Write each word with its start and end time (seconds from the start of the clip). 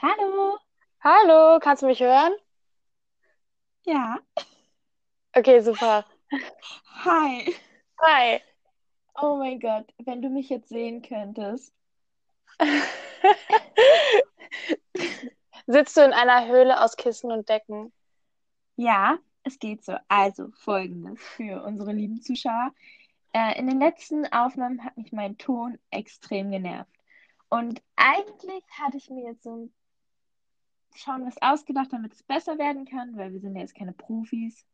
Hallo. 0.00 0.56
Hallo, 1.00 1.58
kannst 1.58 1.82
du 1.82 1.86
mich 1.86 1.98
hören? 1.98 2.32
Ja. 3.84 4.20
Okay, 5.34 5.60
super. 5.60 6.04
Hi. 7.04 7.52
Hi. 8.00 8.40
Oh 9.20 9.34
mein 9.38 9.58
Gott, 9.58 9.92
wenn 9.98 10.22
du 10.22 10.28
mich 10.28 10.50
jetzt 10.50 10.68
sehen 10.68 11.02
könntest. 11.02 11.74
Sitzt 15.66 15.96
du 15.96 16.04
in 16.04 16.12
einer 16.12 16.46
Höhle 16.46 16.80
aus 16.80 16.96
Kissen 16.96 17.32
und 17.32 17.48
Decken? 17.48 17.92
Ja, 18.76 19.18
es 19.42 19.58
geht 19.58 19.84
so. 19.84 19.96
Also 20.06 20.52
folgendes 20.52 21.20
für 21.20 21.64
unsere 21.64 21.92
lieben 21.92 22.22
Zuschauer. 22.22 22.72
Äh, 23.32 23.58
in 23.58 23.66
den 23.66 23.80
letzten 23.80 24.32
Aufnahmen 24.32 24.84
hat 24.84 24.96
mich 24.96 25.10
mein 25.10 25.38
Ton 25.38 25.76
extrem 25.90 26.52
genervt. 26.52 26.94
Und 27.48 27.82
eigentlich 27.96 28.62
hatte 28.80 28.96
ich 28.96 29.10
mir 29.10 29.24
jetzt 29.24 29.42
so 29.42 29.56
ein 29.56 29.74
schon 30.98 31.26
was 31.26 31.40
ausgedacht, 31.40 31.92
damit 31.92 32.12
es 32.12 32.22
besser 32.22 32.58
werden 32.58 32.84
kann, 32.84 33.16
weil 33.16 33.32
wir 33.32 33.40
sind 33.40 33.54
ja 33.54 33.62
jetzt 33.62 33.74
keine 33.74 33.92
Profis. 33.92 34.66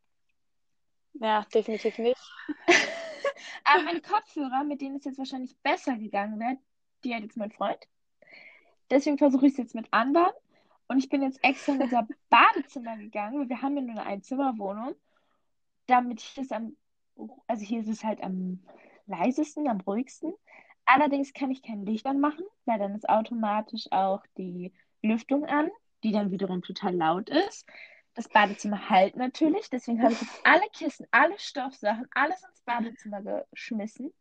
Ja, 1.14 1.44
definitiv 1.52 1.98
nicht. 1.98 2.20
Aber 3.64 3.82
meine 3.82 4.00
Kopfhörer, 4.00 4.64
mit 4.64 4.80
denen 4.80 4.96
es 4.96 5.04
jetzt 5.04 5.18
wahrscheinlich 5.18 5.56
besser 5.58 5.96
gegangen 5.96 6.38
wäre, 6.40 6.58
die 7.04 7.14
hat 7.14 7.22
jetzt 7.22 7.36
mein 7.36 7.52
Freund. 7.52 7.78
Deswegen 8.90 9.18
versuche 9.18 9.46
ich 9.46 9.52
es 9.52 9.58
jetzt 9.58 9.74
mit 9.74 9.86
anderen. 9.92 10.32
Und 10.86 10.98
ich 10.98 11.08
bin 11.08 11.22
jetzt 11.22 11.42
extra 11.42 11.72
in 11.72 11.82
unser 11.82 12.06
Badezimmer 12.30 12.96
gegangen, 12.96 13.40
weil 13.40 13.48
wir 13.48 13.62
haben 13.62 13.76
ja 13.76 13.82
nur 13.82 13.92
eine 13.92 14.06
Einzimmerwohnung, 14.06 14.94
damit 15.86 16.20
ich 16.20 16.38
es 16.38 16.52
am, 16.52 16.76
also 17.46 17.64
hier 17.64 17.80
ist 17.80 17.88
es 17.88 18.04
halt 18.04 18.22
am 18.22 18.60
leisesten, 19.06 19.68
am 19.68 19.80
ruhigsten. 19.80 20.34
Allerdings 20.84 21.32
kann 21.32 21.50
ich 21.50 21.62
kein 21.62 21.86
Licht 21.86 22.06
anmachen, 22.06 22.44
weil 22.66 22.78
dann 22.78 22.94
ist 22.94 23.08
automatisch 23.08 23.90
auch 23.90 24.22
die 24.36 24.72
Lüftung 25.02 25.46
an, 25.46 25.70
die 26.04 26.12
dann 26.12 26.30
wiederum 26.30 26.62
total 26.62 26.94
laut 26.94 27.28
ist. 27.28 27.66
Das 28.14 28.28
Badezimmer 28.28 28.90
halt 28.90 29.16
natürlich, 29.16 29.68
deswegen 29.70 30.00
habe 30.02 30.12
ich 30.12 30.20
jetzt 30.20 30.40
alle 30.46 30.68
Kissen, 30.72 31.06
alle 31.10 31.36
Stoffsachen, 31.38 32.06
alles 32.14 32.40
ins 32.44 32.60
Badezimmer 32.62 33.44
geschmissen. 33.50 34.12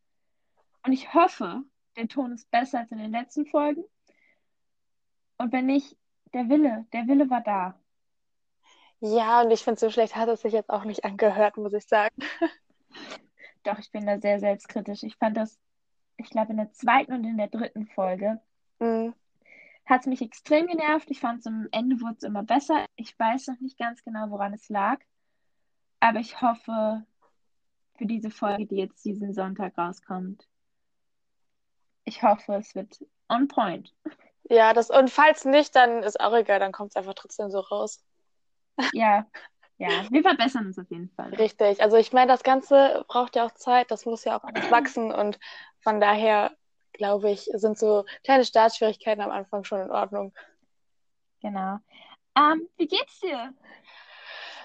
Und 0.84 0.94
ich 0.94 1.14
hoffe, 1.14 1.62
der 1.96 2.08
Ton 2.08 2.32
ist 2.32 2.50
besser 2.50 2.80
als 2.80 2.92
in 2.92 2.98
den 2.98 3.12
letzten 3.12 3.46
Folgen. 3.46 3.84
Und 5.38 5.54
wenn 5.54 5.68
nicht, 5.68 5.96
der 6.34 6.50
Wille, 6.50 6.88
der 6.92 7.08
Wille 7.08 7.30
war 7.30 7.42
da. 7.42 7.80
Ja, 9.00 9.42
und 9.42 9.52
ich 9.52 9.64
finde, 9.64 9.80
so 9.80 9.92
schlecht 9.92 10.16
hat 10.16 10.30
es 10.30 10.42
sich 10.42 10.54
jetzt 10.54 10.72
auch 10.72 10.86
nicht 10.86 11.06
angehört, 11.06 11.58
muss 11.58 11.74
ich 11.74 11.86
sagen. 11.86 12.16
Doch, 13.64 13.78
ich 13.78 13.92
bin 13.92 14.08
da 14.08 14.20
sehr 14.20 14.40
selbstkritisch. 14.40 15.04
Ich 15.04 15.18
fand 15.18 15.38
das, 15.38 15.60
ich 16.18 16.30
glaube, 16.30 16.52
in 16.52 16.58
der 16.58 16.72
zweiten 16.72 17.14
und 17.14 17.24
in 17.26 17.38
der 17.38 17.50
dritten 17.50 17.86
Folge 17.86 18.42
Mhm. 18.84 19.14
Hat 19.86 20.02
es 20.02 20.08
mich 20.08 20.22
extrem 20.22 20.68
genervt. 20.68 21.10
Ich 21.12 21.20
fand 21.20 21.40
es 21.40 21.48
am 21.48 21.68
Ende 21.72 22.00
wurde 22.02 22.16
es 22.18 22.24
immer 22.24 22.44
besser. 22.44 22.86
Ich 22.96 23.18
weiß 23.18 23.48
noch 23.48 23.60
nicht 23.60 23.78
ganz 23.78 24.04
genau, 24.04 24.30
woran 24.30 24.54
es 24.54 24.70
lag. 24.70 25.00
Aber 26.00 26.20
ich 26.20 26.42
hoffe 26.42 27.06
für 27.98 28.06
diese 28.06 28.30
Folge, 28.30 28.66
die 28.66 28.78
jetzt 28.78 29.04
diesen 29.06 29.34
Sonntag 29.34 29.78
rauskommt, 29.78 30.48
ich 32.06 32.22
hoffe, 32.24 32.56
es 32.56 32.76
wird 32.76 33.06
on 33.30 33.48
point. 33.48 33.94
Ja, 34.50 34.74
das, 34.74 34.90
und 34.90 35.10
falls 35.10 35.46
nicht, 35.46 35.76
dann 35.76 36.04
ist 36.04 36.20
auch 36.20 36.34
egal, 36.34 36.60
dann 36.60 36.74
kommt 36.74 36.92
es 36.92 36.96
einfach 36.96 37.14
trotzdem 37.14 37.50
so 37.50 37.60
raus. 37.60 38.04
Ja, 38.92 39.26
ja, 39.78 39.90
wir 40.10 40.22
verbessern 40.22 40.68
uns 40.68 40.78
auf 40.78 40.90
jeden 40.90 41.10
Fall. 41.10 41.34
Richtig. 41.36 41.82
Also 41.82 41.98
ich 41.98 42.14
meine, 42.14 42.32
das 42.32 42.44
Ganze 42.44 43.06
braucht 43.08 43.36
ja 43.36 43.46
auch 43.46 43.52
Zeit, 43.52 43.92
das 43.92 44.06
muss 44.06 44.24
ja 44.24 44.38
auch 44.38 44.44
alles 44.44 44.70
wachsen 44.72 45.12
und 45.12 45.40
von 45.80 46.00
daher, 46.00 46.52
glaube 46.94 47.32
ich, 47.32 47.50
sind 47.54 47.78
so 47.78 48.06
kleine 48.24 48.46
Startschwierigkeiten 48.46 49.22
am 49.22 49.32
Anfang 49.32 49.64
schon 49.64 49.82
in 49.82 49.92
Ordnung. 49.92 50.34
Genau. 51.42 51.80
Ähm, 52.36 52.68
wie 52.78 52.88
geht's 52.88 53.20
dir? 53.20 53.54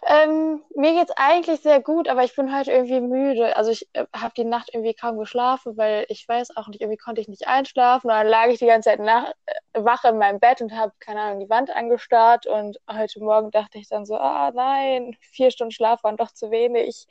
Ähm, 0.06 0.62
mir 0.76 0.92
geht's 0.92 1.12
eigentlich 1.16 1.60
sehr 1.60 1.80
gut, 1.80 2.08
aber 2.08 2.22
ich 2.22 2.34
bin 2.36 2.52
halt 2.52 2.68
irgendwie 2.68 3.00
müde. 3.00 3.56
Also 3.56 3.70
ich 3.70 3.88
äh, 3.94 4.06
habe 4.14 4.32
die 4.36 4.44
Nacht 4.44 4.70
irgendwie 4.72 4.94
kaum 4.94 5.18
geschlafen, 5.18 5.76
weil 5.76 6.06
ich 6.08 6.26
weiß 6.28 6.56
auch 6.56 6.68
nicht, 6.68 6.80
irgendwie 6.80 6.96
konnte 6.98 7.20
ich 7.20 7.28
nicht 7.28 7.48
einschlafen. 7.48 8.08
Und 8.08 8.16
dann 8.16 8.26
lag 8.28 8.46
ich 8.46 8.58
die 8.60 8.66
ganze 8.66 8.90
Zeit 8.90 9.00
nach, 9.00 9.32
äh, 9.46 9.54
wach 9.84 10.04
in 10.04 10.18
meinem 10.18 10.38
Bett 10.38 10.60
und 10.60 10.72
habe, 10.72 10.92
keine 11.00 11.20
Ahnung, 11.20 11.40
die 11.40 11.50
Wand 11.50 11.70
angestarrt. 11.70 12.46
Und 12.46 12.78
heute 12.90 13.20
Morgen 13.20 13.50
dachte 13.50 13.78
ich 13.78 13.88
dann 13.88 14.06
so, 14.06 14.16
ah 14.16 14.52
nein, 14.54 15.16
vier 15.20 15.50
Stunden 15.50 15.72
Schlaf 15.72 16.04
waren 16.04 16.16
doch 16.16 16.32
zu 16.32 16.50
wenig. 16.50 17.06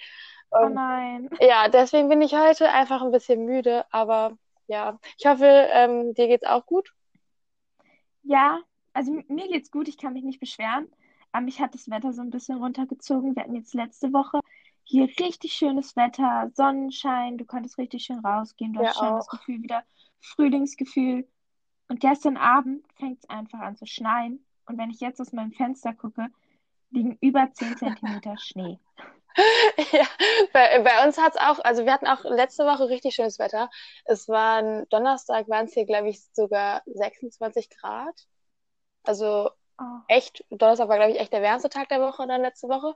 Oh 0.51 0.65
Und 0.65 0.73
nein. 0.73 1.29
ja, 1.41 1.67
deswegen 1.67 2.07
bin 2.07 2.21
ich 2.21 2.33
heute 2.35 2.71
einfach 2.71 3.01
ein 3.01 3.11
bisschen 3.11 3.43
müde. 3.43 3.85
Aber 3.91 4.37
ja, 4.67 4.99
ich 5.17 5.25
hoffe, 5.25 5.45
ähm, 5.45 6.13
dir 6.13 6.27
geht's 6.27 6.45
auch 6.45 6.65
gut. 6.65 6.93
Ja, 8.23 8.59
also 8.93 9.11
mir 9.27 9.47
geht's 9.47 9.71
gut, 9.71 9.87
ich 9.87 9.97
kann 9.97 10.13
mich 10.13 10.23
nicht 10.23 10.39
beschweren. 10.39 10.87
Aber 11.31 11.43
mich 11.45 11.59
hat 11.61 11.73
das 11.73 11.89
Wetter 11.89 12.13
so 12.13 12.21
ein 12.21 12.29
bisschen 12.29 12.57
runtergezogen. 12.57 13.35
Wir 13.35 13.43
hatten 13.43 13.55
jetzt 13.55 13.73
letzte 13.73 14.13
Woche 14.13 14.39
hier 14.83 15.07
richtig 15.19 15.53
schönes 15.53 15.95
Wetter, 15.97 16.49
Sonnenschein, 16.55 17.37
du 17.37 17.45
konntest 17.45 17.77
richtig 17.77 18.03
schön 18.05 18.19
rausgehen, 18.19 18.73
du 18.73 18.79
Ja, 18.79 18.83
hast 18.83 18.97
schon 18.97 19.17
das. 19.17 19.27
Gefühl 19.29 19.61
wieder, 19.63 19.83
Frühlingsgefühl. 20.21 21.27
Und 21.89 21.99
gestern 21.99 22.37
Abend 22.37 22.85
fängt 22.97 23.19
es 23.19 23.29
einfach 23.29 23.59
an 23.59 23.77
zu 23.77 23.85
schneien. 23.85 24.45
Und 24.65 24.77
wenn 24.77 24.91
ich 24.91 24.99
jetzt 25.01 25.21
aus 25.21 25.33
meinem 25.33 25.51
Fenster 25.53 25.93
gucke, 25.93 26.29
liegen 26.91 27.17
über 27.21 27.51
10 27.53 27.75
Zentimeter 27.77 28.37
Schnee. 28.37 28.79
Ja, 29.91 30.05
bei, 30.53 30.79
bei 30.81 31.05
uns 31.05 31.17
hat's 31.17 31.37
auch, 31.37 31.59
also 31.63 31.85
wir 31.85 31.93
hatten 31.93 32.07
auch 32.07 32.23
letzte 32.23 32.65
Woche 32.65 32.89
richtig 32.89 33.15
schönes 33.15 33.39
Wetter. 33.39 33.69
Es 34.05 34.27
waren, 34.27 34.87
Donnerstag 34.89 35.47
waren 35.49 35.65
es 35.65 35.73
hier, 35.73 35.85
glaube 35.85 36.09
ich, 36.09 36.21
sogar 36.33 36.81
26 36.85 37.69
Grad. 37.69 38.15
Also 39.03 39.49
Oh, 39.79 39.83
echt, 40.07 40.43
Donnerstag 40.49 40.89
war, 40.89 40.97
glaube 40.97 41.11
ich, 41.13 41.19
echt 41.19 41.33
der 41.33 41.41
wärmste 41.43 41.69
Tag 41.69 41.89
der 41.89 42.01
Woche 42.01 42.27
dann 42.27 42.41
letzte 42.41 42.67
Woche. 42.67 42.95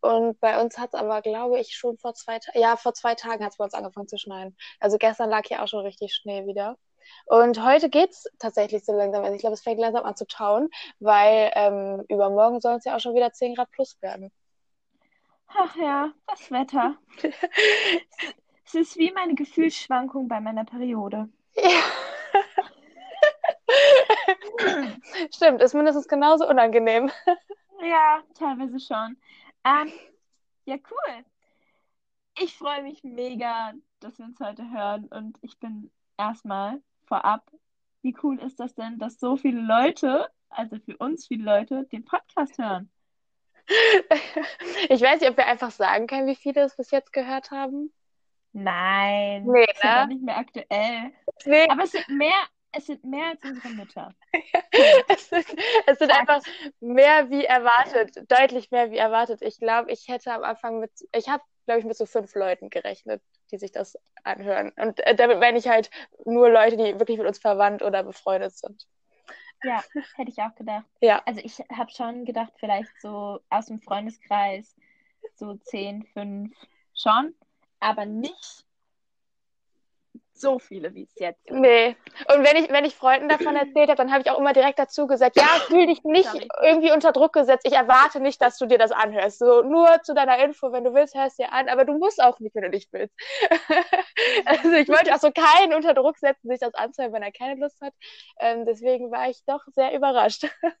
Und 0.00 0.40
bei 0.40 0.60
uns 0.62 0.78
hat's 0.78 0.94
aber, 0.94 1.22
glaube 1.22 1.60
ich, 1.60 1.74
schon 1.76 1.98
vor 1.98 2.14
zwei 2.14 2.38
Tagen, 2.38 2.60
ja, 2.60 2.76
vor 2.76 2.94
zwei 2.94 3.14
Tagen 3.14 3.44
hat's 3.44 3.58
bei 3.58 3.64
uns 3.64 3.74
angefangen 3.74 4.08
zu 4.08 4.18
schneien. 4.18 4.56
Also 4.80 4.98
gestern 4.98 5.30
lag 5.30 5.44
hier 5.46 5.62
auch 5.62 5.68
schon 5.68 5.84
richtig 5.86 6.14
Schnee 6.14 6.46
wieder. 6.46 6.76
Und 7.26 7.62
heute 7.64 7.90
geht's 7.90 8.26
tatsächlich 8.38 8.84
so 8.84 8.92
langsam. 8.94 9.22
Also 9.24 9.34
ich 9.34 9.40
glaube, 9.40 9.54
es 9.54 9.62
fängt 9.62 9.80
langsam 9.80 10.04
an 10.04 10.16
zu 10.16 10.26
tauen, 10.26 10.70
weil 11.00 11.52
ähm, 11.54 12.04
übermorgen 12.08 12.60
soll 12.60 12.76
es 12.76 12.84
ja 12.84 12.96
auch 12.96 13.00
schon 13.00 13.14
wieder 13.14 13.32
10 13.32 13.54
Grad 13.54 13.70
plus 13.72 13.96
werden. 14.02 14.32
Ach 15.56 15.76
ja, 15.76 16.12
das 16.26 16.50
Wetter. 16.50 16.96
Es 18.64 18.74
ist 18.74 18.96
wie 18.96 19.12
meine 19.12 19.34
Gefühlsschwankung 19.34 20.28
bei 20.28 20.40
meiner 20.40 20.64
Periode. 20.64 21.28
Ja. 21.56 21.82
Stimmt, 25.34 25.60
ist 25.60 25.74
mindestens 25.74 26.08
genauso 26.08 26.48
unangenehm. 26.48 27.10
Ja, 27.82 28.22
teilweise 28.32 28.80
schon. 28.80 29.18
Ähm, 29.64 29.92
ja, 30.64 30.76
cool. 30.90 31.24
Ich 32.38 32.56
freue 32.56 32.82
mich 32.82 33.04
mega, 33.04 33.74
dass 34.00 34.18
wir 34.18 34.24
uns 34.24 34.40
heute 34.40 34.70
hören 34.70 35.04
und 35.08 35.36
ich 35.42 35.58
bin 35.58 35.90
erstmal 36.16 36.80
vorab, 37.04 37.50
wie 38.00 38.16
cool 38.22 38.38
ist 38.38 38.58
das 38.58 38.74
denn, 38.74 38.98
dass 38.98 39.20
so 39.20 39.36
viele 39.36 39.60
Leute, 39.60 40.30
also 40.48 40.78
für 40.78 40.96
uns 40.96 41.26
viele 41.26 41.44
Leute, 41.44 41.84
den 41.92 42.06
Podcast 42.06 42.56
hören? 42.56 42.90
Ich 44.88 45.00
weiß 45.00 45.20
nicht, 45.20 45.30
ob 45.30 45.36
wir 45.36 45.46
einfach 45.46 45.70
sagen 45.70 46.06
können, 46.06 46.26
wie 46.26 46.36
viele 46.36 46.62
es 46.62 46.76
bis 46.76 46.90
jetzt 46.90 47.12
gehört 47.12 47.50
haben. 47.50 47.92
Nein, 48.52 49.44
Nee, 49.44 49.64
ist 49.64 49.82
ja 49.82 49.94
ne? 49.94 50.00
doch 50.02 50.08
nicht 50.08 50.22
mehr 50.22 50.36
aktuell. 50.38 51.12
Deswegen, 51.38 51.72
Aber 51.72 51.84
es 51.84 51.92
sind 51.92 52.08
mehr, 52.08 52.34
es 52.72 52.86
sind 52.86 53.04
mehr 53.04 53.28
als 53.30 53.44
unsere 53.44 53.68
Mütter. 53.70 54.14
es 55.08 55.28
sind, 55.30 55.46
es 55.86 55.98
sind 55.98 56.10
einfach 56.10 56.42
mehr 56.80 57.30
wie 57.30 57.44
erwartet, 57.44 58.30
deutlich 58.30 58.70
mehr 58.70 58.90
wie 58.90 58.98
erwartet. 58.98 59.40
Ich 59.42 59.58
glaube, 59.58 59.90
ich 59.90 60.08
hätte 60.08 60.32
am 60.32 60.44
Anfang 60.44 60.80
mit, 60.80 60.92
ich 61.14 61.28
habe, 61.28 61.42
glaube 61.66 61.80
ich, 61.80 61.86
mit 61.86 61.96
so 61.96 62.06
fünf 62.06 62.34
Leuten 62.34 62.68
gerechnet, 62.70 63.22
die 63.50 63.58
sich 63.58 63.72
das 63.72 63.96
anhören. 64.24 64.72
Und 64.76 65.00
äh, 65.06 65.14
damit 65.14 65.40
meine 65.40 65.58
ich 65.58 65.68
halt 65.68 65.90
nur 66.24 66.50
Leute, 66.50 66.76
die 66.76 66.98
wirklich 66.98 67.18
mit 67.18 67.26
uns 67.26 67.38
verwandt 67.38 67.82
oder 67.82 68.02
befreundet 68.02 68.56
sind. 68.56 68.86
Ja, 69.64 69.82
hätte 70.16 70.30
ich 70.30 70.38
auch 70.38 70.54
gedacht. 70.54 70.86
Ja, 71.00 71.22
Also 71.26 71.40
ich 71.42 71.58
habe 71.70 71.90
schon 71.90 72.24
gedacht, 72.24 72.52
vielleicht 72.58 73.00
so 73.00 73.40
aus 73.50 73.66
dem 73.66 73.80
Freundeskreis 73.80 74.74
so 75.34 75.54
10, 75.54 76.04
5 76.04 76.52
schon, 76.94 77.34
aber 77.80 78.06
nicht 78.06 78.66
so 80.42 80.58
viele, 80.58 80.94
wie 80.94 81.04
es 81.04 81.14
jetzt 81.18 81.42
sind. 81.46 81.60
nee. 81.60 81.96
Und 82.34 82.44
wenn 82.44 82.62
ich, 82.62 82.70
wenn 82.70 82.84
ich 82.84 82.94
Freunden 82.94 83.30
davon 83.30 83.56
erzählt 83.56 83.88
habe, 83.88 83.96
dann 83.96 84.12
habe 84.12 84.20
ich 84.20 84.30
auch 84.30 84.38
immer 84.38 84.52
direkt 84.52 84.78
dazu 84.78 85.06
gesagt, 85.06 85.36
ja, 85.36 85.46
fühl 85.66 85.86
dich 85.86 86.04
nicht 86.04 86.28
Sorry. 86.28 86.48
irgendwie 86.62 86.92
unter 86.92 87.12
Druck 87.12 87.32
gesetzt. 87.32 87.66
Ich 87.66 87.72
erwarte 87.72 88.20
nicht, 88.20 88.42
dass 88.42 88.58
du 88.58 88.66
dir 88.66 88.76
das 88.76 88.92
anhörst. 88.92 89.38
So, 89.38 89.62
nur 89.62 90.02
zu 90.02 90.14
deiner 90.14 90.38
Info, 90.44 90.72
wenn 90.72 90.84
du 90.84 90.92
willst, 90.92 91.14
hörst 91.14 91.38
dir 91.38 91.50
an, 91.52 91.70
aber 91.70 91.86
du 91.86 91.96
musst 91.96 92.22
auch 92.22 92.38
nicht, 92.40 92.54
wenn 92.54 92.64
du 92.64 92.68
nicht 92.68 92.92
willst. 92.92 93.14
Also 94.44 94.72
ich 94.72 94.88
wollte 94.88 95.14
auch 95.14 95.20
so 95.20 95.30
keinen 95.30 95.74
unter 95.74 95.94
Druck 95.94 96.18
setzen, 96.18 96.48
sich 96.48 96.60
das 96.60 96.74
anzuhören, 96.74 97.12
wenn 97.12 97.22
er 97.22 97.32
keine 97.32 97.60
Lust 97.60 97.80
hat. 97.80 97.94
Ähm, 98.38 98.64
deswegen 98.66 99.10
war 99.10 99.28
ich 99.30 99.42
doch 99.46 99.62
sehr 99.68 99.94
überrascht. 99.94 100.44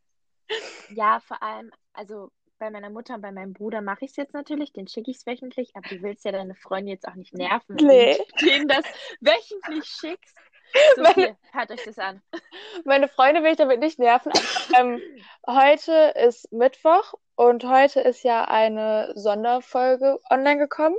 Ja, 0.90 1.20
vor 1.20 1.42
allem, 1.42 1.70
also 1.94 2.30
bei 2.62 2.70
meiner 2.70 2.90
Mutter 2.90 3.16
und 3.16 3.22
bei 3.22 3.32
meinem 3.32 3.54
Bruder 3.54 3.80
mache 3.80 4.04
ich 4.04 4.12
es 4.12 4.16
jetzt 4.16 4.34
natürlich, 4.34 4.72
den 4.72 4.86
schicke 4.86 5.10
ich 5.10 5.16
es 5.16 5.26
wöchentlich, 5.26 5.74
aber 5.74 5.88
du 5.88 6.00
willst 6.00 6.24
ja 6.24 6.30
deine 6.30 6.54
Freunde 6.54 6.92
jetzt 6.92 7.08
auch 7.08 7.16
nicht 7.16 7.34
nerven, 7.34 7.76
wenn 7.76 7.86
Nee. 7.86 8.16
du 8.38 8.46
denen 8.46 8.68
das 8.68 8.84
wöchentlich 9.20 9.84
schickst. 9.84 10.36
So 10.96 11.04
viel, 11.04 11.36
hört 11.52 11.70
euch 11.70 11.84
das 11.84 11.98
an. 11.98 12.22
Meine 12.86 13.06
Freunde 13.06 13.42
will 13.42 13.50
ich 13.50 13.58
damit 13.58 13.80
nicht 13.80 13.98
nerven. 13.98 14.32
Ähm, 14.74 15.02
heute 15.46 16.14
ist 16.24 16.50
Mittwoch 16.50 17.12
und 17.34 17.64
heute 17.64 18.00
ist 18.00 18.22
ja 18.22 18.44
eine 18.46 19.12
Sonderfolge 19.14 20.18
online 20.30 20.56
gekommen. 20.56 20.96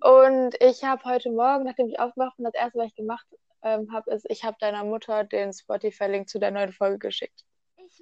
Und 0.00 0.56
ich 0.60 0.82
habe 0.82 1.04
heute 1.04 1.30
Morgen, 1.30 1.62
nachdem 1.64 1.88
ich 1.88 2.00
aufgewacht 2.00 2.36
bin, 2.36 2.46
das 2.46 2.54
erste, 2.54 2.80
was 2.80 2.86
ich 2.88 2.96
gemacht 2.96 3.26
ähm, 3.62 3.92
habe, 3.92 4.10
ist, 4.10 4.26
ich 4.28 4.42
habe 4.42 4.56
deiner 4.58 4.82
Mutter 4.82 5.22
den 5.22 5.52
Spotify-Link 5.52 6.28
zu 6.28 6.40
der 6.40 6.50
neuen 6.50 6.72
Folge 6.72 6.98
geschickt. 6.98 7.44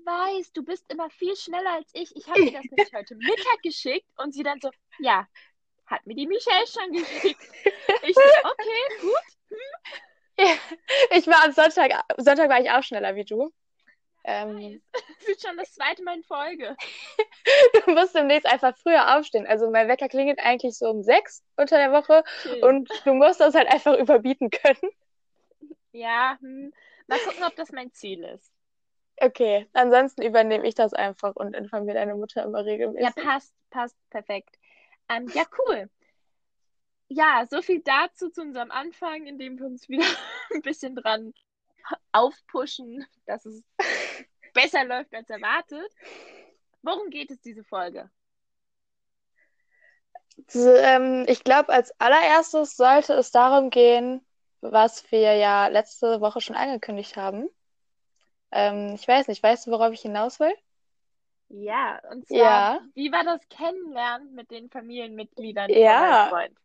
Weiß, 0.04 0.52
du 0.52 0.64
bist 0.64 0.84
immer 0.90 1.10
viel 1.10 1.36
schneller 1.36 1.72
als 1.72 1.90
ich. 1.92 2.14
Ich 2.16 2.28
habe 2.28 2.44
dir 2.44 2.52
das 2.52 2.64
nämlich 2.64 2.92
heute 2.94 3.14
Mittag 3.16 3.62
geschickt 3.62 4.08
und 4.16 4.32
sie 4.32 4.42
dann 4.42 4.60
so, 4.60 4.70
ja, 4.98 5.26
hat 5.86 6.06
mir 6.06 6.14
die 6.14 6.26
Michelle 6.26 6.66
schon 6.66 6.92
geschickt. 6.92 7.40
Ich 8.02 8.14
so, 8.14 8.20
okay, 8.44 9.00
gut. 9.00 9.58
Ja, 10.38 10.54
ich 11.16 11.26
war 11.26 11.44
am 11.44 11.52
Sonntag, 11.52 11.92
Sonntag 12.16 12.48
war 12.48 12.60
ich 12.60 12.70
auch 12.70 12.82
schneller 12.82 13.14
wie 13.16 13.24
du. 13.24 13.52
Ähm, 14.24 14.82
das 14.92 15.28
ist 15.28 15.46
schon 15.46 15.56
das 15.56 15.72
zweite 15.72 16.02
Mal 16.02 16.16
in 16.16 16.22
Folge. 16.22 16.76
du 17.86 17.92
musst 17.92 18.14
demnächst 18.14 18.46
einfach 18.46 18.76
früher 18.76 19.16
aufstehen. 19.16 19.46
Also 19.46 19.70
mein 19.70 19.88
Wecker 19.88 20.08
klingelt 20.08 20.38
eigentlich 20.40 20.76
so 20.76 20.90
um 20.90 21.02
sechs 21.02 21.42
unter 21.56 21.78
der 21.78 21.92
Woche 21.92 22.22
okay. 22.44 22.62
und 22.62 22.88
du 23.04 23.14
musst 23.14 23.40
das 23.40 23.54
halt 23.54 23.68
einfach 23.68 23.96
überbieten 23.96 24.50
können. 24.50 24.92
Ja, 25.92 26.36
hm. 26.40 26.72
mal 27.06 27.18
gucken, 27.20 27.42
ob 27.44 27.56
das 27.56 27.72
mein 27.72 27.92
Ziel 27.92 28.22
ist. 28.24 28.52
Okay, 29.20 29.66
ansonsten 29.72 30.22
übernehme 30.22 30.66
ich 30.66 30.74
das 30.74 30.94
einfach 30.94 31.34
und 31.34 31.54
informiere 31.54 31.96
deine 31.96 32.14
Mutter 32.14 32.44
immer 32.44 32.64
regelmäßig. 32.64 33.16
Ja, 33.16 33.22
passt, 33.22 33.54
passt, 33.70 33.96
perfekt. 34.10 34.56
Ähm, 35.08 35.28
ja, 35.34 35.44
cool. 35.58 35.90
Ja, 37.08 37.46
so 37.50 37.62
viel 37.62 37.82
dazu 37.82 38.30
zu 38.30 38.42
unserem 38.42 38.70
Anfang, 38.70 39.26
indem 39.26 39.58
wir 39.58 39.66
uns 39.66 39.88
wieder 39.88 40.04
ein 40.54 40.62
bisschen 40.62 40.94
dran 40.94 41.32
aufpushen, 42.12 43.06
dass 43.26 43.46
es 43.46 43.62
besser 44.54 44.84
läuft 44.84 45.14
als 45.14 45.30
erwartet. 45.30 45.90
Worum 46.82 47.10
geht 47.10 47.30
es 47.30 47.40
diese 47.40 47.64
Folge? 47.64 48.10
So, 50.46 50.72
ähm, 50.72 51.24
ich 51.28 51.42
glaube, 51.42 51.72
als 51.72 51.92
allererstes 52.00 52.76
sollte 52.76 53.14
es 53.14 53.30
darum 53.32 53.70
gehen, 53.70 54.24
was 54.60 55.10
wir 55.10 55.34
ja 55.34 55.66
letzte 55.66 56.20
Woche 56.20 56.40
schon 56.40 56.56
angekündigt 56.56 57.16
haben. 57.16 57.48
Ähm, 58.52 58.94
ich 58.94 59.06
weiß 59.08 59.28
nicht, 59.28 59.42
weißt 59.42 59.66
du, 59.66 59.70
worauf 59.72 59.92
ich 59.92 60.00
hinaus 60.02 60.38
will? 60.40 60.54
Ja, 61.50 62.00
und 62.10 62.26
zwar, 62.28 62.64
Ja. 62.64 62.80
wie 62.94 63.10
war 63.12 63.24
das 63.24 63.46
Kennenlernen 63.50 64.34
mit 64.34 64.50
den 64.50 64.70
Familienmitgliedern 64.70 65.78
Ja. 65.82 66.28
Freund? 66.28 66.56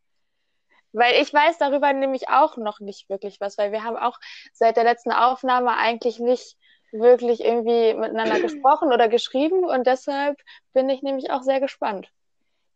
Weil 0.94 1.22
ich 1.22 1.34
weiß 1.34 1.58
darüber 1.58 1.92
nämlich 1.94 2.30
auch 2.30 2.58
noch 2.58 2.80
nicht 2.80 3.10
wirklich 3.10 3.40
was, 3.42 3.58
weil 3.58 3.72
wir 3.72 3.84
haben 3.84 3.98
auch 3.98 4.18
seit 4.54 4.78
der 4.78 4.84
letzten 4.84 5.12
Aufnahme 5.12 5.76
eigentlich 5.78 6.20
nicht 6.20 6.58
wirklich 6.92 7.42
irgendwie 7.44 7.94
miteinander 7.96 8.40
gesprochen 8.40 8.94
oder 8.94 9.10
geschrieben 9.10 9.64
und 9.66 9.88
deshalb 9.88 10.40
bin 10.74 10.90
ich 10.90 11.02
nämlich 11.02 11.32
auch 11.32 11.42
sehr 11.44 11.60
gespannt. 11.60 12.12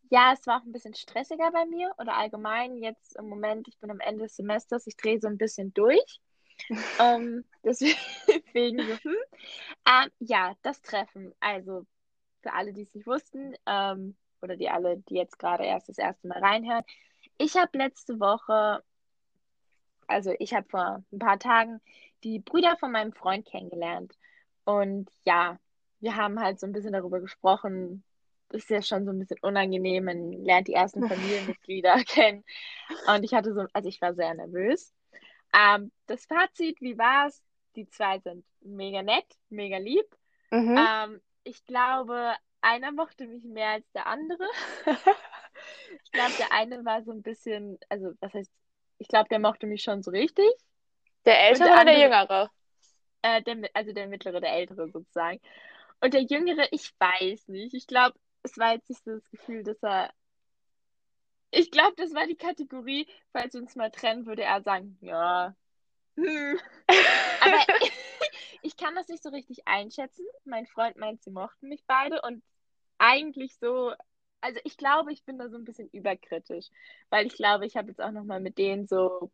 Ja, 0.10 0.33
es 0.33 0.45
war 0.48 0.60
auch 0.62 0.65
ein 0.65 0.71
bisschen 0.74 0.95
stressiger 0.95 1.51
bei 1.51 1.65
mir 1.65 1.94
oder 1.98 2.15
allgemein 2.18 2.77
jetzt 2.77 3.15
im 3.18 3.30
Moment, 3.30 3.68
ich 3.69 3.77
bin 3.80 3.92
am 3.92 4.00
Ende 4.01 4.24
des 4.24 4.36
Semesters, 4.36 4.88
ich 4.88 4.98
drehe 4.98 5.19
so 5.19 5.27
ein 5.27 5.38
bisschen 5.38 5.74
durch. 5.74 6.19
ähm, 7.00 7.44
deswegen 7.63 8.80
hm. 8.80 9.15
Ähm, 9.86 10.09
ja, 10.19 10.56
das 10.62 10.81
Treffen. 10.81 11.33
Also 11.39 11.86
für 12.42 12.54
alle, 12.54 12.74
die 12.74 12.83
es 12.83 12.94
nicht 12.94 13.07
wussten, 13.07 13.56
ähm, 13.65 14.15
oder 14.42 14.56
die 14.56 14.69
alle, 14.69 14.98
die 15.09 15.15
jetzt 15.15 15.39
gerade 15.39 15.65
erst 15.65 15.89
das 15.89 15.98
erste 15.98 16.27
Mal 16.27 16.39
reinhören. 16.39 16.83
Ich 17.38 17.56
habe 17.56 17.77
letzte 17.77 18.19
Woche, 18.19 18.83
also 20.07 20.33
ich 20.39 20.54
habe 20.54 20.68
vor 20.69 21.04
ein 21.12 21.19
paar 21.19 21.39
Tagen 21.39 21.81
die 22.24 22.39
Brüder 22.39 22.77
von 22.77 22.92
meinem 22.92 23.13
Freund 23.13 23.45
kennengelernt. 23.45 24.18
Und 24.65 25.10
ja, 25.25 25.60
wir 26.00 26.15
haben 26.15 26.39
halt 26.39 26.60
so 26.60 26.68
ein 26.68 26.74
bisschen 26.74 26.94
darüber 26.94 27.19
gesprochen. 27.19 28.03
Das 28.50 28.63
ist 28.63 28.69
ja 28.69 28.81
schon 28.81 29.06
so 29.06 29.12
ein 29.12 29.19
bisschen 29.19 29.39
unangenehm. 29.42 30.06
Man 30.06 30.31
lernt 30.31 30.68
die 30.68 30.74
ersten 30.74 31.01
Familienmitglieder 31.07 31.95
kennen. 32.06 32.44
Und 33.07 33.24
ich 33.24 33.33
hatte 33.33 33.53
so, 33.53 33.65
also 33.74 33.89
ich 33.89 34.01
war 34.01 34.13
sehr 34.13 34.33
nervös. 34.33 34.94
Ähm, 35.53 35.91
das 36.07 36.25
Fazit, 36.25 36.81
wie 36.81 36.97
war's? 36.97 37.44
Die 37.75 37.88
zwei 37.88 38.19
sind 38.19 38.45
mega 38.61 39.03
nett, 39.03 39.25
mega 39.49 39.77
lieb. 39.77 40.05
Mhm. 40.51 40.77
Ähm, 40.77 41.21
ich 41.44 41.65
glaube, 41.65 42.35
einer 42.61 42.91
mochte 42.91 43.27
mich 43.27 43.44
mehr 43.44 43.69
als 43.69 43.91
der 43.91 44.07
andere. 44.07 44.44
ich 46.03 46.11
glaube, 46.11 46.33
der 46.39 46.51
eine 46.51 46.83
war 46.85 47.03
so 47.03 47.11
ein 47.11 47.21
bisschen, 47.21 47.77
also 47.89 48.13
was 48.19 48.33
heißt, 48.33 48.51
ich 48.99 49.07
glaube, 49.07 49.29
der 49.29 49.39
mochte 49.39 49.67
mich 49.67 49.83
schon 49.83 50.01
so 50.01 50.11
richtig. 50.11 50.49
Der 51.25 51.39
ältere 51.50 51.69
oder 51.69 51.85
der 51.85 52.00
jüngere? 52.00 52.51
Äh, 53.21 53.41
der, 53.43 53.69
also 53.73 53.93
der 53.93 54.07
mittlere, 54.07 54.41
der 54.41 54.53
ältere 54.53 54.89
sozusagen. 54.89 55.39
Und 56.01 56.13
der 56.13 56.21
jüngere, 56.21 56.67
ich 56.71 56.93
weiß 57.00 57.47
nicht. 57.50 57.73
Ich 57.73 57.88
glaube, 57.88 58.17
es 58.43 58.57
war 58.57 58.73
jetzt 58.73 58.89
nicht 58.89 59.03
so 59.03 59.11
das 59.11 59.29
Gefühl, 59.29 59.63
dass 59.63 59.81
er. 59.83 60.11
Ich 61.51 61.71
glaube, 61.71 61.95
das 61.95 62.13
war 62.13 62.27
die 62.27 62.35
Kategorie, 62.35 63.07
falls 63.31 63.53
wir 63.53 63.61
uns 63.61 63.75
mal 63.75 63.91
trennen, 63.91 64.25
würde 64.25 64.44
er 64.44 64.61
sagen, 64.61 64.97
ja. 65.01 65.55
Hm. 66.15 66.59
Aber 67.41 67.57
ich 68.61 68.75
kann 68.75 68.95
das 68.95 69.07
nicht 69.07 69.23
so 69.23 69.29
richtig 69.29 69.67
einschätzen. 69.67 70.25
Mein 70.45 70.67
Freund 70.67 70.97
meint, 70.97 71.23
sie 71.23 71.31
mochten 71.31 71.69
mich 71.69 71.83
beide 71.88 72.21
und 72.21 72.44
eigentlich 72.97 73.57
so, 73.59 73.94
also 74.41 74.59
ich 74.63 74.77
glaube, 74.77 75.13
ich 75.13 75.23
bin 75.23 75.38
da 75.38 75.49
so 75.49 75.57
ein 75.57 75.63
bisschen 75.63 75.89
überkritisch, 75.91 76.67
weil 77.09 77.27
ich 77.27 77.35
glaube, 77.35 77.65
ich 77.65 77.77
habe 77.77 77.89
jetzt 77.89 78.01
auch 78.01 78.11
nochmal 78.11 78.39
mit 78.39 78.57
denen 78.57 78.88
so, 78.88 79.31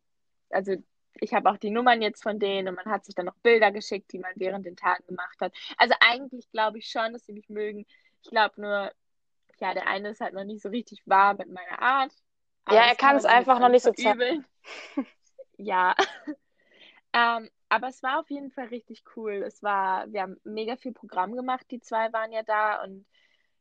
also 0.50 0.76
ich 1.20 1.34
habe 1.34 1.50
auch 1.50 1.58
die 1.58 1.70
Nummern 1.70 2.02
jetzt 2.02 2.24
von 2.24 2.40
denen 2.40 2.68
und 2.68 2.76
man 2.76 2.86
hat 2.86 3.06
sich 3.06 3.16
dann 3.16 3.26
noch 3.26 3.36
Bilder 3.38 3.72
geschickt, 3.72 4.12
die 4.12 4.20
man 4.20 4.34
während 4.36 4.66
den 4.66 4.76
Tagen 4.76 5.06
gemacht 5.08 5.40
hat. 5.40 5.54
Also 5.78 5.96
eigentlich 6.00 6.50
glaube 6.52 6.80
ich 6.80 6.90
schon, 6.90 7.14
dass 7.14 7.26
sie 7.26 7.34
mich 7.34 7.50
mögen. 7.50 7.86
Ich 8.24 8.30
glaube 8.30 8.60
nur, 8.62 8.92
ja, 9.60 9.74
der 9.74 9.88
eine 9.88 10.10
ist 10.10 10.22
halt 10.22 10.34
noch 10.34 10.44
nicht 10.44 10.62
so 10.62 10.70
richtig 10.70 11.02
wahr 11.06 11.36
mit 11.36 11.50
meiner 11.50 11.82
Art. 11.82 12.14
Ja, 12.70 12.86
er 12.86 12.96
kann 12.96 13.16
es 13.16 13.26
einfach 13.26 13.60
noch 13.60 13.70
nicht 13.70 13.84
so 13.84 13.94
verübeln. 13.94 14.46
Ja. 15.58 15.96
Ähm, 17.16 17.48
aber 17.70 17.90
es 17.90 18.02
war 18.02 18.20
auf 18.20 18.30
jeden 18.32 18.50
Fall 18.50 18.70
richtig 18.70 19.04
cool. 19.16 19.44
Es 19.46 19.62
war, 19.62 20.12
wir 20.12 20.24
haben 20.24 20.38
mega 20.44 20.78
viel 20.78 20.94
Programm 20.94 21.36
gemacht, 21.36 21.66
die 21.70 21.80
zwei 21.80 22.12
waren 22.12 22.32
ja 22.32 22.42
da 22.42 22.84
und 22.84 23.06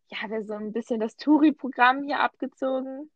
ja, 0.09 0.31
wir 0.31 0.43
so 0.43 0.55
ein 0.55 0.73
bisschen 0.73 1.01
das 1.01 1.17
Touri-Programm 1.17 2.03
hier 2.05 2.21
abgezogen 2.21 3.11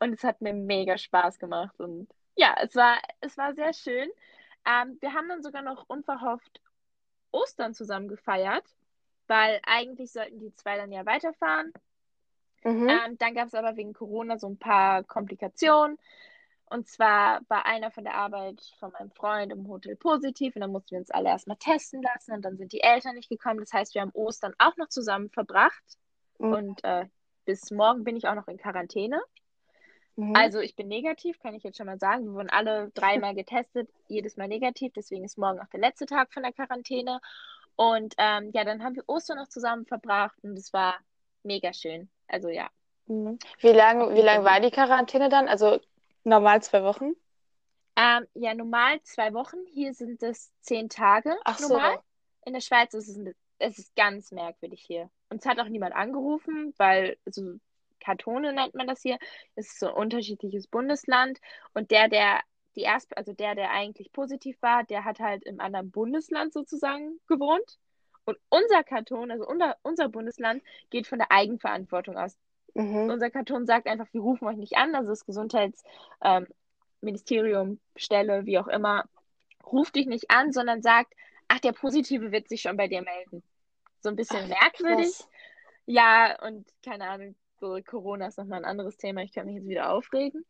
und 0.00 0.12
es 0.12 0.24
hat 0.24 0.40
mir 0.40 0.52
mega 0.52 0.98
Spaß 0.98 1.38
gemacht 1.38 1.78
und 1.78 2.08
ja, 2.36 2.56
es 2.60 2.74
war, 2.74 2.98
es 3.20 3.36
war 3.36 3.54
sehr 3.54 3.72
schön. 3.72 4.08
Ähm, 4.64 4.98
wir 5.00 5.12
haben 5.14 5.28
dann 5.28 5.42
sogar 5.42 5.62
noch 5.62 5.88
unverhofft 5.88 6.60
Ostern 7.30 7.74
zusammen 7.74 8.08
gefeiert, 8.08 8.64
weil 9.26 9.60
eigentlich 9.64 10.12
sollten 10.12 10.38
die 10.38 10.54
zwei 10.54 10.76
dann 10.76 10.92
ja 10.92 11.04
weiterfahren. 11.06 11.72
Mhm. 12.64 12.88
Ähm, 12.88 13.18
dann 13.18 13.34
gab 13.34 13.48
es 13.48 13.54
aber 13.54 13.76
wegen 13.76 13.92
Corona 13.92 14.38
so 14.38 14.48
ein 14.48 14.58
paar 14.58 15.04
Komplikationen. 15.04 15.98
Und 16.70 16.86
zwar 16.88 17.40
war 17.48 17.64
einer 17.66 17.90
von 17.90 18.04
der 18.04 18.14
Arbeit 18.14 18.60
von 18.78 18.92
meinem 18.92 19.10
Freund 19.10 19.52
im 19.52 19.66
Hotel 19.68 19.96
positiv 19.96 20.54
und 20.54 20.60
dann 20.60 20.72
mussten 20.72 20.90
wir 20.92 20.98
uns 20.98 21.10
alle 21.10 21.30
erstmal 21.30 21.56
testen 21.56 22.02
lassen 22.02 22.32
und 22.34 22.42
dann 22.42 22.58
sind 22.58 22.72
die 22.72 22.82
Eltern 22.82 23.14
nicht 23.14 23.30
gekommen. 23.30 23.60
Das 23.60 23.72
heißt, 23.72 23.94
wir 23.94 24.02
haben 24.02 24.10
Ostern 24.12 24.54
auch 24.58 24.76
noch 24.76 24.88
zusammen 24.88 25.30
verbracht 25.30 25.82
Mhm. 26.38 26.52
und 26.52 26.84
äh, 26.84 27.06
bis 27.44 27.70
morgen 27.70 28.04
bin 28.04 28.16
ich 28.16 28.28
auch 28.28 28.34
noch 28.34 28.48
in 28.48 28.58
Quarantäne. 28.58 29.20
Mhm. 30.16 30.34
Also 30.36 30.60
ich 30.60 30.76
bin 30.76 30.88
negativ, 30.88 31.38
kann 31.40 31.54
ich 31.54 31.62
jetzt 31.62 31.76
schon 31.78 31.86
mal 31.86 31.98
sagen. 31.98 32.26
Wir 32.26 32.32
wurden 32.32 32.50
alle 32.50 32.90
dreimal 32.94 33.34
getestet, 33.34 33.90
jedes 34.08 34.36
Mal 34.36 34.48
negativ, 34.48 34.92
deswegen 34.94 35.24
ist 35.24 35.38
morgen 35.38 35.60
auch 35.60 35.68
der 35.68 35.80
letzte 35.80 36.06
Tag 36.06 36.32
von 36.32 36.42
der 36.42 36.52
Quarantäne. 36.52 37.20
Und 37.76 38.14
ähm, 38.18 38.50
ja, 38.52 38.64
dann 38.64 38.82
haben 38.82 38.96
wir 38.96 39.04
Ostern 39.06 39.38
noch 39.38 39.48
zusammen 39.48 39.86
verbracht 39.86 40.36
und 40.42 40.58
es 40.58 40.72
war 40.72 40.96
mega 41.42 41.72
schön. 41.72 42.10
Also 42.28 42.48
ja. 42.48 42.68
Mhm. 43.06 43.38
Wie 43.60 43.68
lange, 43.68 44.14
wie 44.14 44.20
lang 44.20 44.44
war 44.44 44.60
die 44.60 44.70
Quarantäne 44.70 45.28
dann? 45.28 45.48
Also 45.48 45.80
normal 46.24 46.62
zwei 46.62 46.82
Wochen? 46.82 47.14
Ähm, 47.96 48.26
ja, 48.34 48.54
normal 48.54 49.02
zwei 49.02 49.32
Wochen. 49.34 49.56
Hier 49.72 49.92
sind 49.94 50.22
es 50.22 50.52
zehn 50.60 50.88
Tage 50.88 51.36
Ach 51.44 51.58
so. 51.58 51.74
normal. 51.74 51.98
In 52.44 52.52
der 52.52 52.60
Schweiz 52.60 52.94
ist 52.94 53.08
es, 53.08 53.34
es 53.58 53.78
ist 53.78 53.96
ganz 53.96 54.30
merkwürdig 54.30 54.82
hier. 54.86 55.10
Uns 55.30 55.44
hat 55.44 55.58
auch 55.58 55.68
niemand 55.68 55.94
angerufen, 55.94 56.72
weil, 56.76 57.16
also 57.26 57.54
Kantone 58.00 58.52
nennt 58.52 58.74
man 58.74 58.86
das 58.86 59.02
hier. 59.02 59.18
Es 59.56 59.68
ist 59.68 59.80
so 59.80 59.88
ein 59.88 59.94
unterschiedliches 59.94 60.68
Bundesland. 60.68 61.40
Und 61.74 61.90
der, 61.90 62.08
der 62.08 62.40
die 62.78 62.82
erst, 62.82 63.16
also 63.16 63.32
der, 63.32 63.56
der 63.56 63.72
eigentlich 63.72 64.12
positiv 64.12 64.56
war, 64.62 64.84
der 64.84 65.04
hat 65.04 65.18
halt 65.18 65.44
im 65.44 65.60
anderen 65.60 65.90
Bundesland 65.90 66.52
sozusagen 66.52 67.18
gewohnt. 67.26 67.78
Und 68.28 68.38
unser 68.50 68.84
Kanton, 68.84 69.30
also 69.30 69.46
unser, 69.46 69.78
unser 69.80 70.10
Bundesland, 70.10 70.62
geht 70.90 71.06
von 71.06 71.18
der 71.18 71.32
Eigenverantwortung 71.32 72.18
aus. 72.18 72.36
Mhm. 72.74 73.08
Unser 73.08 73.30
Kanton 73.30 73.64
sagt 73.64 73.86
einfach, 73.86 74.06
wir 74.12 74.20
rufen 74.20 74.46
euch 74.46 74.58
nicht 74.58 74.76
an, 74.76 74.94
also 74.94 75.08
das 75.08 75.24
Gesundheitsministerium, 75.24 77.68
ähm, 77.70 77.80
Stelle, 77.96 78.44
wie 78.44 78.58
auch 78.58 78.68
immer, 78.68 79.06
ruft 79.64 79.96
dich 79.96 80.06
nicht 80.06 80.30
an, 80.30 80.52
sondern 80.52 80.82
sagt, 80.82 81.14
ach, 81.48 81.60
der 81.60 81.72
Positive 81.72 82.30
wird 82.30 82.50
sich 82.50 82.60
schon 82.60 82.76
bei 82.76 82.86
dir 82.86 83.00
melden. 83.00 83.42
So 84.00 84.10
ein 84.10 84.16
bisschen 84.16 84.46
merkwürdig. 84.46 85.06
Krass. 85.06 85.26
Ja, 85.86 86.38
und 86.42 86.68
keine 86.84 87.08
Ahnung, 87.08 87.34
so 87.60 87.78
Corona 87.82 88.26
ist 88.26 88.36
nochmal 88.36 88.58
ein 88.58 88.66
anderes 88.66 88.98
Thema, 88.98 89.22
ich 89.22 89.32
kann 89.32 89.46
mich 89.46 89.54
jetzt 89.54 89.68
wieder 89.68 89.90
aufregen. 89.90 90.44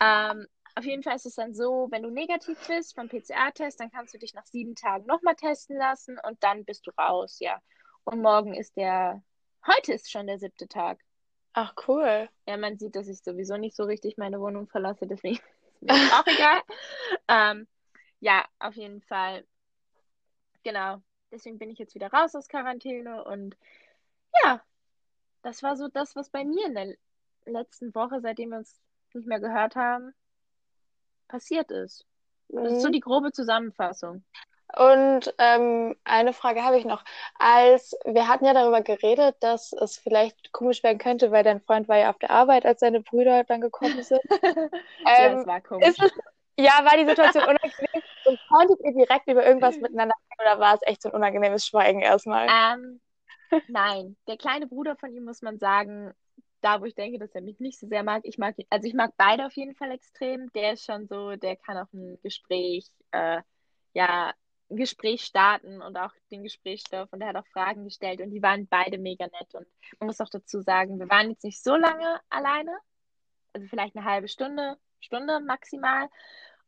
Ähm, 0.00 0.48
auf 0.74 0.84
jeden 0.84 1.02
Fall 1.02 1.16
ist 1.16 1.26
es 1.26 1.34
dann 1.34 1.54
so, 1.54 1.88
wenn 1.90 2.02
du 2.02 2.10
negativ 2.10 2.58
bist 2.66 2.94
vom 2.94 3.08
PCR-Test, 3.08 3.80
dann 3.80 3.90
kannst 3.90 4.14
du 4.14 4.18
dich 4.18 4.34
nach 4.34 4.46
sieben 4.46 4.74
Tagen 4.74 5.06
nochmal 5.06 5.34
testen 5.34 5.76
lassen 5.76 6.18
und 6.26 6.42
dann 6.42 6.64
bist 6.64 6.86
du 6.86 6.90
raus, 6.98 7.38
ja. 7.40 7.60
Und 8.04 8.22
morgen 8.22 8.54
ist 8.54 8.76
der, 8.76 9.22
heute 9.66 9.92
ist 9.92 10.10
schon 10.10 10.26
der 10.26 10.38
siebte 10.38 10.68
Tag. 10.68 11.00
Ach, 11.52 11.74
cool. 11.86 12.28
Ja, 12.46 12.56
man 12.56 12.78
sieht, 12.78 12.96
dass 12.96 13.08
ich 13.08 13.22
sowieso 13.22 13.56
nicht 13.56 13.76
so 13.76 13.84
richtig 13.84 14.16
meine 14.16 14.40
Wohnung 14.40 14.66
verlasse, 14.68 15.06
deswegen 15.06 15.36
ist 15.80 15.82
mir 15.82 16.18
auch 16.18 16.26
egal. 16.26 16.62
Ähm, 17.28 17.68
ja, 18.20 18.46
auf 18.58 18.74
jeden 18.74 19.02
Fall. 19.02 19.44
Genau. 20.62 21.02
Deswegen 21.30 21.58
bin 21.58 21.70
ich 21.70 21.78
jetzt 21.78 21.94
wieder 21.94 22.10
raus 22.10 22.34
aus 22.34 22.48
Quarantäne 22.48 23.24
und 23.24 23.56
ja, 24.42 24.62
das 25.42 25.62
war 25.62 25.76
so 25.76 25.88
das, 25.88 26.14
was 26.14 26.30
bei 26.30 26.44
mir 26.44 26.66
in 26.66 26.74
der 26.74 26.94
letzten 27.46 27.94
Woche, 27.94 28.20
seitdem 28.20 28.50
wir 28.50 28.58
uns 28.58 28.80
nicht 29.14 29.26
mehr 29.26 29.40
gehört 29.40 29.76
haben, 29.76 30.14
passiert 31.32 31.70
ist. 31.72 32.06
Das 32.62 32.74
ist 32.74 32.82
so 32.82 32.88
Mhm. 32.88 32.92
die 32.92 33.00
grobe 33.00 33.32
Zusammenfassung. 33.32 34.24
Und 34.74 35.34
ähm, 35.38 35.94
eine 36.04 36.32
Frage 36.32 36.62
habe 36.64 36.78
ich 36.78 36.86
noch. 36.86 37.04
Als 37.38 37.94
wir 38.06 38.26
hatten 38.28 38.46
ja 38.46 38.54
darüber 38.54 38.80
geredet, 38.82 39.36
dass 39.40 39.72
es 39.74 39.98
vielleicht 39.98 40.52
komisch 40.52 40.82
werden 40.82 40.96
könnte, 40.98 41.30
weil 41.30 41.44
dein 41.44 41.60
Freund 41.60 41.88
war 41.88 41.98
ja 41.98 42.08
auf 42.10 42.18
der 42.18 42.30
Arbeit, 42.30 42.64
als 42.64 42.80
seine 42.80 43.00
Brüder 43.02 43.44
dann 43.44 43.60
gekommen 43.60 44.00
sind. 44.02 44.22
ja, 45.16 45.32
Ähm, 45.32 45.34
es 45.34 45.46
war 45.46 45.60
komisch. 45.60 45.96
ist 45.96 46.00
es, 46.02 46.12
ja, 46.58 46.72
war 46.84 46.96
die 46.96 47.06
Situation 47.06 47.44
unangenehm? 47.44 48.02
Und 48.24 48.40
konntet 48.48 48.80
ihr 48.84 48.92
direkt 48.94 49.28
über 49.28 49.44
irgendwas 49.44 49.80
miteinander 49.80 50.14
reden 50.30 50.40
oder 50.52 50.60
war 50.60 50.74
es 50.76 50.80
echt 50.84 51.02
so 51.02 51.08
ein 51.10 51.14
unangenehmes 51.14 51.66
Schweigen 51.66 52.00
erstmal? 52.00 52.54
Ähm, 52.74 53.00
nein, 53.66 54.16
der 54.28 54.36
kleine 54.38 54.66
Bruder 54.66 54.96
von 54.96 55.12
ihm, 55.14 55.24
muss 55.24 55.42
man 55.42 55.58
sagen, 55.58 56.12
da 56.62 56.80
wo 56.80 56.84
ich 56.86 56.94
denke, 56.94 57.18
dass 57.18 57.34
er 57.34 57.42
mich 57.42 57.60
nicht 57.60 57.78
so 57.78 57.86
sehr 57.88 58.02
mag, 58.02 58.22
ich 58.24 58.38
mag, 58.38 58.56
also 58.70 58.86
ich 58.88 58.94
mag 58.94 59.12
beide 59.16 59.46
auf 59.46 59.52
jeden 59.54 59.74
Fall 59.74 59.90
extrem. 59.90 60.50
Der 60.52 60.74
ist 60.74 60.84
schon 60.84 61.06
so, 61.08 61.36
der 61.36 61.56
kann 61.56 61.76
auch 61.76 61.92
ein 61.92 62.18
Gespräch, 62.22 62.88
äh, 63.10 63.42
ja, 63.94 64.32
ein 64.70 64.76
Gespräch 64.76 65.24
starten 65.24 65.82
und 65.82 65.96
auch 65.96 66.12
den 66.30 66.42
Gesprächsstoff. 66.42 67.12
Und 67.12 67.20
er 67.20 67.28
hat 67.28 67.36
auch 67.36 67.46
Fragen 67.48 67.84
gestellt 67.84 68.20
und 68.20 68.30
die 68.30 68.42
waren 68.42 68.66
beide 68.68 68.98
mega 68.98 69.26
nett. 69.26 69.54
Und 69.54 69.66
man 69.98 70.06
muss 70.06 70.20
auch 70.20 70.30
dazu 70.30 70.60
sagen, 70.62 70.98
wir 70.98 71.10
waren 71.10 71.30
jetzt 71.30 71.44
nicht 71.44 71.62
so 71.62 71.76
lange 71.76 72.20
alleine, 72.30 72.72
also 73.52 73.66
vielleicht 73.68 73.96
eine 73.96 74.04
halbe 74.04 74.28
Stunde, 74.28 74.78
Stunde 75.00 75.40
maximal. 75.40 76.08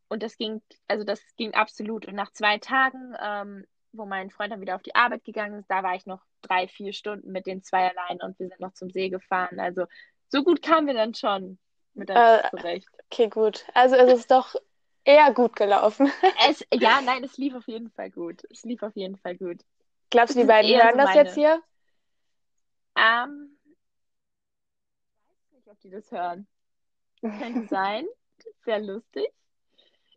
Und 0.08 0.22
das 0.22 0.36
ging, 0.36 0.60
also 0.88 1.04
das 1.04 1.20
ging 1.36 1.54
absolut. 1.54 2.06
Und 2.06 2.14
nach 2.14 2.32
zwei 2.32 2.58
Tagen, 2.58 3.14
ähm, 3.20 3.64
wo 3.92 4.06
mein 4.06 4.30
Freund 4.30 4.52
dann 4.52 4.60
wieder 4.60 4.74
auf 4.74 4.82
die 4.82 4.94
Arbeit 4.94 5.24
gegangen 5.24 5.60
ist, 5.60 5.70
da 5.70 5.82
war 5.82 5.94
ich 5.94 6.04
noch 6.04 6.22
drei, 6.46 6.68
vier 6.68 6.92
Stunden 6.92 7.32
mit 7.32 7.46
den 7.46 7.62
zwei 7.62 7.90
allein 7.90 8.20
und 8.22 8.38
wir 8.38 8.48
sind 8.48 8.60
noch 8.60 8.72
zum 8.74 8.90
See 8.90 9.08
gefahren. 9.08 9.58
Also 9.60 9.86
so 10.28 10.42
gut 10.44 10.62
kamen 10.62 10.86
wir 10.86 10.94
dann 10.94 11.14
schon 11.14 11.58
miteinander 11.94 12.44
Äh, 12.44 12.50
zurecht. 12.50 12.88
Okay, 13.10 13.28
gut. 13.28 13.64
Also 13.74 13.96
es 13.96 14.20
ist 14.20 14.30
doch 14.30 14.54
eher 15.04 15.32
gut 15.32 15.56
gelaufen. 15.56 16.10
Es, 16.48 16.64
ja, 16.72 17.00
nein, 17.02 17.24
es 17.24 17.36
lief 17.36 17.54
auf 17.54 17.66
jeden 17.68 17.90
Fall 17.90 18.10
gut. 18.10 18.42
Es 18.50 18.64
lief 18.64 18.82
auf 18.82 18.94
jeden 18.96 19.16
Fall 19.16 19.36
gut. 19.36 19.60
Glaubst 20.10 20.34
du, 20.34 20.40
die 20.40 20.46
beiden 20.46 20.70
hören 20.74 20.92
so 20.92 20.96
das 20.98 21.06
meine- 21.06 21.22
jetzt 21.22 21.34
hier? 21.34 21.62
Ähm, 22.96 23.58
ich 25.50 25.52
weiß 25.52 25.52
nicht, 25.54 25.68
ob 25.68 25.80
die 25.80 25.90
das 25.90 26.10
hören. 26.10 26.46
Könnte 27.20 27.66
sein. 27.68 28.06
Sehr 28.64 28.78
lustig. 28.80 29.28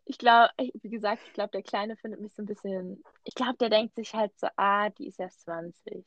Ich 0.04 0.16
glaube, 0.18 0.50
wie 0.56 0.88
gesagt, 0.88 1.22
ich 1.26 1.32
glaube, 1.34 1.50
der 1.50 1.62
Kleine 1.62 1.96
findet 1.96 2.20
mich 2.20 2.32
so 2.34 2.42
ein 2.42 2.46
bisschen. 2.46 3.02
Ich 3.24 3.34
glaube, 3.34 3.56
der 3.58 3.68
denkt 3.68 3.94
sich 3.94 4.14
halt 4.14 4.32
so, 4.38 4.46
ah, 4.56 4.88
die 4.90 5.08
ist 5.08 5.20
erst 5.20 5.42
20. 5.42 6.04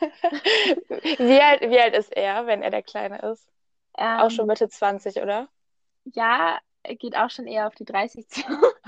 Wie 1.18 1.40
alt, 1.40 1.60
wie 1.62 1.78
alt 1.78 1.94
ist 1.94 2.16
er, 2.16 2.46
wenn 2.46 2.62
er 2.62 2.70
der 2.70 2.82
Kleine 2.82 3.18
ist? 3.32 3.46
Ähm, 3.98 4.20
Auch 4.20 4.30
schon 4.30 4.46
Mitte 4.46 4.68
20, 4.68 5.16
oder? 5.20 5.48
Ja, 6.04 6.58
er 6.82 6.96
geht 6.96 7.16
auch 7.16 7.30
schon 7.30 7.46
eher 7.46 7.66
auf 7.66 7.74
die 7.74 7.84
30 7.84 8.28
zu. 8.28 8.42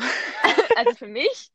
Also 0.75 0.95
für 0.95 1.07
mich, 1.07 1.53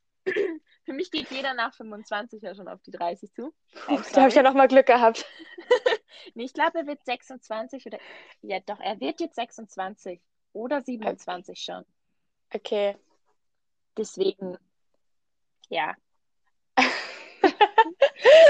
für 0.86 0.94
mich 0.94 1.10
geht 1.10 1.32
jeder 1.32 1.56
nach 1.56 1.74
25 1.74 2.42
ja 2.44 2.54
schon 2.54 2.68
auf 2.68 2.80
die 2.84 2.92
30 2.92 3.34
zu. 3.34 3.52
I'm 3.88 4.04
Da 4.14 4.22
habe 4.22 4.30
ich 4.30 4.36
ja 4.36 4.42
sorry. 4.42 4.44
noch 4.44 4.54
mal 4.54 4.68
Glück 4.68 4.86
gehabt. 4.86 5.26
Nee, 6.34 6.46
ich 6.46 6.54
glaube, 6.54 6.80
er 6.80 6.88
wird 6.88 7.04
26 7.06 7.86
oder. 7.86 8.00
Ja, 8.42 8.60
doch, 8.60 8.80
er 8.80 9.00
wird 9.00 9.20
jetzt 9.22 9.36
26 9.36 10.20
oder 10.54 10.82
27 10.82 11.60
schon. 11.60 11.86
Okay. 12.54 12.96
Deswegen, 13.98 14.58
ja. 15.70 15.96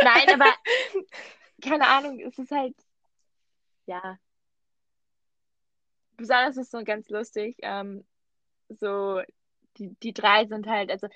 Nein, 0.03 0.29
aber 0.33 0.53
keine 1.61 1.87
Ahnung, 1.87 2.19
es 2.19 2.37
ist 2.37 2.51
halt, 2.51 2.75
ja. 3.85 4.17
Besonders 6.17 6.57
ist 6.57 6.65
es 6.65 6.71
so 6.71 6.83
ganz 6.83 7.09
lustig. 7.09 7.57
Ähm, 7.61 8.05
so, 8.69 9.21
die, 9.77 9.95
die 10.01 10.13
drei 10.13 10.45
sind 10.45 10.67
halt, 10.67 10.91
also, 10.91 11.07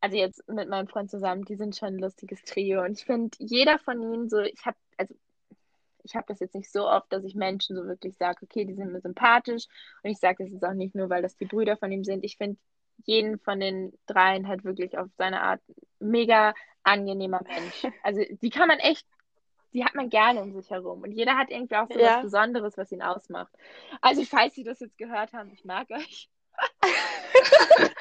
also 0.00 0.16
jetzt 0.16 0.46
mit 0.48 0.68
meinem 0.68 0.88
Freund 0.88 1.10
zusammen, 1.10 1.44
die 1.44 1.56
sind 1.56 1.76
schon 1.76 1.94
ein 1.94 1.98
lustiges 1.98 2.42
Trio. 2.42 2.82
Und 2.82 2.98
ich 2.98 3.04
finde, 3.04 3.36
jeder 3.40 3.78
von 3.78 4.02
ihnen 4.02 4.28
so, 4.28 4.40
ich 4.40 4.64
habe, 4.66 4.76
also, 4.98 5.14
ich 6.02 6.14
habe 6.14 6.26
das 6.28 6.40
jetzt 6.40 6.54
nicht 6.54 6.70
so 6.70 6.86
oft, 6.86 7.10
dass 7.12 7.24
ich 7.24 7.34
Menschen 7.34 7.76
so 7.76 7.86
wirklich 7.86 8.16
sage, 8.16 8.40
okay, 8.42 8.66
die 8.66 8.74
sind 8.74 8.92
mir 8.92 9.00
sympathisch. 9.00 9.64
Und 10.02 10.10
ich 10.10 10.18
sage 10.18 10.44
das 10.44 10.52
jetzt 10.52 10.64
auch 10.64 10.74
nicht 10.74 10.94
nur, 10.94 11.08
weil 11.08 11.22
das 11.22 11.36
die 11.36 11.46
Brüder 11.46 11.78
von 11.78 11.90
ihm 11.90 12.04
sind. 12.04 12.24
Ich 12.24 12.36
finde 12.36 12.58
jeden 13.04 13.38
von 13.40 13.60
den 13.60 13.92
dreien 14.06 14.48
halt 14.48 14.64
wirklich 14.64 14.96
auf 14.98 15.08
seine 15.16 15.42
Art 15.42 15.60
mega 15.98 16.54
angenehmer 16.82 17.40
Mensch. 17.44 17.84
Also 18.02 18.22
die 18.42 18.50
kann 18.50 18.68
man 18.68 18.78
echt, 18.78 19.06
die 19.72 19.84
hat 19.84 19.94
man 19.94 20.10
gerne 20.10 20.40
um 20.42 20.52
sich 20.52 20.70
herum. 20.70 21.02
Und 21.02 21.12
jeder 21.12 21.36
hat 21.36 21.50
irgendwie 21.50 21.76
auch 21.76 21.88
so 21.88 21.98
Ja. 21.98 22.16
was 22.16 22.22
Besonderes, 22.22 22.76
was 22.78 22.92
ihn 22.92 23.02
ausmacht. 23.02 23.52
Also 24.00 24.24
falls 24.24 24.54
Sie 24.54 24.64
das 24.64 24.80
jetzt 24.80 24.98
gehört 24.98 25.32
haben, 25.32 25.50
ich 25.52 25.64
mag 25.64 25.90
euch. 25.90 26.28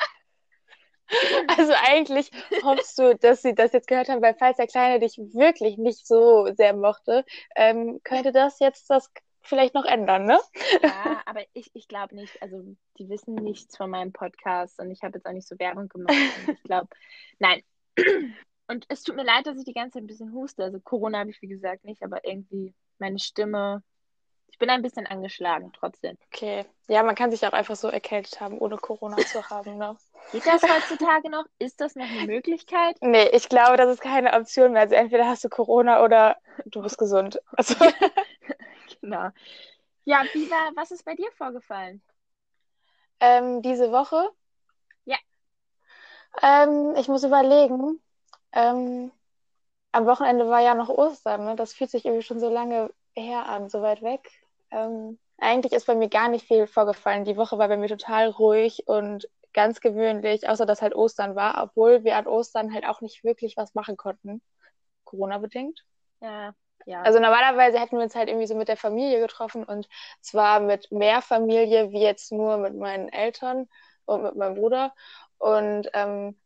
Also 1.57 1.73
eigentlich 1.85 2.31
hoffst 2.63 2.97
du, 2.97 3.15
dass 3.15 3.41
sie 3.41 3.53
das 3.53 3.71
jetzt 3.73 3.87
gehört 3.87 4.09
haben, 4.09 4.21
weil 4.21 4.33
falls 4.33 4.57
der 4.57 4.67
Kleine 4.67 4.99
dich 4.99 5.17
wirklich 5.17 5.77
nicht 5.77 6.07
so 6.07 6.47
sehr 6.55 6.73
mochte, 6.73 7.23
ähm, 7.55 7.99
könnte 8.03 8.31
das 8.31 8.59
jetzt 8.59 8.89
das 8.89 9.11
vielleicht 9.43 9.73
noch 9.73 9.85
ändern, 9.85 10.25
ne? 10.25 10.39
Ja, 10.81 11.21
aber 11.25 11.41
ich, 11.53 11.69
ich 11.73 11.87
glaube 11.87 12.15
nicht, 12.15 12.41
also 12.41 12.63
die 12.97 13.09
wissen 13.09 13.35
nichts 13.35 13.77
von 13.77 13.89
meinem 13.89 14.11
Podcast 14.11 14.79
und 14.79 14.91
ich 14.91 15.03
habe 15.03 15.17
jetzt 15.17 15.25
auch 15.25 15.33
nicht 15.33 15.47
so 15.47 15.59
Werbung 15.59 15.89
gemacht. 15.89 16.15
Und 16.47 16.53
ich 16.55 16.63
glaube, 16.63 16.87
nein. 17.39 17.61
Und 18.65 18.85
es 18.87 19.03
tut 19.03 19.17
mir 19.17 19.25
leid, 19.25 19.45
dass 19.45 19.57
ich 19.57 19.65
die 19.65 19.73
ganze 19.73 19.95
Zeit 19.95 20.03
ein 20.03 20.07
bisschen 20.07 20.31
huste. 20.31 20.63
Also 20.63 20.79
Corona 20.79 21.19
habe 21.19 21.29
ich, 21.29 21.41
wie 21.41 21.49
gesagt, 21.49 21.83
nicht, 21.83 22.01
aber 22.01 22.23
irgendwie 22.25 22.73
meine 22.97 23.19
Stimme, 23.19 23.83
ich 24.53 24.59
bin 24.59 24.69
ein 24.69 24.83
bisschen 24.83 25.07
angeschlagen 25.07 25.73
trotzdem. 25.73 26.15
Okay. 26.27 26.63
Ja, 26.87 27.01
man 27.01 27.15
kann 27.15 27.31
sich 27.31 27.45
auch 27.45 27.53
einfach 27.53 27.75
so 27.75 27.87
erkältet 27.87 28.39
haben, 28.39 28.59
ohne 28.59 28.77
Corona 28.77 29.17
zu 29.17 29.43
haben, 29.49 29.77
ne? 29.79 29.97
Geht 30.31 30.45
das 30.45 30.61
heutzutage 30.61 31.31
noch? 31.31 31.45
Ist 31.57 31.81
das 31.81 31.95
noch 31.95 32.05
eine 32.05 32.21
Möglichkeit? 32.21 32.95
Nee, 33.01 33.29
ich 33.29 33.49
glaube, 33.49 33.77
das 33.77 33.89
ist 33.89 34.01
keine 34.01 34.31
Option 34.33 34.73
mehr. 34.73 34.83
Also 34.83 34.93
entweder 34.93 35.27
hast 35.27 35.43
du 35.43 35.49
Corona 35.49 36.03
oder 36.03 36.37
du 36.65 36.83
bist 36.83 36.99
gesund. 36.99 37.39
Also, 37.57 37.73
Genau. 39.01 39.29
Ja, 40.05 40.23
wie 40.33 40.49
war, 40.51 40.71
was 40.75 40.91
ist 40.91 41.03
bei 41.03 41.15
dir 41.15 41.31
vorgefallen? 41.31 42.03
ähm, 43.19 43.61
diese 43.63 43.91
Woche? 43.91 44.29
Ja. 45.05 45.17
Ähm, 46.41 46.93
ich 46.95 47.07
muss 47.07 47.23
überlegen. 47.23 47.99
Ähm, 48.51 49.11
am 49.91 50.05
Wochenende 50.05 50.47
war 50.47 50.61
ja 50.61 50.75
noch 50.75 50.89
Ostern, 50.89 51.45
ne? 51.45 51.55
Das 51.55 51.73
fühlt 51.73 51.89
sich 51.89 52.05
irgendwie 52.05 52.23
schon 52.23 52.39
so 52.39 52.49
lange 52.49 52.91
her 53.15 53.47
an, 53.47 53.69
so 53.69 53.81
weit 53.81 54.01
weg. 54.01 54.29
Ähm, 54.73 55.19
eigentlich 55.37 55.73
ist 55.73 55.87
bei 55.87 55.95
mir 55.95 56.09
gar 56.09 56.29
nicht 56.29 56.47
viel 56.47 56.67
vorgefallen. 56.67 57.25
Die 57.25 57.37
Woche 57.37 57.57
war 57.57 57.67
bei 57.67 57.77
mir 57.77 57.89
total 57.89 58.29
ruhig 58.29 58.83
und 58.87 59.29
ganz 59.53 59.81
gewöhnlich, 59.81 60.49
außer 60.49 60.65
dass 60.65 60.81
halt 60.81 60.95
Ostern 60.95 61.35
war, 61.35 61.61
obwohl 61.63 62.03
wir 62.03 62.17
an 62.17 62.27
Ostern 62.27 62.73
halt 62.73 62.85
auch 62.85 63.01
nicht 63.01 63.23
wirklich 63.23 63.55
was 63.55 63.75
machen 63.75 63.97
konnten. 63.97 64.41
Corona-bedingt. 65.03 65.83
Ja, 66.21 66.55
ja. 66.85 67.01
Also 67.01 67.19
normalerweise 67.19 67.79
hätten 67.79 67.97
wir 67.97 68.03
uns 68.03 68.15
halt 68.15 68.29
irgendwie 68.29 68.47
so 68.47 68.55
mit 68.55 68.67
der 68.67 68.77
Familie 68.77 69.19
getroffen 69.19 69.63
und 69.63 69.87
zwar 70.21 70.59
mit 70.59 70.91
mehr 70.91 71.21
Familie 71.21 71.91
wie 71.91 72.01
jetzt 72.01 72.31
nur 72.31 72.57
mit 72.57 72.75
meinen 72.75 73.09
Eltern 73.09 73.69
und 74.05 74.23
mit 74.23 74.35
meinem 74.35 74.55
Bruder 74.55 74.93
und 75.37 75.89
ähm, 75.93 76.37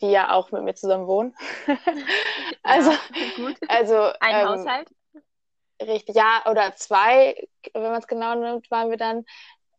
die 0.00 0.10
ja 0.10 0.32
auch 0.32 0.50
mit 0.50 0.62
mir 0.62 0.74
zusammen 0.74 1.06
wohnen. 1.06 1.34
also, 2.62 2.90
ja, 2.90 2.98
gut. 3.36 3.56
also 3.68 4.10
Ein 4.20 4.40
ähm, 4.40 4.48
Haushalt? 4.48 4.88
Richtig, 5.82 6.16
ja, 6.16 6.42
oder 6.50 6.74
zwei, 6.76 7.36
wenn 7.74 7.82
man 7.82 8.00
es 8.00 8.06
genau 8.06 8.34
nimmt, 8.34 8.70
waren 8.70 8.90
wir 8.90 8.96
dann, 8.96 9.24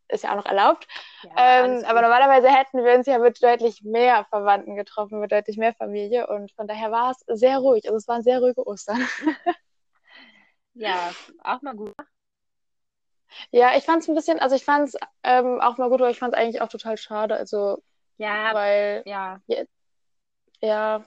ist 0.08 0.24
ja 0.24 0.32
auch 0.32 0.36
noch 0.36 0.46
erlaubt. 0.46 0.86
Ja, 1.22 1.30
Ähm, 1.36 1.84
aber 1.86 2.02
normalerweise 2.02 2.48
hätten 2.50 2.84
wir 2.84 2.94
uns 2.94 3.06
ja 3.06 3.18
mit 3.18 3.42
deutlich 3.42 3.82
mehr 3.82 4.24
Verwandten 4.26 4.76
getroffen, 4.76 5.20
mit 5.20 5.32
deutlich 5.32 5.56
mehr 5.58 5.74
Familie 5.74 6.28
und 6.28 6.52
von 6.52 6.66
daher 6.68 6.92
war 6.92 7.12
es 7.12 7.18
sehr 7.40 7.58
ruhig. 7.58 7.84
Also 7.86 7.96
es 7.98 8.08
waren 8.08 8.22
sehr 8.22 8.40
ruhige 8.40 8.66
Ostern. 8.66 9.00
Ja, 10.74 11.14
auch 11.42 11.62
mal 11.62 11.74
gut. 11.76 11.94
Ja, 13.50 13.76
ich 13.76 13.84
fand 13.84 14.02
es 14.02 14.08
ein 14.08 14.14
bisschen, 14.14 14.38
also 14.38 14.56
ich 14.56 14.64
fand 14.64 14.88
es 14.88 14.96
ähm, 15.22 15.60
auch 15.60 15.78
mal 15.78 15.88
gut, 15.88 16.00
aber 16.00 16.10
ich 16.10 16.18
fand 16.18 16.34
es 16.34 16.40
eigentlich 16.40 16.60
auch 16.62 16.68
total 16.68 16.96
schade. 16.96 17.36
Also, 17.36 17.82
Ja, 18.18 18.52
weil, 18.52 19.04
ja. 19.04 19.40
ja, 20.60 21.04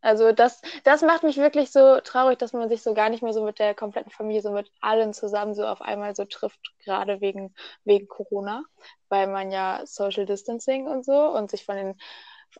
Also 0.00 0.32
das, 0.32 0.62
das 0.84 1.02
macht 1.02 1.24
mich 1.24 1.36
wirklich 1.38 1.70
so 1.72 2.00
traurig, 2.00 2.38
dass 2.38 2.52
man 2.52 2.68
sich 2.68 2.82
so 2.82 2.94
gar 2.94 3.08
nicht 3.10 3.22
mehr 3.22 3.32
so 3.32 3.44
mit 3.44 3.58
der 3.58 3.74
kompletten 3.74 4.12
Familie, 4.12 4.42
so 4.42 4.52
mit 4.52 4.70
allen 4.80 5.12
zusammen 5.12 5.54
so 5.54 5.66
auf 5.66 5.80
einmal 5.82 6.14
so 6.14 6.24
trifft, 6.24 6.72
gerade 6.84 7.20
wegen, 7.20 7.54
wegen 7.84 8.06
Corona, 8.08 8.64
weil 9.08 9.26
man 9.26 9.50
ja 9.50 9.80
Social 9.84 10.24
Distancing 10.26 10.86
und 10.86 11.04
so 11.04 11.28
und 11.34 11.50
sich 11.50 11.64
von 11.64 11.76
den 11.76 11.96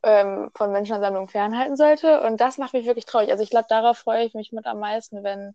ähm, 0.03 0.51
von 0.55 0.73
Menschenansammlungen 0.73 1.29
fernhalten 1.29 1.77
sollte. 1.77 2.21
Und 2.23 2.41
das 2.41 2.59
macht 2.59 2.75
mich 2.75 2.87
wirklich 2.87 3.07
traurig. 3.07 3.31
Also 3.31 3.43
ich 3.43 3.51
glaube, 3.51 3.67
darauf 3.69 3.99
freue 3.99 4.25
ich 4.25 4.35
mich 4.35 4.53
mit 4.53 4.67
am 4.67 4.81
meisten, 4.81 5.25
wenn 5.25 5.55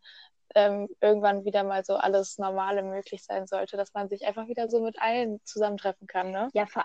ähm, 0.56 0.90
irgendwann 1.02 1.46
wieder 1.46 1.64
mal 1.64 1.84
so 1.84 1.96
alles 1.96 2.38
Normale 2.38 2.84
möglich 2.84 3.24
sein 3.24 3.48
sollte, 3.48 3.78
dass 3.78 3.94
man 3.94 4.10
sich 4.10 4.26
einfach 4.26 4.48
wieder 4.48 4.70
so 4.70 4.82
mit 4.82 5.02
allen 5.02 5.40
zusammentreffen 5.44 6.08
kann. 6.08 6.32
Ne? 6.32 6.50
Ja, 6.54 6.66
vor 6.66 6.84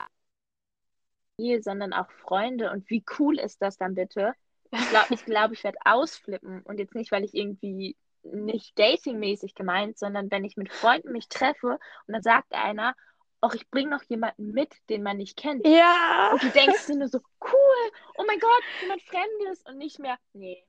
allem, 1.38 1.62
sondern 1.62 1.92
auch 1.92 2.10
Freunde. 2.22 2.70
Und 2.70 2.88
wie 2.90 3.04
cool 3.18 3.38
ist 3.38 3.62
das 3.62 3.76
dann 3.76 3.94
bitte? 3.94 4.34
Ich 4.70 4.88
glaube, 4.90 5.14
ich, 5.14 5.24
glaub, 5.24 5.52
ich 5.52 5.64
werde 5.64 5.78
ausflippen. 5.84 6.62
Und 6.62 6.78
jetzt 6.78 6.94
nicht, 6.94 7.10
weil 7.12 7.24
ich 7.24 7.34
irgendwie 7.34 7.96
nicht 8.22 8.78
datingmäßig 8.78 9.54
gemeint, 9.54 9.98
sondern 9.98 10.30
wenn 10.30 10.44
ich 10.44 10.56
mit 10.56 10.72
Freunden 10.72 11.12
mich 11.12 11.28
treffe 11.28 11.78
und 12.06 12.12
dann 12.12 12.22
sagt 12.22 12.52
einer, 12.52 12.94
ach, 13.40 13.54
ich 13.54 13.70
bringe 13.70 13.90
noch 13.90 14.02
jemanden 14.04 14.52
mit, 14.52 14.74
den 14.88 15.02
man 15.02 15.16
nicht 15.16 15.36
kennt. 15.36 15.66
Ja. 15.66 16.30
Und 16.32 16.42
du 16.42 16.48
denkst 16.50 16.86
dir 16.86 16.96
nur 16.96 17.08
so, 17.08 17.20
cool, 17.40 17.92
oh 18.16 18.24
mein 18.26 18.38
Gott, 18.38 18.62
jemand 18.82 19.02
Fremdes 19.02 19.62
und 19.66 19.78
nicht 19.78 19.98
mehr, 19.98 20.18
nee, 20.32 20.64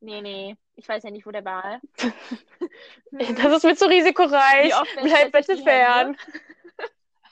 nee, 0.00 0.20
nee, 0.20 0.56
ich 0.76 0.88
weiß 0.88 1.02
ja 1.02 1.10
nicht, 1.10 1.26
wo 1.26 1.30
der 1.30 1.44
war. 1.44 1.80
das 3.10 3.52
ist 3.52 3.64
mir 3.64 3.76
zu 3.76 3.88
risikoreich. 3.88 4.72
Bleib 5.02 5.32
bitte 5.32 5.56
fern. 5.56 6.16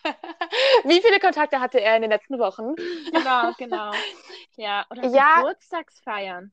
Wie 0.84 1.00
viele 1.00 1.20
Kontakte 1.20 1.60
hatte 1.60 1.80
er 1.80 1.96
in 1.96 2.02
den 2.02 2.10
letzten 2.10 2.38
Wochen? 2.38 2.74
Genau, 3.12 3.52
genau. 3.58 3.92
Ja, 4.56 4.86
oder 4.90 5.06
ja. 5.08 5.36
Geburtstagsfeiern. 5.36 6.52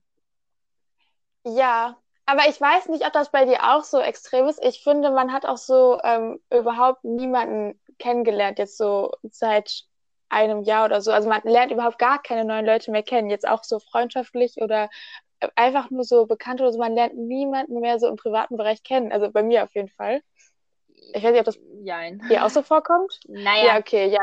Ja, 1.44 1.98
aber 2.26 2.50
ich 2.50 2.60
weiß 2.60 2.90
nicht, 2.90 3.06
ob 3.06 3.14
das 3.14 3.30
bei 3.32 3.46
dir 3.46 3.76
auch 3.76 3.84
so 3.84 4.00
extrem 4.00 4.48
ist. 4.48 4.64
Ich 4.64 4.84
finde, 4.84 5.12
man 5.12 5.32
hat 5.32 5.46
auch 5.46 5.58
so 5.58 6.00
ähm, 6.04 6.40
überhaupt 6.52 7.04
niemanden 7.04 7.80
kennengelernt, 8.00 8.58
jetzt 8.58 8.78
so 8.78 9.12
seit 9.24 9.84
einem 10.30 10.64
Jahr 10.64 10.86
oder 10.86 11.02
so. 11.02 11.12
Also 11.12 11.30
man 11.30 11.42
lernt 11.44 11.72
überhaupt 11.72 12.00
gar 12.00 12.22
keine 12.22 12.46
neuen 12.46 12.66
Leute 12.66 12.92
mehr 12.92 13.04
kennen, 13.04 13.30
jetzt 13.30 13.48
auch 13.48 13.64
so 13.64 13.80
freundschaftlich 13.80 14.56
oder 14.58 14.90
äh, 15.40 15.50
einfach 15.56 15.92
nur 15.92 16.04
so 16.04 16.26
bekannt 16.26 16.62
oder 16.62 16.72
so. 16.74 16.80
Man 16.80 16.96
lernt 16.96 17.16
niemanden 17.16 17.80
mehr 17.80 18.00
so 18.00 18.08
im 18.08 18.16
privaten 18.16 18.58
Bereich 18.58 18.82
kennen. 18.84 19.12
Also 19.12 19.30
bei 19.32 19.44
mir 19.44 19.64
auf 19.64 19.76
jeden 19.76 19.90
Fall. 19.90 20.22
Ich 21.14 21.24
weiß 21.24 21.32
nicht, 21.32 21.40
ob 21.40 21.46
das 21.46 21.60
Jein. 21.84 22.22
hier 22.28 22.46
auch 22.46 22.50
so 22.50 22.62
vorkommt. 22.62 23.20
Naja. 23.28 23.66
Ja, 23.66 23.78
okay, 23.78 24.10
ja. 24.10 24.20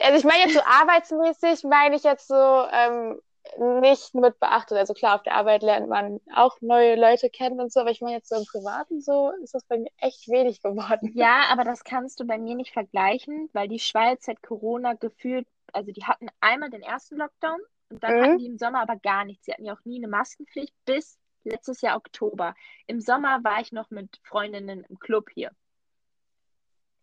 Also 0.00 0.18
ich 0.18 0.24
meine 0.24 0.44
jetzt 0.44 0.54
so 0.54 0.62
arbeitsmäßig, 0.64 1.64
meine 1.64 1.96
ich 1.96 2.02
jetzt 2.02 2.28
so, 2.28 2.34
ähm, 2.34 3.20
nicht 3.58 4.14
mit 4.14 4.38
beachtet. 4.38 4.78
Also 4.78 4.94
klar, 4.94 5.16
auf 5.16 5.22
der 5.22 5.34
Arbeit 5.34 5.62
lernt 5.62 5.88
man 5.88 6.20
auch 6.34 6.60
neue 6.60 6.96
Leute 6.96 7.30
kennen 7.30 7.60
und 7.60 7.72
so, 7.72 7.80
aber 7.80 7.90
ich 7.90 8.00
meine 8.00 8.16
jetzt 8.16 8.28
so 8.28 8.36
im 8.36 8.44
Privaten 8.44 9.00
so 9.00 9.32
ist 9.42 9.54
das 9.54 9.64
bei 9.64 9.78
mir 9.78 9.90
echt 9.98 10.28
wenig 10.28 10.62
geworden. 10.62 11.12
Ja, 11.14 11.44
aber 11.50 11.64
das 11.64 11.84
kannst 11.84 12.20
du 12.20 12.26
bei 12.26 12.38
mir 12.38 12.54
nicht 12.54 12.72
vergleichen, 12.72 13.48
weil 13.52 13.68
die 13.68 13.78
Schweiz 13.78 14.28
hat 14.28 14.42
Corona 14.42 14.94
gefühlt, 14.94 15.46
also 15.72 15.90
die 15.90 16.04
hatten 16.04 16.28
einmal 16.40 16.70
den 16.70 16.82
ersten 16.82 17.16
Lockdown 17.16 17.60
und 17.90 18.02
dann 18.02 18.16
mhm. 18.16 18.22
hatten 18.22 18.38
die 18.38 18.46
im 18.46 18.58
Sommer 18.58 18.82
aber 18.82 18.96
gar 18.96 19.24
nichts. 19.24 19.46
Sie 19.46 19.52
hatten 19.52 19.64
ja 19.64 19.74
auch 19.74 19.84
nie 19.84 19.98
eine 19.98 20.08
Maskenpflicht 20.08 20.74
bis 20.84 21.18
letztes 21.44 21.80
Jahr 21.80 21.96
Oktober. 21.96 22.54
Im 22.86 23.00
Sommer 23.00 23.42
war 23.42 23.60
ich 23.60 23.72
noch 23.72 23.90
mit 23.90 24.20
Freundinnen 24.22 24.84
im 24.88 24.98
Club 24.98 25.30
hier. 25.34 25.50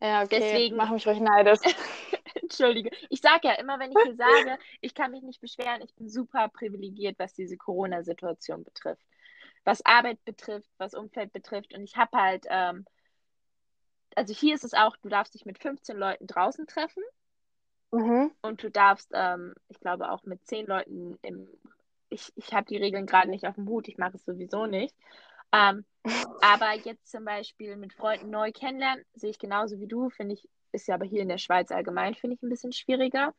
Ja, 0.01 0.23
okay. 0.23 0.39
Deswegen 0.39 0.75
mach 0.75 0.91
mich 0.91 1.07
ruhig 1.07 1.19
neidisch. 1.19 1.59
Entschuldige. 2.41 2.91
Ich 3.09 3.21
sage 3.21 3.47
ja 3.47 3.53
immer, 3.53 3.79
wenn 3.79 3.91
ich 3.91 3.97
dir 4.03 4.15
sage, 4.15 4.59
ich 4.81 4.93
kann 4.93 5.11
mich 5.11 5.23
nicht 5.23 5.41
beschweren, 5.41 5.81
ich 5.81 5.93
bin 5.95 6.09
super 6.09 6.49
privilegiert, 6.49 7.17
was 7.17 7.33
diese 7.33 7.57
Corona-Situation 7.57 8.63
betrifft. 8.63 9.01
Was 9.63 9.85
Arbeit 9.85 10.23
betrifft, 10.23 10.69
was 10.77 10.93
Umfeld 10.93 11.33
betrifft. 11.33 11.73
Und 11.73 11.83
ich 11.83 11.97
habe 11.97 12.15
halt, 12.17 12.45
ähm, 12.49 12.85
also 14.15 14.33
hier 14.33 14.55
ist 14.55 14.63
es 14.63 14.73
auch, 14.73 14.95
du 14.97 15.09
darfst 15.09 15.33
dich 15.33 15.45
mit 15.45 15.57
15 15.57 15.97
Leuten 15.97 16.27
draußen 16.27 16.67
treffen. 16.67 17.03
Mhm. 17.91 18.31
Und 18.41 18.63
du 18.63 18.69
darfst, 18.69 19.11
ähm, 19.13 19.53
ich 19.69 19.79
glaube, 19.79 20.11
auch 20.11 20.23
mit 20.23 20.45
10 20.45 20.67
Leuten 20.67 21.17
im. 21.21 21.47
Ich, 22.09 22.31
ich 22.35 22.53
habe 22.53 22.65
die 22.67 22.77
Regeln 22.77 23.05
gerade 23.05 23.29
nicht 23.29 23.45
auf 23.45 23.55
dem 23.55 23.67
Hut, 23.67 23.89
ich 23.89 23.97
mache 23.97 24.15
es 24.15 24.23
sowieso 24.23 24.65
nicht. 24.65 24.95
Ähm, 25.51 25.85
aber 26.41 26.73
jetzt 26.73 27.09
zum 27.09 27.25
Beispiel 27.25 27.75
mit 27.75 27.93
Freunden 27.93 28.29
neu 28.29 28.51
kennenlernen, 28.51 29.03
sehe 29.13 29.29
ich 29.29 29.39
genauso 29.39 29.79
wie 29.79 29.87
du, 29.87 30.09
finde 30.09 30.35
ich, 30.35 30.47
ist 30.71 30.87
ja 30.87 30.95
aber 30.95 31.05
hier 31.05 31.21
in 31.21 31.29
der 31.29 31.37
Schweiz 31.37 31.71
allgemein, 31.71 32.15
finde 32.15 32.35
ich, 32.35 32.43
ein 32.43 32.49
bisschen 32.49 32.71
schwieriger. 32.71 33.33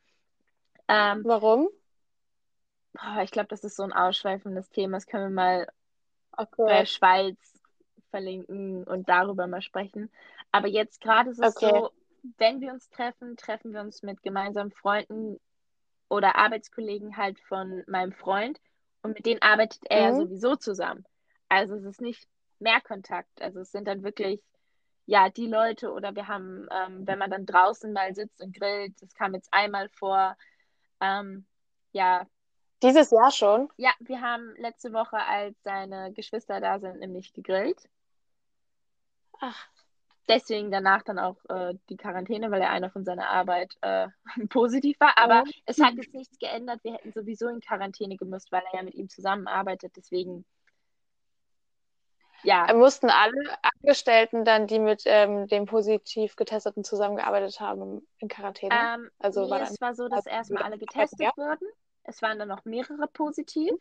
Ähm, 0.88 1.22
Warum? 1.24 1.68
Boah, 2.94 3.22
ich 3.22 3.30
glaube, 3.30 3.48
das 3.48 3.64
ist 3.64 3.76
so 3.76 3.82
ein 3.82 3.92
ausschweifendes 3.92 4.70
Thema. 4.70 4.96
Das 4.96 5.06
können 5.06 5.24
wir 5.24 5.42
mal 5.42 5.68
okay. 6.36 6.48
bei 6.56 6.86
Schweiz 6.86 7.36
verlinken 8.10 8.84
und 8.84 9.08
darüber 9.08 9.46
mal 9.46 9.62
sprechen. 9.62 10.10
Aber 10.50 10.68
jetzt 10.68 11.00
gerade 11.00 11.30
ist 11.30 11.40
es 11.40 11.56
okay. 11.56 11.70
so, 11.70 11.90
wenn 12.38 12.60
wir 12.60 12.72
uns 12.72 12.88
treffen, 12.88 13.36
treffen 13.36 13.72
wir 13.72 13.80
uns 13.80 14.02
mit 14.02 14.22
gemeinsamen 14.22 14.72
Freunden 14.72 15.38
oder 16.08 16.36
Arbeitskollegen 16.36 17.16
halt 17.16 17.38
von 17.40 17.84
meinem 17.86 18.12
Freund 18.12 18.58
und 19.02 19.14
mit 19.14 19.26
denen 19.26 19.42
arbeitet 19.42 19.82
er 19.88 20.00
ja 20.00 20.12
mhm. 20.12 20.16
sowieso 20.16 20.56
zusammen. 20.56 21.04
Also 21.48 21.74
es 21.74 21.84
ist 21.84 22.00
nicht 22.00 22.28
mehr 22.58 22.80
Kontakt. 22.80 23.40
Also 23.40 23.60
es 23.60 23.70
sind 23.72 23.86
dann 23.86 24.02
wirklich, 24.02 24.42
ja, 25.06 25.30
die 25.30 25.46
Leute 25.46 25.92
oder 25.92 26.14
wir 26.14 26.28
haben, 26.28 26.66
ähm, 26.70 27.06
wenn 27.06 27.18
man 27.18 27.30
dann 27.30 27.46
draußen 27.46 27.92
mal 27.92 28.14
sitzt 28.14 28.40
und 28.42 28.54
grillt, 28.54 29.00
das 29.00 29.14
kam 29.14 29.34
jetzt 29.34 29.52
einmal 29.52 29.88
vor, 29.88 30.36
ähm, 31.00 31.46
ja. 31.92 32.26
Dieses 32.82 33.10
Jahr 33.10 33.30
schon? 33.30 33.68
Ja, 33.76 33.90
wir 34.00 34.20
haben 34.20 34.54
letzte 34.56 34.92
Woche, 34.92 35.16
als 35.16 35.56
seine 35.62 36.12
Geschwister 36.12 36.60
da 36.60 36.78
sind, 36.78 37.00
nämlich 37.00 37.32
gegrillt. 37.32 37.88
Ach. 39.40 39.68
Deswegen 40.28 40.70
danach 40.70 41.02
dann 41.02 41.18
auch 41.18 41.36
äh, 41.48 41.74
die 41.88 41.96
Quarantäne, 41.96 42.50
weil 42.50 42.60
er 42.60 42.70
einer 42.70 42.90
von 42.90 43.02
seiner 43.02 43.30
Arbeit 43.30 43.76
äh, 43.80 44.08
positiv 44.50 45.00
war. 45.00 45.16
Aber 45.16 45.44
oh. 45.46 45.50
es 45.64 45.80
hat 45.80 45.94
jetzt 45.94 46.12
nichts 46.12 46.38
geändert. 46.38 46.84
Wir 46.84 46.94
hätten 46.94 47.12
sowieso 47.12 47.48
in 47.48 47.60
Quarantäne 47.60 48.16
gemusst, 48.16 48.52
weil 48.52 48.62
er 48.70 48.80
ja 48.80 48.82
mit 48.82 48.94
ihm 48.94 49.08
zusammenarbeitet. 49.08 49.94
Deswegen 49.96 50.44
ja. 52.42 52.72
Mussten 52.74 53.10
alle 53.10 53.58
Angestellten 53.62 54.44
dann, 54.44 54.66
die 54.66 54.78
mit 54.78 55.02
ähm, 55.06 55.46
dem 55.48 55.66
positiv 55.66 56.36
Getesteten 56.36 56.84
zusammengearbeitet 56.84 57.60
haben, 57.60 58.06
in 58.18 58.28
Quarantäne? 58.28 58.74
Ähm, 58.74 59.10
also 59.18 59.44
nee, 59.44 59.50
war 59.50 59.62
es 59.62 59.80
war 59.80 59.94
so, 59.94 60.08
dass 60.08 60.26
also, 60.26 60.30
erstmal 60.30 60.62
alle 60.62 60.78
getestet 60.78 61.20
ja? 61.20 61.32
wurden. 61.36 61.66
Es 62.04 62.22
waren 62.22 62.38
dann 62.38 62.48
noch 62.48 62.64
mehrere 62.64 63.06
positiv. 63.08 63.72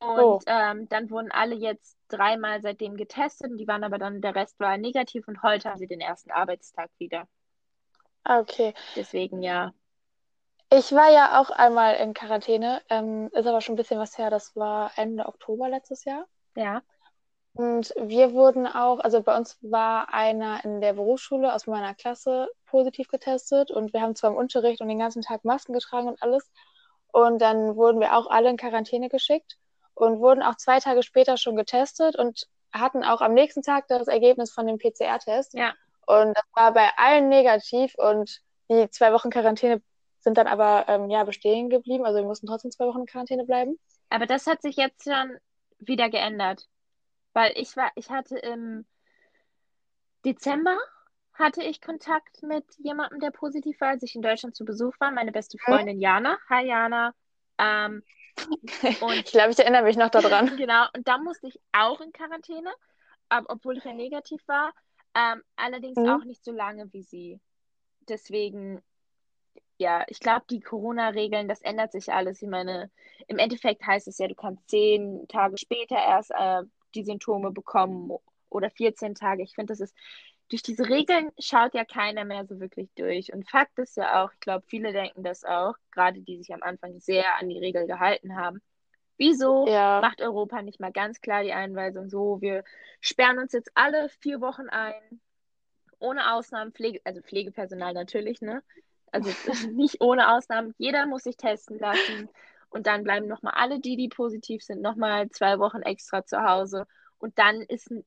Und 0.00 0.18
oh. 0.18 0.40
ähm, 0.46 0.88
dann 0.88 1.10
wurden 1.10 1.30
alle 1.30 1.54
jetzt 1.54 1.98
dreimal 2.08 2.62
seitdem 2.62 2.96
getestet. 2.96 3.52
Die 3.58 3.68
waren 3.68 3.84
aber 3.84 3.98
dann, 3.98 4.22
der 4.22 4.34
Rest 4.34 4.58
war 4.58 4.78
negativ 4.78 5.28
und 5.28 5.42
heute 5.42 5.68
haben 5.68 5.78
sie 5.78 5.86
den 5.86 6.00
ersten 6.00 6.30
Arbeitstag 6.30 6.90
wieder. 6.98 7.28
Okay. 8.24 8.74
Deswegen 8.96 9.42
ja. 9.42 9.72
Ich 10.72 10.92
war 10.92 11.10
ja 11.10 11.40
auch 11.40 11.50
einmal 11.50 11.96
in 11.96 12.14
Quarantäne. 12.14 12.80
Ähm, 12.88 13.28
ist 13.32 13.46
aber 13.46 13.60
schon 13.60 13.74
ein 13.74 13.76
bisschen 13.76 13.98
was 13.98 14.16
her. 14.16 14.30
Das 14.30 14.56
war 14.56 14.92
Ende 14.96 15.26
Oktober 15.26 15.68
letztes 15.68 16.04
Jahr. 16.04 16.26
Ja. 16.54 16.82
Und 17.52 17.92
wir 17.96 18.32
wurden 18.32 18.66
auch, 18.66 19.00
also 19.00 19.22
bei 19.22 19.36
uns 19.36 19.58
war 19.60 20.14
einer 20.14 20.64
in 20.64 20.80
der 20.80 20.92
Berufsschule 20.92 21.52
aus 21.52 21.66
meiner 21.66 21.94
Klasse 21.94 22.48
positiv 22.66 23.08
getestet 23.08 23.70
und 23.70 23.92
wir 23.92 24.00
haben 24.00 24.14
zwar 24.14 24.30
im 24.30 24.36
Unterricht 24.36 24.80
und 24.80 24.88
den 24.88 25.00
ganzen 25.00 25.22
Tag 25.22 25.44
Masken 25.44 25.72
getragen 25.72 26.08
und 26.08 26.22
alles. 26.22 26.48
Und 27.12 27.40
dann 27.42 27.74
wurden 27.74 28.00
wir 28.00 28.16
auch 28.16 28.30
alle 28.30 28.50
in 28.50 28.56
Quarantäne 28.56 29.08
geschickt 29.08 29.56
und 29.94 30.20
wurden 30.20 30.42
auch 30.42 30.56
zwei 30.56 30.78
Tage 30.78 31.02
später 31.02 31.36
schon 31.36 31.56
getestet 31.56 32.16
und 32.16 32.46
hatten 32.72 33.02
auch 33.02 33.20
am 33.20 33.34
nächsten 33.34 33.62
Tag 33.62 33.88
das 33.88 34.06
Ergebnis 34.06 34.52
von 34.52 34.66
dem 34.66 34.78
PCR-Test. 34.78 35.54
Ja. 35.54 35.74
Und 36.06 36.36
das 36.36 36.44
war 36.54 36.72
bei 36.72 36.88
allen 36.96 37.28
negativ 37.28 37.94
und 37.96 38.40
die 38.70 38.88
zwei 38.90 39.12
Wochen 39.12 39.30
Quarantäne 39.30 39.82
sind 40.20 40.38
dann 40.38 40.46
aber 40.46 40.84
ähm, 40.88 41.10
ja 41.10 41.24
bestehen 41.24 41.68
geblieben. 41.68 42.04
Also 42.04 42.18
wir 42.20 42.26
mussten 42.26 42.46
trotzdem 42.46 42.70
zwei 42.70 42.86
Wochen 42.86 43.00
in 43.00 43.06
Quarantäne 43.06 43.44
bleiben. 43.44 43.78
Aber 44.08 44.26
das 44.26 44.46
hat 44.46 44.62
sich 44.62 44.76
jetzt 44.76 45.04
schon 45.04 45.36
wieder 45.78 46.10
geändert. 46.10 46.66
Weil 47.32 47.52
ich 47.56 47.76
war, 47.76 47.90
ich 47.94 48.10
hatte 48.10 48.38
im 48.38 48.86
Dezember 50.24 50.76
hatte 51.32 51.62
ich 51.62 51.80
Kontakt 51.80 52.42
mit 52.42 52.64
jemandem, 52.78 53.20
der 53.20 53.30
positiv 53.30 53.80
war, 53.80 53.88
als 53.88 54.02
ich 54.02 54.14
in 54.14 54.22
Deutschland 54.22 54.54
zu 54.54 54.64
Besuch 54.64 54.94
war. 55.00 55.10
Meine 55.10 55.32
beste 55.32 55.58
Freundin 55.58 56.00
Jana. 56.00 56.38
Hi 56.48 56.66
Jana. 56.66 57.14
Ähm, 57.58 58.02
und 59.00 59.14
ich 59.14 59.24
glaube, 59.24 59.50
ich 59.50 59.58
erinnere 59.58 59.82
mich 59.82 59.96
noch 59.96 60.10
daran. 60.10 60.56
genau, 60.56 60.86
und 60.94 61.08
da 61.08 61.18
musste 61.18 61.48
ich 61.48 61.58
auch 61.72 62.00
in 62.00 62.12
Quarantäne, 62.12 62.70
ähm, 63.30 63.46
obwohl 63.48 63.78
ich 63.78 63.84
ja 63.84 63.94
negativ 63.94 64.46
war. 64.46 64.72
Ähm, 65.14 65.42
allerdings 65.56 65.96
mhm. 65.96 66.08
auch 66.08 66.24
nicht 66.24 66.44
so 66.44 66.52
lange 66.52 66.92
wie 66.92 67.02
sie. 67.02 67.40
Deswegen, 68.08 68.82
ja, 69.78 70.04
ich 70.08 70.20
glaube, 70.20 70.44
die 70.50 70.60
Corona-Regeln, 70.60 71.48
das 71.48 71.62
ändert 71.62 71.92
sich 71.92 72.12
alles. 72.12 72.42
Ich 72.42 72.48
meine, 72.48 72.90
im 73.28 73.38
Endeffekt 73.38 73.86
heißt 73.86 74.08
es 74.08 74.18
ja, 74.18 74.28
du 74.28 74.34
kannst 74.34 74.68
zehn 74.68 75.26
Tage 75.28 75.58
später 75.58 75.96
erst 75.96 76.30
äh, 76.32 76.62
die 76.94 77.04
Symptome 77.04 77.50
bekommen 77.50 78.10
oder 78.48 78.70
14 78.70 79.14
Tage. 79.14 79.42
Ich 79.42 79.54
finde, 79.54 79.72
das 79.72 79.80
ist 79.80 79.94
durch 80.50 80.62
diese 80.62 80.88
Regeln 80.88 81.30
schaut 81.38 81.74
ja 81.74 81.84
keiner 81.84 82.24
mehr 82.24 82.44
so 82.44 82.58
wirklich 82.58 82.90
durch. 82.96 83.32
Und 83.32 83.48
Fakt 83.48 83.78
ist 83.78 83.96
ja 83.96 84.22
auch, 84.24 84.32
ich 84.32 84.40
glaube, 84.40 84.64
viele 84.66 84.92
denken 84.92 85.22
das 85.22 85.44
auch, 85.44 85.74
gerade 85.92 86.20
die 86.20 86.38
sich 86.38 86.52
am 86.52 86.62
Anfang 86.62 86.98
sehr 86.98 87.36
an 87.38 87.48
die 87.48 87.58
Regel 87.58 87.86
gehalten 87.86 88.36
haben. 88.36 88.60
Wieso 89.16 89.66
Ja. 89.68 90.00
macht 90.00 90.20
Europa 90.20 90.62
nicht 90.62 90.80
mal 90.80 90.92
ganz 90.92 91.20
klar 91.20 91.44
die 91.44 91.52
Einweisung 91.52 92.08
so, 92.08 92.40
wir 92.40 92.64
sperren 93.00 93.38
uns 93.38 93.52
jetzt 93.52 93.70
alle 93.74 94.08
vier 94.08 94.40
Wochen 94.40 94.68
ein, 94.68 95.20
ohne 96.00 96.32
Ausnahmen, 96.32 96.72
Pflege, 96.72 97.00
also 97.04 97.20
Pflegepersonal 97.20 97.92
natürlich, 97.92 98.40
ne? 98.40 98.62
Also 99.12 99.30
nicht 99.70 100.00
ohne 100.00 100.34
Ausnahmen, 100.34 100.74
jeder 100.78 101.06
muss 101.06 101.24
sich 101.24 101.36
testen 101.36 101.78
lassen 101.78 102.28
und 102.70 102.86
dann 102.86 103.04
bleiben 103.04 103.26
nochmal 103.26 103.54
alle 103.56 103.80
die, 103.80 103.96
die 103.96 104.08
positiv 104.08 104.62
sind, 104.62 104.80
nochmal 104.80 105.28
zwei 105.30 105.58
Wochen 105.58 105.82
extra 105.82 106.24
zu 106.24 106.42
Hause 106.42 106.86
und 107.18 107.38
dann 107.38 107.60
ist 107.62 107.90
ein 107.90 108.04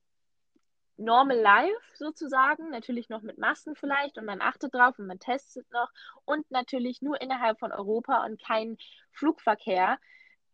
normal 0.96 1.38
life 1.38 1.80
sozusagen, 1.94 2.70
natürlich 2.70 3.08
noch 3.08 3.22
mit 3.22 3.38
Masken 3.38 3.74
vielleicht 3.74 4.18
und 4.18 4.24
man 4.24 4.40
achtet 4.40 4.74
drauf 4.74 4.98
und 4.98 5.06
man 5.06 5.18
testet 5.18 5.70
noch 5.72 5.90
und 6.24 6.48
natürlich 6.50 7.02
nur 7.02 7.20
innerhalb 7.20 7.58
von 7.58 7.72
Europa 7.72 8.24
und 8.24 8.42
kein 8.42 8.76
Flugverkehr 9.10 9.98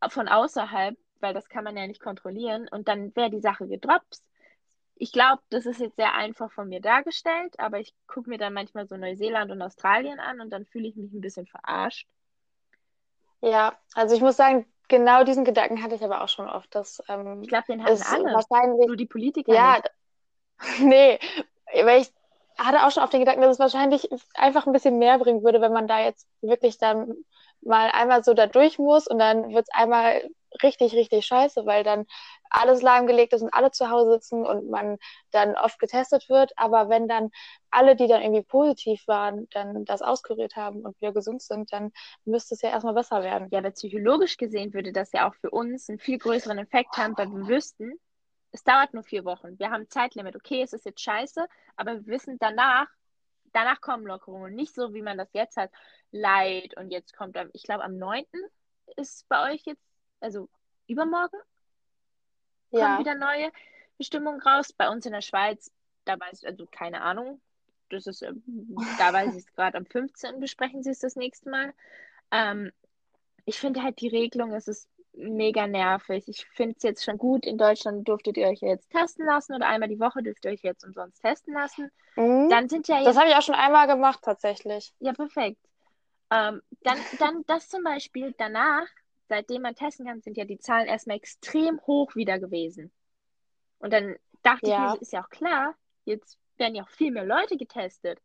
von 0.08 0.28
außerhalb, 0.28 0.96
weil 1.20 1.34
das 1.34 1.48
kann 1.48 1.64
man 1.64 1.76
ja 1.76 1.86
nicht 1.86 2.00
kontrollieren 2.00 2.68
und 2.70 2.88
dann 2.88 3.14
wäre 3.14 3.30
die 3.30 3.40
Sache 3.40 3.68
gedroppt. 3.68 4.20
Ich 4.96 5.12
glaube, 5.12 5.42
das 5.50 5.66
ist 5.66 5.80
jetzt 5.80 5.96
sehr 5.96 6.14
einfach 6.14 6.52
von 6.52 6.68
mir 6.68 6.80
dargestellt, 6.80 7.58
aber 7.58 7.80
ich 7.80 7.94
gucke 8.06 8.28
mir 8.28 8.38
dann 8.38 8.52
manchmal 8.52 8.86
so 8.86 8.96
Neuseeland 8.96 9.50
und 9.50 9.62
Australien 9.62 10.20
an 10.20 10.40
und 10.40 10.50
dann 10.50 10.66
fühle 10.66 10.88
ich 10.88 10.96
mich 10.96 11.12
ein 11.12 11.22
bisschen 11.22 11.46
verarscht. 11.46 12.06
Ja, 13.42 13.74
also 13.94 14.14
ich 14.14 14.20
muss 14.20 14.36
sagen, 14.36 14.66
genau 14.88 15.24
diesen 15.24 15.44
Gedanken 15.44 15.82
hatte 15.82 15.94
ich 15.94 16.04
aber 16.04 16.22
auch 16.22 16.28
schon 16.28 16.48
oft, 16.48 16.74
dass 16.74 17.02
ähm, 17.08 17.42
Ich 17.42 17.48
glaube, 17.48 17.64
den 17.68 17.82
hatten 17.82 18.02
alle, 18.02 18.24
wahrscheinlich, 18.24 18.86
nur 18.86 18.96
die 18.96 19.06
Politiker 19.06 19.54
ja, 19.54 19.76
nicht. 19.76 19.90
nee, 20.80 21.18
weil 21.84 22.02
ich 22.02 22.12
hatte 22.58 22.84
auch 22.86 22.90
schon 22.90 23.02
auf 23.02 23.10
den 23.10 23.20
Gedanken, 23.20 23.40
dass 23.42 23.52
es 23.52 23.58
wahrscheinlich 23.58 24.10
einfach 24.34 24.66
ein 24.66 24.72
bisschen 24.72 24.98
mehr 24.98 25.18
bringen 25.18 25.42
würde, 25.42 25.60
wenn 25.60 25.72
man 25.72 25.88
da 25.88 26.00
jetzt 26.00 26.28
wirklich 26.42 26.78
dann 26.78 27.14
mal 27.62 27.90
einmal 27.90 28.22
so 28.24 28.34
da 28.34 28.46
durch 28.46 28.78
muss 28.78 29.06
und 29.06 29.18
dann 29.18 29.50
wird 29.54 29.66
es 29.68 29.74
einmal 29.74 30.22
richtig, 30.62 30.92
richtig 30.94 31.26
scheiße, 31.26 31.66
weil 31.66 31.84
dann 31.84 32.06
alles 32.50 32.82
lahmgelegt 32.82 33.32
ist 33.32 33.42
und 33.42 33.54
alle 33.54 33.70
zu 33.70 33.90
Hause 33.90 34.12
sitzen 34.12 34.44
und 34.44 34.70
man 34.70 34.98
dann 35.30 35.56
oft 35.56 35.78
getestet 35.78 36.28
wird. 36.28 36.52
Aber 36.56 36.88
wenn 36.88 37.08
dann 37.08 37.30
alle, 37.70 37.96
die 37.96 38.08
dann 38.08 38.22
irgendwie 38.22 38.42
positiv 38.42 39.06
waren, 39.06 39.48
dann 39.50 39.84
das 39.84 40.02
auskuriert 40.02 40.56
haben 40.56 40.82
und 40.82 41.00
wieder 41.00 41.12
gesund 41.12 41.42
sind, 41.42 41.72
dann 41.72 41.92
müsste 42.24 42.54
es 42.54 42.62
ja 42.62 42.70
erstmal 42.70 42.94
besser 42.94 43.22
werden. 43.22 43.48
Ja, 43.50 43.60
aber 43.60 43.70
psychologisch 43.70 44.36
gesehen 44.36 44.74
würde 44.74 44.92
das 44.92 45.12
ja 45.12 45.28
auch 45.28 45.34
für 45.36 45.50
uns 45.50 45.88
einen 45.88 45.98
viel 45.98 46.18
größeren 46.18 46.58
Effekt 46.58 46.96
haben, 46.96 47.16
weil 47.16 47.28
wir 47.28 47.46
wüssten, 47.46 47.92
es 48.52 48.64
dauert 48.64 48.94
nur 48.94 49.04
vier 49.04 49.24
Wochen. 49.24 49.58
Wir 49.58 49.70
haben 49.70 49.82
ein 49.82 49.90
Zeitlimit. 49.90 50.34
Okay, 50.36 50.62
es 50.62 50.72
ist 50.72 50.84
jetzt 50.84 51.00
scheiße, 51.00 51.46
aber 51.76 51.94
wir 51.94 52.06
wissen 52.06 52.36
danach, 52.40 52.88
danach 53.52 53.80
kommen 53.80 54.06
Lockerungen. 54.06 54.54
Nicht 54.54 54.74
so, 54.74 54.92
wie 54.92 55.02
man 55.02 55.18
das 55.18 55.32
jetzt 55.32 55.56
hat. 55.56 55.70
Leid 56.10 56.76
und 56.76 56.90
jetzt 56.90 57.16
kommt, 57.16 57.38
ich 57.52 57.62
glaube, 57.62 57.84
am 57.84 57.96
9. 57.96 58.24
ist 58.96 59.28
bei 59.28 59.52
euch 59.52 59.62
jetzt, 59.64 59.82
also 60.20 60.48
übermorgen, 60.86 61.38
kommen 62.70 62.82
Ja, 62.82 62.98
wieder 62.98 63.14
neue 63.14 63.50
Bestimmungen 63.98 64.40
raus. 64.40 64.72
Bei 64.72 64.88
uns 64.88 65.06
in 65.06 65.12
der 65.12 65.22
Schweiz, 65.22 65.70
da 66.04 66.18
weiß 66.18 66.42
ich, 66.42 66.46
also 66.46 66.66
keine 66.70 67.02
Ahnung. 67.02 67.40
Das 67.90 68.06
ist, 68.06 68.22
ähm, 68.22 68.42
da 68.98 69.12
weiß 69.12 69.34
ich 69.34 69.44
es 69.44 69.52
gerade 69.52 69.76
am 69.76 69.86
15. 69.86 70.40
besprechen 70.40 70.82
sie 70.82 70.90
es 70.90 71.00
das 71.00 71.16
nächste 71.16 71.50
Mal. 71.50 71.74
Ähm, 72.30 72.72
ich 73.44 73.58
finde 73.58 73.82
halt 73.82 74.00
die 74.00 74.08
Regelung, 74.08 74.52
es 74.54 74.68
ist 74.68 74.88
mega 75.14 75.66
nervig. 75.66 76.28
Ich 76.28 76.46
finde 76.46 76.76
es 76.76 76.82
jetzt 76.82 77.04
schon 77.04 77.18
gut. 77.18 77.44
In 77.44 77.58
Deutschland 77.58 78.06
durftet 78.08 78.36
ihr 78.36 78.46
euch 78.46 78.60
ja 78.60 78.68
jetzt 78.68 78.90
testen 78.90 79.26
lassen 79.26 79.54
oder 79.54 79.66
einmal 79.66 79.88
die 79.88 79.98
Woche 79.98 80.22
dürft 80.22 80.44
ihr 80.44 80.52
euch 80.52 80.62
jetzt 80.62 80.84
umsonst 80.84 81.20
testen 81.20 81.54
lassen. 81.54 81.90
mhm. 82.16 82.48
Dann 82.48 82.68
sind 82.68 82.88
ja 82.88 83.02
das 83.02 83.06
jetzt, 83.06 83.18
habe 83.18 83.28
ich 83.30 83.36
auch 83.36 83.42
schon 83.42 83.54
einmal 83.56 83.86
gemacht 83.86 84.20
tatsächlich. 84.22 84.94
ja 85.00 85.12
perfekt. 85.12 85.60
Ähm, 86.30 86.62
dann, 86.84 86.98
dann 87.18 87.44
das 87.46 87.68
zum 87.68 87.82
Beispiel 87.82 88.34
danach, 88.38 88.86
seitdem 89.30 89.62
man 89.62 89.76
testen 89.76 90.06
kann, 90.06 90.22
sind 90.22 90.36
ja 90.38 90.44
die 90.46 90.58
Zahlen 90.60 90.88
erstmal 90.88 91.16
extrem 91.18 91.80
hoch 91.86 92.16
wieder 92.16 92.40
gewesen. 92.40 92.92
Und 93.80 93.92
dann 93.92 94.16
dachte 94.42 94.70
ich 94.70 94.78
mir, 94.78 94.88
Ja. 94.88 94.96
ist 95.00 95.12
ja 95.12 95.22
auch 95.24 95.30
klar, 95.30 95.74
jetzt 96.06 96.38
werden 96.58 96.74
ja 96.76 96.84
auch 96.84 96.90
viel 96.90 97.12
mehr 97.12 97.24
Leute 97.26 97.56
getestet. 97.58 98.20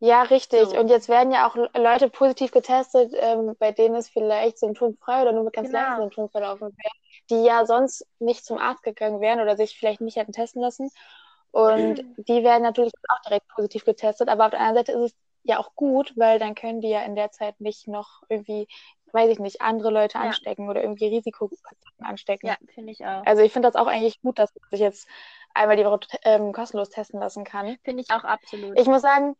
Ja, 0.00 0.22
richtig. 0.24 0.72
So. 0.72 0.78
Und 0.78 0.88
jetzt 0.88 1.08
werden 1.08 1.32
ja 1.32 1.48
auch 1.48 1.54
Leute 1.76 2.10
positiv 2.10 2.50
getestet, 2.50 3.12
ähm, 3.16 3.54
bei 3.60 3.70
denen 3.70 3.94
es 3.94 4.08
vielleicht 4.08 4.58
symptomfrei 4.58 5.22
oder 5.22 5.32
nur 5.32 5.44
mit 5.44 5.54
ganz 5.54 5.68
Genau. 5.68 5.78
leichten 5.78 5.96
Symptomen 5.96 6.28
verlaufen 6.30 6.68
wäre, 6.76 6.92
die 7.30 7.46
ja 7.46 7.64
sonst 7.66 8.04
nicht 8.18 8.44
zum 8.44 8.58
Arzt 8.58 8.82
gegangen 8.82 9.20
wären 9.20 9.40
oder 9.40 9.56
sich 9.56 9.78
vielleicht 9.78 10.00
nicht 10.00 10.16
hätten 10.16 10.32
testen 10.32 10.60
lassen. 10.60 10.90
Und 11.52 12.02
die 12.16 12.42
werden 12.42 12.64
natürlich 12.64 12.92
auch 13.08 13.20
direkt 13.22 13.46
positiv 13.48 13.84
getestet. 13.84 14.28
Aber 14.28 14.46
auf 14.46 14.50
der 14.50 14.60
anderen 14.60 14.86
Seite 14.86 14.92
ist 14.92 15.12
es 15.12 15.16
ja 15.44 15.58
auch 15.58 15.74
gut, 15.74 16.12
weil 16.16 16.38
dann 16.38 16.54
können 16.54 16.80
die 16.80 16.88
ja 16.88 17.02
in 17.02 17.14
der 17.14 17.30
Zeit 17.30 17.60
nicht 17.60 17.88
noch 17.88 18.22
irgendwie, 18.28 18.68
weiß 19.12 19.30
ich 19.30 19.38
nicht, 19.38 19.60
andere 19.60 19.90
Leute 19.90 20.18
Ja. 20.18 20.24
anstecken 20.24 20.68
oder 20.68 20.82
irgendwie 20.82 21.06
Risikopatienten 21.06 22.04
anstecken. 22.04 22.48
Ja, 22.48 22.56
finde 22.74 22.92
ich 22.92 23.04
auch. 23.04 23.24
Also 23.26 23.42
ich 23.42 23.52
finde 23.52 23.68
das 23.68 23.76
auch 23.76 23.86
eigentlich 23.86 24.20
gut, 24.20 24.38
dass 24.38 24.54
man 24.54 24.70
sich 24.70 24.80
jetzt 24.80 25.08
einmal 25.54 25.76
die 25.76 25.84
Woche 25.84 26.00
ähm, 26.24 26.52
kostenlos 26.52 26.90
testen 26.90 27.20
lassen 27.20 27.44
kann. 27.44 27.76
Finde 27.84 28.02
ich 28.02 28.10
auch 28.10 28.24
absolut. 28.24 28.78
Ich 28.78 28.86
muss 28.86 29.02
sagen, 29.02 29.36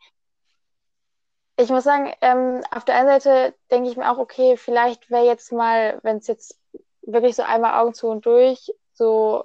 ich 1.57 1.71
muss 1.71 1.85
sagen, 1.85 2.13
ähm, 2.21 2.63
auf 2.71 2.85
der 2.85 2.97
einen 2.97 3.21
Seite 3.21 3.55
denke 3.71 3.89
ich 3.91 3.97
mir 3.97 4.11
auch, 4.11 4.19
okay, 4.19 4.57
vielleicht 4.57 5.11
wäre 5.11 5.27
jetzt 5.27 5.53
mal, 5.53 6.01
wenn 6.03 6.17
es 6.17 6.27
jetzt 6.27 6.59
wirklich 7.03 7.37
so 7.37 7.43
einmal 7.43 7.81
Augen 7.81 7.95
zu 7.95 8.09
und 8.09 8.27
durch, 8.27 8.73
so 8.95 9.45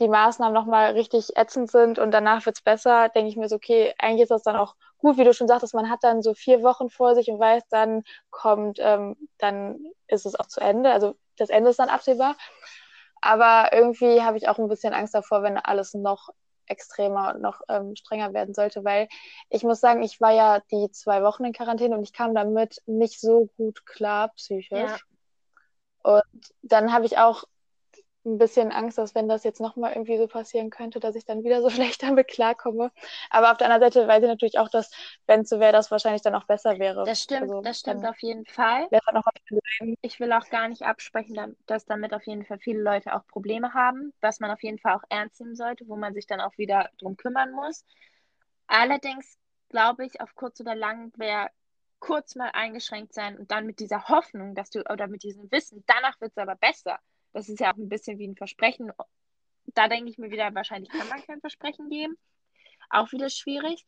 die 0.00 0.08
Maßnahmen 0.08 0.52
nochmal 0.52 0.92
richtig 0.92 1.36
ätzend 1.36 1.70
sind 1.70 1.98
und 1.98 2.10
danach 2.10 2.44
wird 2.46 2.56
es 2.56 2.62
besser, 2.62 3.08
denke 3.10 3.28
ich 3.28 3.36
mir 3.36 3.48
so, 3.48 3.56
okay, 3.56 3.94
eigentlich 3.98 4.22
ist 4.22 4.30
das 4.30 4.42
dann 4.42 4.56
auch 4.56 4.74
gut, 5.04 5.18
wie 5.18 5.24
du 5.24 5.34
schon 5.34 5.48
sagtest, 5.48 5.74
man 5.74 5.90
hat 5.90 6.02
dann 6.02 6.22
so 6.22 6.34
vier 6.34 6.62
Wochen 6.62 6.88
vor 6.88 7.14
sich 7.14 7.28
und 7.28 7.38
weiß, 7.38 7.64
dann 7.68 8.02
kommt, 8.30 8.78
ähm, 8.80 9.16
dann 9.38 9.78
ist 10.08 10.26
es 10.26 10.34
auch 10.34 10.46
zu 10.46 10.60
Ende. 10.60 10.90
Also 10.90 11.14
das 11.36 11.50
Ende 11.50 11.70
ist 11.70 11.78
dann 11.78 11.88
absehbar. 11.88 12.36
Aber 13.20 13.72
irgendwie 13.72 14.22
habe 14.22 14.36
ich 14.36 14.48
auch 14.48 14.58
ein 14.58 14.68
bisschen 14.68 14.94
Angst 14.94 15.14
davor, 15.14 15.42
wenn 15.42 15.58
alles 15.58 15.94
noch 15.94 16.30
extremer 16.66 17.34
und 17.34 17.42
noch 17.42 17.60
ähm, 17.68 17.94
strenger 17.94 18.32
werden 18.32 18.54
sollte, 18.54 18.84
weil 18.84 19.08
ich 19.50 19.62
muss 19.62 19.80
sagen, 19.80 20.02
ich 20.02 20.20
war 20.20 20.32
ja 20.32 20.60
die 20.70 20.90
zwei 20.90 21.22
Wochen 21.22 21.44
in 21.44 21.52
Quarantäne 21.52 21.96
und 21.96 22.02
ich 22.02 22.14
kam 22.14 22.34
damit 22.34 22.82
nicht 22.86 23.20
so 23.20 23.50
gut 23.58 23.84
klar 23.84 24.28
psychisch. 24.36 24.70
Ja. 24.72 24.96
Und 26.02 26.22
dann 26.62 26.92
habe 26.92 27.04
ich 27.04 27.18
auch 27.18 27.44
ein 28.24 28.38
bisschen 28.38 28.72
Angst, 28.72 28.98
dass 28.98 29.14
wenn 29.14 29.28
das 29.28 29.44
jetzt 29.44 29.60
nochmal 29.60 29.92
irgendwie 29.92 30.18
so 30.18 30.26
passieren 30.28 30.70
könnte, 30.70 31.00
dass 31.00 31.14
ich 31.16 31.24
dann 31.24 31.44
wieder 31.44 31.62
so 31.62 31.70
schlecht 31.70 32.02
damit 32.02 32.28
klarkomme. 32.28 32.90
Aber 33.30 33.50
auf 33.52 33.58
der 33.58 33.70
anderen 33.70 33.92
Seite 33.92 34.08
weiß 34.08 34.22
ich 34.22 34.28
natürlich 34.28 34.58
auch, 34.58 34.68
dass, 34.70 34.90
wenn 35.26 35.40
es 35.42 35.48
so 35.48 35.60
wäre, 35.60 35.72
das 35.72 35.90
wahrscheinlich 35.90 36.22
dann 36.22 36.34
auch 36.34 36.46
besser 36.46 36.78
wäre. 36.78 37.02
Das 37.04 37.22
stimmt, 37.22 37.52
Also 37.52 37.62
das 37.62 37.78
stimmt 37.78 38.04
auf 38.04 38.18
jeden 38.20 38.44
Fall. 38.46 38.90
Ich 40.02 40.20
will 40.20 40.32
auch 40.32 40.48
gar 40.50 40.68
nicht 40.68 40.82
absprechen, 40.82 41.34
da- 41.34 41.48
dass 41.66 41.84
damit 41.84 42.14
auf 42.14 42.26
jeden 42.26 42.44
Fall 42.44 42.58
viele 42.60 42.80
Leute 42.82 43.14
auch 43.14 43.26
Probleme 43.26 43.74
haben, 43.74 44.12
was 44.20 44.38
man 44.40 44.50
auf 44.52 44.62
jeden 44.62 44.78
Fall 44.78 44.94
auch 44.94 45.02
ernst 45.08 45.40
nehmen 45.40 45.56
sollte, 45.56 45.86
wo 45.88 45.96
man 45.96 46.14
sich 46.14 46.26
dann 46.26 46.40
auch 46.40 46.56
wieder 46.58 46.90
drum 46.98 47.16
kümmern 47.16 47.50
muss. 47.52 47.84
Allerdings 48.68 49.38
glaube 49.70 50.06
ich, 50.06 50.20
auf 50.20 50.34
kurz 50.36 50.60
oder 50.60 50.74
lang 50.76 51.12
wäre 51.18 51.50
kurz 52.00 52.36
mal 52.36 52.50
eingeschränkt 52.52 53.14
sein 53.14 53.38
und 53.38 53.50
dann 53.50 53.66
mit 53.66 53.80
dieser 53.80 54.08
Hoffnung, 54.08 54.54
dass 54.54 54.70
du, 54.70 54.80
oder 54.90 55.08
mit 55.08 55.22
diesem 55.24 55.50
Wissen, 55.52 55.84
danach 55.86 56.20
wird 56.20 56.32
es 56.32 56.38
aber 56.38 56.56
besser. 56.56 57.00
Das 57.34 57.48
ist 57.48 57.60
ja 57.60 57.72
auch 57.72 57.76
ein 57.76 57.88
bisschen 57.90 58.18
wie 58.18 58.26
ein 58.26 58.36
Versprechen. 58.36 58.92
Da 59.66 59.88
denke 59.88 60.08
ich 60.08 60.18
mir 60.18 60.30
wieder, 60.30 60.54
wahrscheinlich 60.54 60.90
kann 60.90 61.08
man 61.08 61.22
kein 61.22 61.40
Versprechen 61.40 61.90
geben. 61.90 62.16
Auch 62.88 63.12
wieder 63.12 63.28
schwierig. 63.28 63.84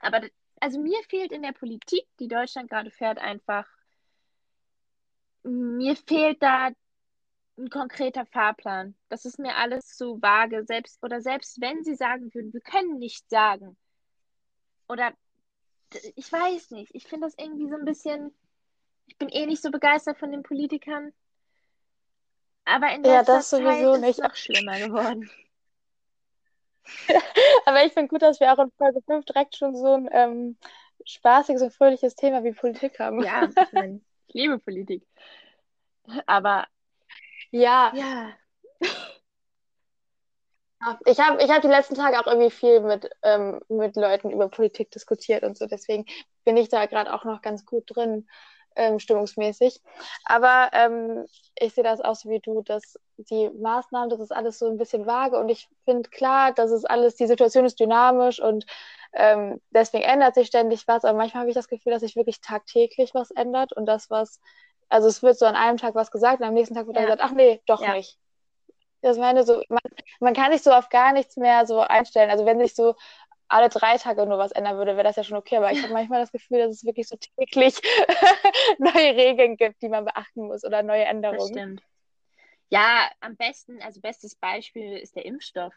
Aber 0.00 0.20
also 0.60 0.80
mir 0.80 1.00
fehlt 1.08 1.32
in 1.32 1.42
der 1.42 1.52
Politik, 1.52 2.06
die 2.18 2.28
Deutschland 2.28 2.68
gerade 2.68 2.90
fährt, 2.90 3.18
einfach, 3.18 3.66
mir 5.44 5.96
fehlt 5.96 6.42
da 6.42 6.70
ein 7.56 7.70
konkreter 7.70 8.26
Fahrplan. 8.26 8.96
Das 9.08 9.24
ist 9.24 9.38
mir 9.38 9.56
alles 9.56 9.96
zu 9.96 10.20
vage. 10.20 10.64
Selbst, 10.64 11.02
oder 11.02 11.20
selbst 11.20 11.60
wenn 11.60 11.84
sie 11.84 11.94
sagen 11.94 12.32
würden, 12.34 12.52
wir 12.52 12.60
können 12.60 12.98
nicht 12.98 13.28
sagen. 13.30 13.76
Oder 14.88 15.12
ich 16.16 16.30
weiß 16.30 16.72
nicht. 16.72 16.94
Ich 16.94 17.06
finde 17.06 17.26
das 17.26 17.34
irgendwie 17.38 17.68
so 17.68 17.76
ein 17.76 17.84
bisschen. 17.84 18.34
Ich 19.06 19.16
bin 19.16 19.28
eh 19.28 19.46
nicht 19.46 19.62
so 19.62 19.70
begeistert 19.70 20.18
von 20.18 20.32
den 20.32 20.42
Politikern. 20.42 21.12
Aber 22.68 22.92
in 22.92 23.02
Ja, 23.04 23.22
das 23.22 23.50
sowieso 23.50 23.94
Zeit 23.94 24.02
ist 24.02 24.02
es 24.02 24.18
nicht. 24.18 24.22
noch 24.22 24.34
schlimmer 24.36 24.78
geworden. 24.78 25.30
Aber 27.66 27.84
ich 27.84 27.92
finde 27.92 28.08
gut, 28.08 28.22
dass 28.22 28.40
wir 28.40 28.52
auch 28.52 28.58
in 28.58 28.70
Folge 28.76 29.00
5 29.02 29.24
direkt 29.24 29.56
schon 29.56 29.74
so 29.74 29.94
ein 29.94 30.08
ähm, 30.12 30.56
spaßiges 31.04 31.62
und 31.62 31.72
fröhliches 31.72 32.14
Thema 32.14 32.44
wie 32.44 32.52
Politik 32.52 32.98
haben. 32.98 33.22
Ja, 33.22 33.48
ich 34.28 34.34
liebe 34.34 34.58
Politik. 34.58 35.06
Aber 36.26 36.66
Ja, 37.50 37.92
ja, 37.94 38.36
ich 41.06 41.18
habe 41.18 41.42
ich 41.42 41.50
hab 41.50 41.62
die 41.62 41.68
letzten 41.68 41.94
Tage 41.94 42.18
auch 42.20 42.26
irgendwie 42.26 42.50
viel 42.50 42.80
mit, 42.80 43.10
ähm, 43.22 43.60
mit 43.68 43.96
Leuten 43.96 44.30
über 44.30 44.48
Politik 44.48 44.90
diskutiert 44.90 45.42
und 45.42 45.56
so. 45.56 45.66
Deswegen 45.66 46.04
bin 46.44 46.56
ich 46.56 46.68
da 46.68 46.86
gerade 46.86 47.12
auch 47.12 47.24
noch 47.24 47.42
ganz 47.42 47.64
gut 47.66 47.84
drin, 47.86 48.28
ähm, 48.78 49.00
stimmungsmäßig. 49.00 49.80
Aber 50.24 50.70
ähm, 50.74 51.26
ich 51.60 51.74
sehe 51.74 51.84
das 51.84 52.00
auch 52.02 52.16
so 52.16 52.30
wie 52.30 52.40
du, 52.40 52.62
dass 52.62 52.98
die 53.18 53.50
Maßnahmen, 53.50 54.10
das 54.10 54.20
ist 54.20 54.32
alles 54.32 54.58
so 54.58 54.68
ein 54.68 54.78
bisschen 54.78 55.06
vage. 55.06 55.38
Und 55.38 55.50
ich 55.50 55.68
finde 55.84 56.10
klar, 56.10 56.52
dass 56.54 56.70
es 56.72 56.84
alles, 56.86 57.16
die 57.16 57.26
Situation 57.28 57.66
ist 57.66 57.80
dynamisch 57.80 58.40
und 58.40 58.66
ähm, 59.14 59.60
deswegen 59.70 60.04
ändert 60.04 60.36
sich 60.36 60.48
ständig 60.48 60.88
was. 60.88 61.04
Aber 61.04 61.18
manchmal 61.18 61.42
habe 61.42 61.50
ich 61.50 61.56
das 61.56 61.68
Gefühl, 61.68 61.92
dass 61.92 62.02
sich 62.02 62.16
wirklich 62.16 62.40
tagtäglich 62.42 63.14
was 63.14 63.30
ändert 63.32 63.72
und 63.74 63.86
das, 63.86 64.10
was 64.10 64.40
Also 64.90 65.08
es 65.08 65.22
wird 65.22 65.38
so 65.38 65.46
an 65.46 65.56
einem 65.56 65.78
Tag 65.78 65.94
was 65.96 66.10
gesagt 66.10 66.40
und 66.40 66.46
am 66.46 66.54
nächsten 66.54 66.74
Tag 66.74 66.86
wird 66.86 66.96
Ja. 66.96 67.02
dann 67.02 67.06
gesagt, 67.06 67.22
ach 67.32 67.36
nee, 67.36 67.62
doch 67.66 67.80
Ja. 67.82 67.94
nicht. 67.94 68.18
Das 69.02 69.18
meine 69.18 69.44
so, 69.44 69.62
man, 69.68 69.80
man 70.20 70.34
kann 70.34 70.52
sich 70.52 70.62
so 70.62 70.72
auf 70.72 70.88
gar 70.88 71.12
nichts 71.12 71.36
mehr 71.36 71.66
so 71.66 71.80
einstellen. 71.80 72.30
Also 72.30 72.46
wenn 72.46 72.58
sich 72.60 72.74
so 72.74 72.96
alle 73.48 73.68
drei 73.68 73.96
Tage 73.96 74.26
nur 74.26 74.38
was 74.38 74.52
ändern 74.52 74.76
würde, 74.76 74.96
wäre 74.96 75.04
das 75.04 75.16
ja 75.16 75.24
schon 75.24 75.36
okay. 75.36 75.56
Aber 75.56 75.72
ich 75.72 75.82
habe 75.82 75.92
manchmal 75.92 76.20
das 76.20 76.32
Gefühl, 76.32 76.58
dass 76.58 76.70
es 76.76 76.84
wirklich 76.84 77.08
so 77.08 77.16
täglich 77.16 77.80
neue 78.78 79.16
Regeln 79.16 79.56
gibt, 79.56 79.82
die 79.82 79.88
man 79.88 80.04
beachten 80.04 80.46
muss 80.46 80.64
oder 80.64 80.82
neue 80.82 81.04
Das 81.04 81.08
Änderungen. 81.08 81.48
stimmt. 81.48 81.82
Ja, 82.70 83.10
am 83.20 83.36
besten, 83.36 83.80
also 83.82 84.00
bestes 84.00 84.34
Beispiel 84.34 84.98
ist 84.98 85.16
der 85.16 85.24
Impfstoff. 85.24 85.72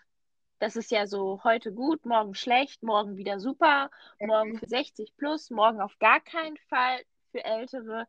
Das 0.60 0.76
ist 0.76 0.92
ja 0.92 1.08
so 1.08 1.44
heute 1.44 1.74
gut, 1.74 2.06
morgen 2.06 2.36
schlecht, 2.36 2.84
morgen 2.84 3.18
wieder 3.18 3.40
super, 3.40 3.90
morgen 4.20 4.60
für 4.60 4.68
60 4.68 5.16
plus, 5.18 5.50
morgen 5.50 5.82
auf 5.82 5.98
gar 6.00 6.20
keinen 6.20 6.58
Fall 6.70 7.02
für 7.32 7.44
Ältere. 7.44 8.08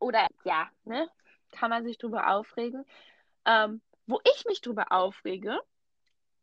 Oder 0.00 0.26
ja, 0.44 0.68
ne? 0.84 1.08
Kann 1.52 1.70
man 1.70 1.84
sich 1.84 1.98
drüber 1.98 2.34
aufregen. 2.34 2.84
Ähm, 3.44 3.80
wo 4.06 4.20
ich 4.24 4.44
mich 4.46 4.60
drüber 4.60 4.90
aufrege, 4.90 5.60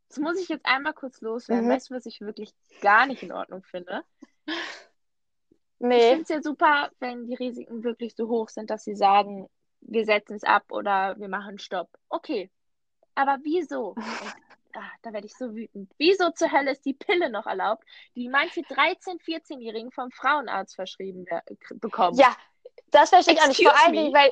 das 0.09 0.17
muss 0.19 0.39
ich 0.39 0.49
jetzt 0.49 0.65
einmal 0.65 0.93
kurz 0.93 1.21
loswerden. 1.21 1.65
Mhm. 1.65 1.71
Weißt 1.71 1.89
du, 1.89 1.95
was 1.95 2.05
ich 2.05 2.21
wirklich 2.21 2.53
gar 2.81 3.05
nicht 3.05 3.23
in 3.23 3.31
Ordnung 3.31 3.63
finde? 3.63 4.03
Ich 4.45 4.55
Nee. 5.79 6.09
finde 6.09 6.23
es 6.23 6.29
ja 6.29 6.41
super, 6.41 6.89
wenn 6.99 7.27
die 7.27 7.35
Risiken 7.35 7.83
wirklich 7.83 8.15
so 8.15 8.27
hoch 8.27 8.49
sind, 8.49 8.69
dass 8.69 8.83
sie 8.83 8.95
sagen, 8.95 9.47
wir 9.81 10.05
setzen 10.05 10.35
es 10.35 10.43
ab 10.43 10.71
oder 10.71 11.15
wir 11.19 11.27
machen 11.27 11.59
Stopp. 11.59 11.89
Okay. 12.09 12.49
Aber 13.13 13.37
wieso? 13.43 13.89
Und, 13.89 13.97
ah, 14.73 14.91
da 15.03 15.13
werde 15.13 15.27
ich 15.27 15.35
so 15.35 15.55
wütend. 15.55 15.91
Wieso 15.97 16.31
zur 16.31 16.51
Hölle 16.51 16.71
ist 16.71 16.85
die 16.85 16.93
Pille 16.93 17.29
noch 17.29 17.45
erlaubt, 17.45 17.83
die 18.15 18.29
manche 18.29 18.61
13-, 18.61 19.21
14-Jährigen 19.21 19.91
vom 19.91 20.11
Frauenarzt 20.11 20.75
verschrieben 20.75 21.25
bekommen? 21.75 22.17
Ja, 22.17 22.35
das 22.91 23.09
verstehe 23.09 23.35
ich 23.35 23.41
auch 23.41 23.47
nicht. 23.47 23.61
Vor 23.61 23.79
allen? 23.83 23.93
Dingen, 23.93 24.13
weil, 24.13 24.31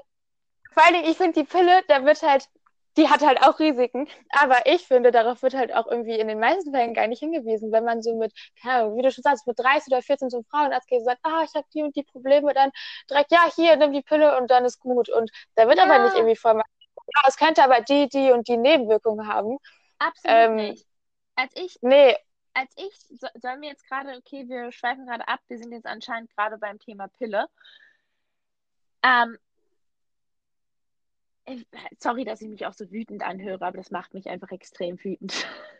vor 0.71 0.83
allen 0.83 0.93
Dingen, 0.95 1.09
ich 1.09 1.17
finde, 1.17 1.41
die 1.41 1.47
Pille, 1.47 1.83
da 1.87 2.03
wird 2.05 2.21
halt, 2.21 2.49
die 2.97 3.09
hat 3.09 3.21
halt 3.25 3.41
auch 3.41 3.59
Risiken. 3.59 4.07
Aber 4.29 4.65
ich 4.65 4.87
finde, 4.87 5.11
darauf 5.11 5.41
wird 5.43 5.53
halt 5.55 5.73
auch 5.73 5.87
irgendwie 5.87 6.17
in 6.19 6.27
den 6.27 6.39
meisten 6.39 6.71
Fällen 6.73 6.93
gar 6.93 7.07
nicht 7.07 7.19
hingewiesen. 7.19 7.71
Wenn 7.71 7.83
man 7.85 8.01
so 8.01 8.15
mit, 8.17 8.33
keine 8.61 8.83
Ahnung, 8.83 8.97
wie 8.97 9.01
du 9.01 9.11
schon 9.11 9.23
sagst, 9.23 9.47
mit 9.47 9.59
30 9.59 9.87
oder 9.93 10.01
14 10.01 10.29
zum 10.29 10.43
Frauenarzt 10.45 10.87
geht 10.87 10.99
und 10.99 11.05
sagt, 11.05 11.19
ah, 11.23 11.43
ich 11.43 11.53
habe 11.55 11.67
die 11.73 11.83
und 11.83 11.95
die 11.95 12.03
Probleme, 12.03 12.53
dann 12.53 12.71
direkt, 13.09 13.31
ja, 13.31 13.49
hier, 13.55 13.75
nimm 13.77 13.93
die 13.93 14.01
Pille 14.01 14.37
und 14.37 14.49
dann 14.51 14.65
ist 14.65 14.79
gut. 14.79 15.09
Und 15.09 15.31
da 15.55 15.67
wird 15.67 15.79
aber 15.79 15.93
Ja. 15.93 16.03
nicht 16.03 16.15
irgendwie 16.15 16.35
voll, 16.35 16.55
ja, 16.55 17.21
es 17.27 17.37
könnte 17.37 17.63
aber 17.63 17.81
die, 17.81 18.07
die 18.09 18.31
und 18.31 18.47
die 18.47 18.57
Nebenwirkungen 18.57 19.27
haben. 19.27 19.57
Absolut 19.99 20.51
Ähm, 20.51 20.55
nicht. 20.55 20.87
Als 21.35 21.51
ich, 21.55 21.79
Nee, 21.81 22.15
als 22.53 22.71
ich, 22.77 22.97
so, 23.19 23.27
sollen 23.35 23.61
wir 23.61 23.69
jetzt 23.69 23.87
gerade, 23.87 24.15
okay, 24.17 24.47
wir 24.47 24.71
schweifen 24.71 25.05
gerade 25.05 25.27
ab, 25.27 25.39
wir 25.47 25.57
sind 25.57 25.71
jetzt 25.73 25.85
anscheinend 25.85 26.33
gerade 26.35 26.57
beim 26.57 26.79
Thema 26.79 27.07
Pille. 27.09 27.47
Ähm, 29.03 29.37
sorry, 31.99 32.25
dass 32.25 32.41
ich 32.41 32.49
mich 32.49 32.65
auch 32.65 32.73
so 32.73 32.89
wütend 32.91 33.23
anhöre, 33.23 33.65
aber 33.65 33.77
das 33.77 33.91
macht 33.91 34.13
mich 34.13 34.29
einfach 34.29 34.51
extrem 34.51 34.97
wütend. 35.03 35.45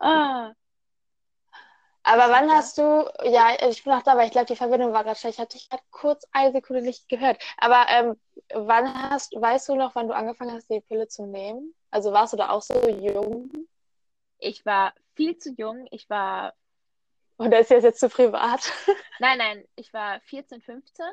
ah, 0.00 0.54
Aber 2.02 2.30
wann 2.32 2.50
hast 2.50 2.78
du, 2.78 2.82
ja, 3.24 3.50
ich 3.68 3.84
bin 3.84 3.92
noch 3.92 4.02
da, 4.02 4.12
aber 4.12 4.24
ich 4.24 4.30
glaube, 4.30 4.46
die 4.46 4.56
Verbindung 4.56 4.92
war 4.92 5.04
gerade 5.04 5.18
schlecht. 5.18 5.34
Ich 5.36 5.40
hatte 5.40 5.58
dich 5.58 5.68
gerade 5.68 5.82
kurz 5.90 6.24
eine 6.32 6.52
Sekunde 6.52 6.82
nicht 6.82 7.08
gehört. 7.08 7.42
Aber 7.58 7.86
ähm, 7.90 8.16
wann 8.54 9.10
hast, 9.10 9.32
weißt 9.34 9.68
du 9.68 9.74
noch, 9.76 9.94
wann 9.94 10.08
du 10.08 10.14
angefangen 10.14 10.52
hast, 10.54 10.70
die 10.70 10.80
Pille 10.80 11.08
zu 11.08 11.26
nehmen? 11.26 11.74
Also 11.90 12.12
warst 12.12 12.32
du 12.32 12.38
da 12.38 12.48
auch 12.50 12.62
so 12.62 12.88
jung? 12.88 13.50
ich 14.38 14.64
war 14.64 14.94
viel 15.14 15.36
zu 15.38 15.50
jung. 15.52 15.86
Ich 15.90 16.08
war, 16.08 16.54
Oder 17.38 17.60
ist 17.60 17.70
das 17.70 17.84
jetzt 17.84 18.00
zu 18.00 18.08
privat? 18.08 18.72
nein, 19.18 19.38
nein, 19.38 19.64
ich 19.76 19.92
war 19.92 20.20
14, 20.22 20.60
15. 20.62 21.06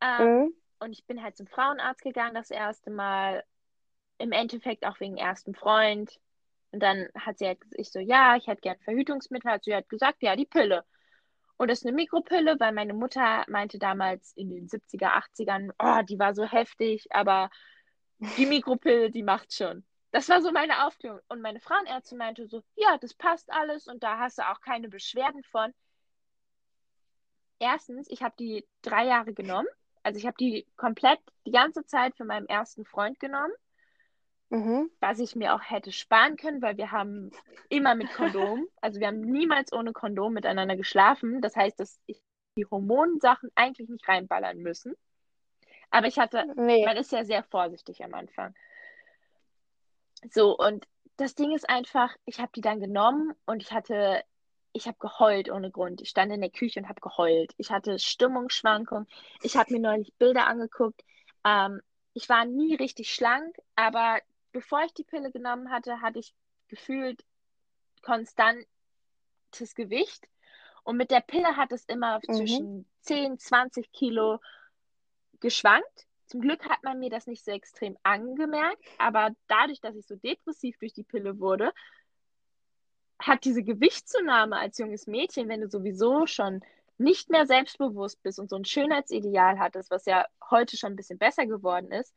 Ähm, 0.00 0.44
Mhm. 0.46 0.54
Und 0.84 0.92
ich 0.92 1.06
bin 1.06 1.22
halt 1.22 1.36
zum 1.36 1.46
Frauenarzt 1.46 2.02
gegangen 2.02 2.34
das 2.34 2.50
erste 2.50 2.90
Mal. 2.90 3.42
Im 4.18 4.32
Endeffekt 4.32 4.84
auch 4.84 5.00
wegen 5.00 5.16
ersten 5.16 5.54
Freund. 5.54 6.20
Und 6.72 6.80
dann 6.80 7.08
hat 7.18 7.38
sie 7.38 7.46
halt 7.46 7.58
ich 7.72 7.90
so, 7.90 7.98
ja, 7.98 8.36
ich 8.36 8.46
hätte 8.46 8.60
gern 8.60 8.78
Verhütungsmittel. 8.80 9.50
Hat 9.50 9.64
sie 9.64 9.74
halt 9.74 9.88
gesagt, 9.88 10.22
ja, 10.22 10.36
die 10.36 10.46
Pille. 10.46 10.84
Und 11.56 11.70
das 11.70 11.78
ist 11.80 11.86
eine 11.86 11.96
Mikropille, 11.96 12.60
weil 12.60 12.72
meine 12.72 12.94
Mutter 12.94 13.44
meinte 13.48 13.78
damals 13.78 14.32
in 14.34 14.50
den 14.50 14.68
70er, 14.68 15.22
80ern, 15.38 15.70
oh, 15.78 16.02
die 16.02 16.18
war 16.18 16.34
so 16.34 16.44
heftig, 16.44 17.06
aber 17.10 17.48
die 18.36 18.46
Mikropille, 18.46 19.10
die 19.10 19.22
macht 19.22 19.54
schon. 19.54 19.84
Das 20.10 20.28
war 20.28 20.42
so 20.42 20.52
meine 20.52 20.86
Aufklärung. 20.86 21.20
Und 21.28 21.40
meine 21.40 21.60
Frauenärztin 21.60 22.18
meinte 22.18 22.46
so, 22.46 22.62
ja, 22.76 22.98
das 22.98 23.14
passt 23.14 23.50
alles 23.50 23.86
und 23.86 24.02
da 24.02 24.18
hast 24.18 24.38
du 24.38 24.42
auch 24.48 24.60
keine 24.60 24.88
Beschwerden 24.88 25.42
von. 25.44 25.72
Erstens, 27.58 28.06
ich 28.10 28.22
habe 28.22 28.34
die 28.38 28.66
drei 28.82 29.06
Jahre 29.06 29.32
genommen. 29.32 29.68
Also 30.04 30.18
ich 30.18 30.26
habe 30.26 30.36
die 30.38 30.66
komplett 30.76 31.18
die 31.46 31.50
ganze 31.50 31.84
Zeit 31.86 32.16
für 32.16 32.24
meinen 32.24 32.46
ersten 32.46 32.84
Freund 32.84 33.18
genommen, 33.18 33.52
Mhm. 34.50 34.90
was 35.00 35.18
ich 35.18 35.34
mir 35.34 35.54
auch 35.54 35.62
hätte 35.62 35.92
sparen 35.92 36.36
können, 36.36 36.62
weil 36.62 36.76
wir 36.76 36.92
haben 36.92 37.30
immer 37.68 37.94
mit 37.96 38.12
Kondom, 38.12 38.66
also 38.80 39.00
wir 39.00 39.08
haben 39.08 39.20
niemals 39.20 39.72
ohne 39.72 39.92
Kondom 39.92 40.34
miteinander 40.34 40.76
geschlafen. 40.76 41.40
Das 41.40 41.56
heißt, 41.56 41.80
dass 41.80 42.00
ich 42.06 42.22
die 42.56 42.66
Hormonsachen 42.66 43.50
eigentlich 43.56 43.88
nicht 43.88 44.06
reinballern 44.06 44.58
müssen. 44.58 44.94
Aber 45.90 46.06
ich 46.06 46.18
hatte 46.18 46.44
Nee. 46.56 46.84
man 46.84 46.96
ist 46.96 47.12
ja 47.12 47.24
sehr 47.24 47.42
vorsichtig 47.44 48.04
am 48.04 48.14
Anfang. 48.14 48.54
So, 50.30 50.56
und 50.56 50.86
das 51.16 51.34
Ding 51.34 51.54
ist 51.54 51.68
einfach, 51.68 52.14
ich 52.24 52.40
habe 52.40 52.50
die 52.54 52.60
dann 52.60 52.80
genommen 52.80 53.34
und 53.46 53.62
ich 53.62 53.72
hatte, 53.72 54.22
ich 54.74 54.86
habe 54.88 54.98
geheult 54.98 55.50
ohne 55.50 55.70
Grund. 55.70 56.02
Ich 56.02 56.10
stand 56.10 56.32
in 56.32 56.40
der 56.40 56.50
Küche 56.50 56.80
und 56.80 56.88
habe 56.88 57.00
geheult. 57.00 57.54
Ich 57.56 57.70
hatte 57.70 57.98
Stimmungsschwankungen. 57.98 59.06
Ich 59.42 59.56
habe 59.56 59.72
mir 59.72 59.80
neulich 59.80 60.12
Bilder 60.18 60.46
angeguckt. 60.48 61.02
Ähm, 61.44 61.80
ich 62.12 62.28
war 62.28 62.44
nie 62.44 62.74
richtig 62.74 63.14
schlank, 63.14 63.56
aber 63.76 64.18
bevor 64.52 64.82
ich 64.84 64.92
die 64.92 65.04
Pille 65.04 65.30
genommen 65.30 65.70
hatte, 65.70 66.00
hatte 66.00 66.18
ich 66.18 66.34
gefühlt 66.68 67.24
konstantes 68.02 68.66
Gewicht. 69.74 70.26
Und 70.82 70.96
mit 70.96 71.10
der 71.12 71.20
Pille 71.20 71.56
hat 71.56 71.70
es 71.72 71.84
immer 71.84 72.18
Mhm. 72.26 72.34
zwischen 72.34 72.88
10, 73.00 73.38
20 73.38 73.92
Kilo 73.92 74.40
geschwankt. 75.40 76.06
Zum 76.26 76.40
Glück 76.40 76.68
hat 76.68 76.82
man 76.82 76.98
mir 76.98 77.10
das 77.10 77.26
nicht 77.28 77.44
so 77.44 77.52
extrem 77.52 77.96
angemerkt, 78.02 78.82
aber 78.98 79.30
dadurch, 79.46 79.80
dass 79.80 79.94
ich 79.94 80.06
so 80.06 80.16
depressiv 80.16 80.76
durch 80.78 80.92
die 80.94 81.04
Pille 81.04 81.38
wurde, 81.38 81.72
hat 83.26 83.44
diese 83.44 83.62
Gewichtszunahme 83.62 84.56
als 84.58 84.78
junges 84.78 85.06
Mädchen, 85.06 85.48
wenn 85.48 85.60
du 85.60 85.68
sowieso 85.68 86.26
schon 86.26 86.60
nicht 86.98 87.30
mehr 87.30 87.46
selbstbewusst 87.46 88.22
bist 88.22 88.38
und 88.38 88.50
so 88.50 88.56
ein 88.56 88.64
Schönheitsideal 88.64 89.58
hattest, 89.58 89.90
was 89.90 90.06
ja 90.06 90.26
heute 90.50 90.76
schon 90.76 90.92
ein 90.92 90.96
bisschen 90.96 91.18
besser 91.18 91.46
geworden 91.46 91.90
ist, 91.92 92.14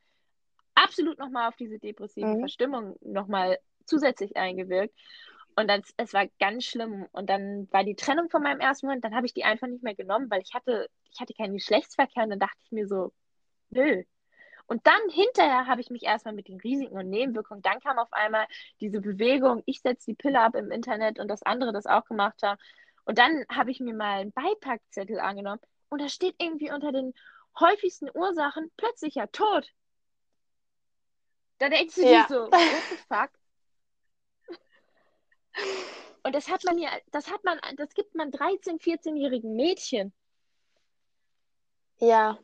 absolut 0.74 1.18
nochmal 1.18 1.48
auf 1.48 1.56
diese 1.56 1.78
depressive 1.78 2.26
Mhm. 2.26 2.38
Verstimmung 2.38 2.96
nochmal 3.00 3.58
zusätzlich 3.86 4.36
eingewirkt. 4.36 4.94
Und 5.56 5.68
dann, 5.68 5.82
es 5.96 6.12
war 6.14 6.28
ganz 6.38 6.64
schlimm. 6.66 7.06
Und 7.12 7.28
dann 7.30 7.68
war 7.72 7.84
die 7.84 7.96
Trennung 7.96 8.30
von 8.30 8.42
meinem 8.42 8.60
ersten 8.60 8.86
Freund, 8.86 9.04
dann 9.04 9.14
habe 9.14 9.26
ich 9.26 9.34
die 9.34 9.44
einfach 9.44 9.66
nicht 9.66 9.82
mehr 9.82 9.94
genommen, 9.96 10.30
weil 10.30 10.42
ich 10.42 10.54
hatte, 10.54 10.88
ich 11.12 11.20
hatte 11.20 11.34
keinen 11.34 11.54
Geschlechtsverkehr 11.54 12.24
und 12.24 12.30
dann 12.30 12.38
dachte 12.38 12.58
ich 12.64 12.72
mir 12.72 12.86
so, 12.86 13.12
nö. 13.70 14.04
Und 14.68 14.86
dann 14.86 15.00
hinterher 15.10 15.66
habe 15.66 15.80
ich 15.80 15.90
mich 15.90 16.04
erstmal 16.04 16.34
mit 16.34 16.48
den 16.48 16.60
Risiken 16.60 16.96
und 16.98 17.08
Nebenwirkungen, 17.10 17.62
dann 17.62 17.80
kam 17.80 17.98
auf 17.98 18.12
einmal 18.12 18.46
diese 18.80 19.00
Bewegung, 19.00 19.62
ich 19.66 19.80
setze 19.80 20.06
die 20.12 20.14
Pille 20.14 20.40
ab 20.40 20.54
im 20.56 20.70
Internet 20.70 21.18
und 21.18 21.28
das 21.28 21.42
andere 21.42 21.72
das 21.72 21.86
auch 21.86 22.04
gemacht 22.06 22.42
haben. 22.42 22.60
Und 23.06 23.18
dann 23.18 23.46
habe 23.50 23.70
ich 23.70 23.80
mir 23.80 23.94
mal 23.94 24.20
einen 24.20 24.32
Beipackzettel 24.32 25.20
angenommen 25.20 25.60
und 25.90 26.00
da 26.02 26.08
steht 26.10 26.36
irgendwie 26.38 26.70
unter 26.70 26.92
den 26.92 27.14
häufigsten 27.58 28.10
Ursachen 28.14 28.70
plötzlicher 28.76 29.32
Tod. 29.32 29.68
Da 31.58 31.70
denkst 31.70 31.96
du 31.96 32.02
Ja. 32.02 32.26
dir 32.26 32.28
so, 32.28 32.50
what 32.52 32.84
the 32.90 32.96
fuck? 33.08 33.30
Und 36.22 36.34
das 36.34 36.48
hat 36.50 36.64
man 36.64 36.78
ja, 36.78 36.90
das 37.10 37.30
hat 37.30 37.42
man, 37.44 37.58
das 37.76 37.94
gibt 37.94 38.14
man 38.14 38.30
13-, 38.30 38.78
14-jährigen 38.80 39.56
Mädchen. 39.56 40.12
Ja, 42.00 42.38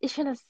Ich 0.00 0.14
finde 0.14 0.32
das, 0.32 0.46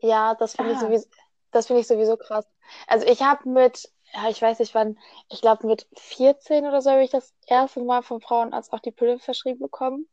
ja, 0.00 0.34
das 0.34 0.54
finde 0.56 0.72
ich 0.72 0.78
Ah. 0.78 0.82
sowieso, 0.82 1.08
das 1.52 1.66
finde 1.66 1.80
ich 1.82 1.86
sowieso 1.88 2.16
krass. 2.16 2.46
Also 2.86 3.06
ich 3.06 3.22
habe 3.22 3.48
mit, 3.48 3.90
ja, 4.14 4.28
ich 4.28 4.40
weiß 4.40 4.58
nicht 4.60 4.74
wann, 4.74 4.98
ich 5.30 5.40
glaube 5.40 5.66
mit 5.66 5.86
14 5.96 6.66
oder 6.66 6.80
so 6.82 6.90
habe 6.90 7.02
ich 7.04 7.10
das 7.10 7.34
erste 7.46 7.80
Mal 7.82 8.02
vom 8.02 8.20
Frauenarzt 8.20 8.72
auch 8.72 8.80
die 8.80 8.92
Pille 8.92 9.18
verschrieben 9.18 9.60
bekommen. 9.60 10.08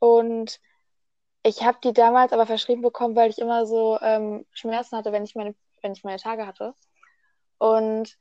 Und 0.00 0.60
ich 1.44 1.62
habe 1.64 1.78
die 1.82 1.92
damals 1.92 2.32
aber 2.32 2.46
verschrieben 2.46 2.82
bekommen, 2.82 3.16
weil 3.16 3.30
ich 3.30 3.38
immer 3.38 3.66
so 3.66 3.98
ähm, 4.02 4.46
Schmerzen 4.52 4.96
hatte, 4.96 5.12
wenn 5.12 5.24
ich 5.24 5.34
meine, 5.34 5.54
wenn 5.82 5.92
ich 5.92 6.04
meine 6.04 6.18
Tage 6.18 6.46
hatte. 6.46 6.74
Und 7.58 8.16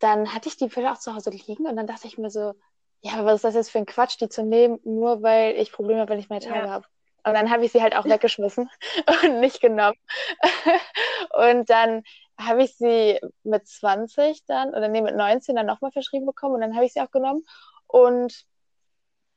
dann 0.00 0.34
hatte 0.34 0.48
ich 0.48 0.56
die 0.56 0.68
Pille 0.68 0.92
auch 0.92 0.98
zu 0.98 1.14
Hause 1.14 1.30
liegen 1.30 1.66
und 1.66 1.76
dann 1.76 1.86
dachte 1.86 2.06
ich 2.06 2.18
mir 2.18 2.30
so, 2.30 2.54
ja, 3.02 3.14
aber 3.14 3.26
was 3.26 3.36
ist 3.36 3.44
das 3.44 3.54
jetzt 3.54 3.70
für 3.70 3.78
ein 3.78 3.86
Quatsch, 3.86 4.20
die 4.20 4.28
zu 4.28 4.42
nehmen, 4.44 4.80
nur 4.84 5.22
weil 5.22 5.56
ich 5.56 5.72
Probleme 5.72 6.00
habe, 6.00 6.10
wenn 6.10 6.18
ich 6.20 6.28
meine 6.28 6.44
Tage 6.44 6.66
Ja. 6.66 6.72
habe. 6.72 6.86
Und 7.28 7.34
dann 7.34 7.50
habe 7.50 7.64
ich 7.64 7.72
sie 7.72 7.82
halt 7.82 7.96
auch 7.96 8.04
weggeschmissen 8.04 8.70
und 9.22 9.40
nicht 9.40 9.60
genommen. 9.60 9.96
Und 11.34 11.68
dann 11.70 12.02
habe 12.40 12.62
ich 12.62 12.76
sie 12.76 13.18
mit 13.42 13.66
20 13.66 14.44
dann, 14.46 14.70
oder 14.70 14.88
nee, 14.88 15.00
mit 15.00 15.16
19 15.16 15.56
dann 15.56 15.66
nochmal 15.66 15.90
verschrieben 15.90 16.24
bekommen 16.24 16.54
und 16.54 16.60
dann 16.60 16.76
habe 16.76 16.84
ich 16.84 16.92
sie 16.92 17.00
auch 17.00 17.10
genommen. 17.10 17.44
Und 17.88 18.46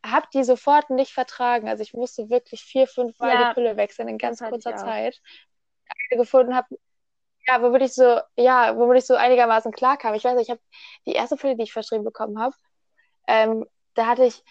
habe 0.06 0.28
die 0.34 0.44
sofort 0.44 0.90
nicht 0.90 1.14
vertragen. 1.14 1.68
Also 1.70 1.84
ich 1.84 1.94
musste 1.94 2.30
wirklich 2.30 2.64
vier, 2.64 2.88
fünf 2.88 3.18
Mal 3.20 3.34
Ja, 3.34 3.50
die 3.50 3.54
Pille 3.56 3.78
wechseln 3.78 4.08
in 4.08 4.18
ganz 4.18 4.40
kurzer. 4.40 4.76
Zeit. 4.76 5.20
Eine 6.10 6.22
gefunden 6.22 6.56
habe, 6.56 6.78
ja, 7.48 7.62
womit 7.62 7.82
ich 7.84 7.94
so, 7.94 8.20
ja, 8.36 8.78
womit 8.78 9.00
ich 9.00 9.06
so 9.06 9.16
einigermaßen 9.16 9.72
klarkam. 9.72 10.14
Ich 10.14 10.24
weiß 10.24 10.36
nicht, 10.36 10.44
ich 10.44 10.52
habe 10.52 10.62
die 11.06 11.14
erste 11.14 11.38
Pille, 11.38 11.56
die 11.56 11.64
ich 11.64 11.74
verschrieben 11.74 12.04
bekommen 12.04 12.40
habe, 12.40 12.56
ähm, 13.28 13.66
da 13.94 14.08
hatte 14.08 14.26
ich 14.26 14.44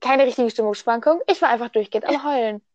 keine 0.00 0.24
richtige 0.24 0.50
Stimmungsschwankung. 0.50 1.20
Ich 1.26 1.40
war 1.40 1.48
einfach 1.48 1.70
durchgehend 1.70 2.06
am 2.06 2.24
Heulen. 2.24 2.65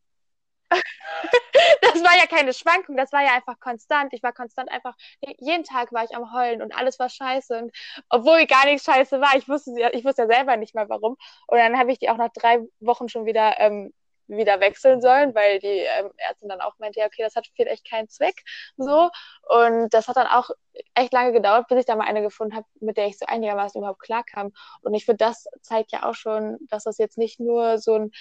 Das 1.82 1.96
war 2.04 2.16
ja 2.18 2.26
keine 2.28 2.54
Schwankung, 2.54 2.96
das 2.98 3.12
war 3.12 3.22
ja 3.24 3.34
einfach 3.36 3.60
konstant. 3.60 4.14
Ich 4.14 4.24
war 4.24 4.34
konstant 4.34 4.72
einfach, 4.72 4.96
jeden 5.40 5.64
Tag 5.64 5.92
war 5.94 6.04
ich 6.04 6.16
am 6.16 6.34
Heulen 6.34 6.62
und 6.62 6.74
alles 6.76 7.00
war 7.00 7.10
scheiße. 7.10 7.58
Und 7.58 7.76
obwohl 8.10 8.46
gar 8.48 8.66
nichts 8.66 8.86
scheiße 8.86 9.20
war, 9.22 9.36
ich 9.36 9.48
wusste, 9.48 9.72
ja- 9.80 9.94
ich 9.94 10.06
wusste 10.06 10.24
ja 10.24 10.28
selber 10.28 10.58
nicht 10.58 10.76
mal 10.76 10.90
warum. 10.90 11.18
Und 11.48 11.58
dann 11.58 11.78
habe 11.78 11.92
ich 11.92 12.00
die 12.00 12.10
auch 12.10 12.18
nach 12.18 12.32
drei 12.34 12.60
Wochen 12.80 13.10
schon 13.10 13.26
wieder, 13.26 13.56
ähm, 13.60 13.94
wieder 14.28 14.62
wechseln 14.62 15.02
sollen, 15.02 15.36
weil 15.36 15.60
die 15.60 15.68
ähm, 15.68 16.10
Ärztin 16.18 16.48
dann 16.50 16.62
auch 16.62 16.78
meinte, 16.80 17.00
ja, 17.02 17.06
okay, 17.08 17.22
das 17.24 17.36
hat 17.36 17.48
vielleicht 17.56 17.90
keinen 17.90 18.08
Zweck. 18.08 18.36
So. 18.78 19.10
Und 19.50 19.90
das 19.94 20.08
hat 20.08 20.16
dann 20.16 20.28
auch 20.28 20.50
echt 20.94 21.12
lange 21.14 21.34
gedauert, 21.34 21.68
bis 21.68 21.80
ich 21.80 21.86
da 21.86 21.96
mal 21.98 22.06
eine 22.08 22.22
gefunden 22.22 22.56
habe, 22.56 22.66
mit 22.80 22.96
der 22.98 23.08
ich 23.08 23.18
so 23.20 23.26
einigermaßen 23.26 23.80
überhaupt 23.80 24.00
klarkam. 24.02 24.52
Und 24.82 24.94
ich 24.94 25.04
finde, 25.06 25.18
das 25.26 25.46
zeigt 25.62 25.92
ja 25.92 26.04
auch 26.10 26.16
schon, 26.16 26.58
dass 26.70 26.86
das 26.86 26.98
jetzt 26.98 27.18
nicht 27.18 27.40
nur 27.42 27.78
so 27.78 27.96
ein 27.96 28.12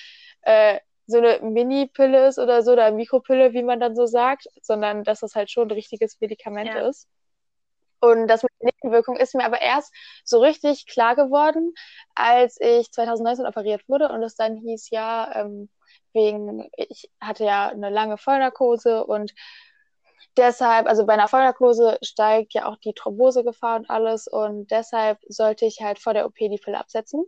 äh, 0.43 0.81
so 1.11 1.19
eine 1.19 1.41
Mini-Pille 1.43 2.29
ist 2.29 2.39
oder 2.39 2.63
so, 2.63 2.73
oder 2.73 2.91
Mikropille, 2.93 3.53
wie 3.53 3.63
man 3.63 3.81
dann 3.81 3.97
so 3.97 4.07
sagt, 4.07 4.47
sondern 4.63 5.05
dass 5.05 5.21
das 5.21 5.35
halt 5.35 5.51
schon 5.51 5.69
ein 5.69 5.73
richtiges 5.73 6.21
Medikament 6.21 6.75
Ja. 6.75 6.89
ist. 6.89 7.09
Und 8.01 8.29
das 8.29 8.43
mit 8.43 8.53
der 8.63 8.71
Nebenwirkung 8.83 9.17
ist 9.17 9.35
mir 9.35 9.45
aber 9.45 9.61
erst 9.61 9.93
so 10.25 10.41
richtig 10.41 10.87
klar 10.87 11.17
geworden, 11.17 11.75
als 12.15 12.59
ich 12.61 12.91
2019 12.93 13.47
operiert 13.47 13.83
wurde 13.89 14.09
und 14.09 14.23
es 14.23 14.37
dann 14.37 14.57
hieß, 14.57 14.91
ja, 14.91 15.31
ähm, 15.35 15.69
wegen, 16.15 16.69
ich 16.77 17.11
hatte 17.21 17.45
ja 17.45 17.69
eine 17.69 17.91
lange 17.91 18.17
Vollnarkose 18.17 19.05
und 19.05 19.33
deshalb, 20.37 20.87
also 20.87 21.07
bei 21.07 21.13
einer 21.15 21.29
Vollnarkose 21.29 21.99
steigt 22.03 22.55
ja 22.55 22.67
auch 22.67 22.77
die 22.77 22.95
Thrombosegefahr 22.95 23.77
und 23.77 23.91
alles 23.91 24.27
und 24.27 24.71
deshalb 24.71 25.19
sollte 25.29 25.67
ich 25.67 25.81
halt 25.83 25.99
vor 25.99 26.15
der 26.15 26.27
OP 26.27 26.37
die 26.39 26.59
Pille 26.63 26.79
absetzen. 26.79 27.25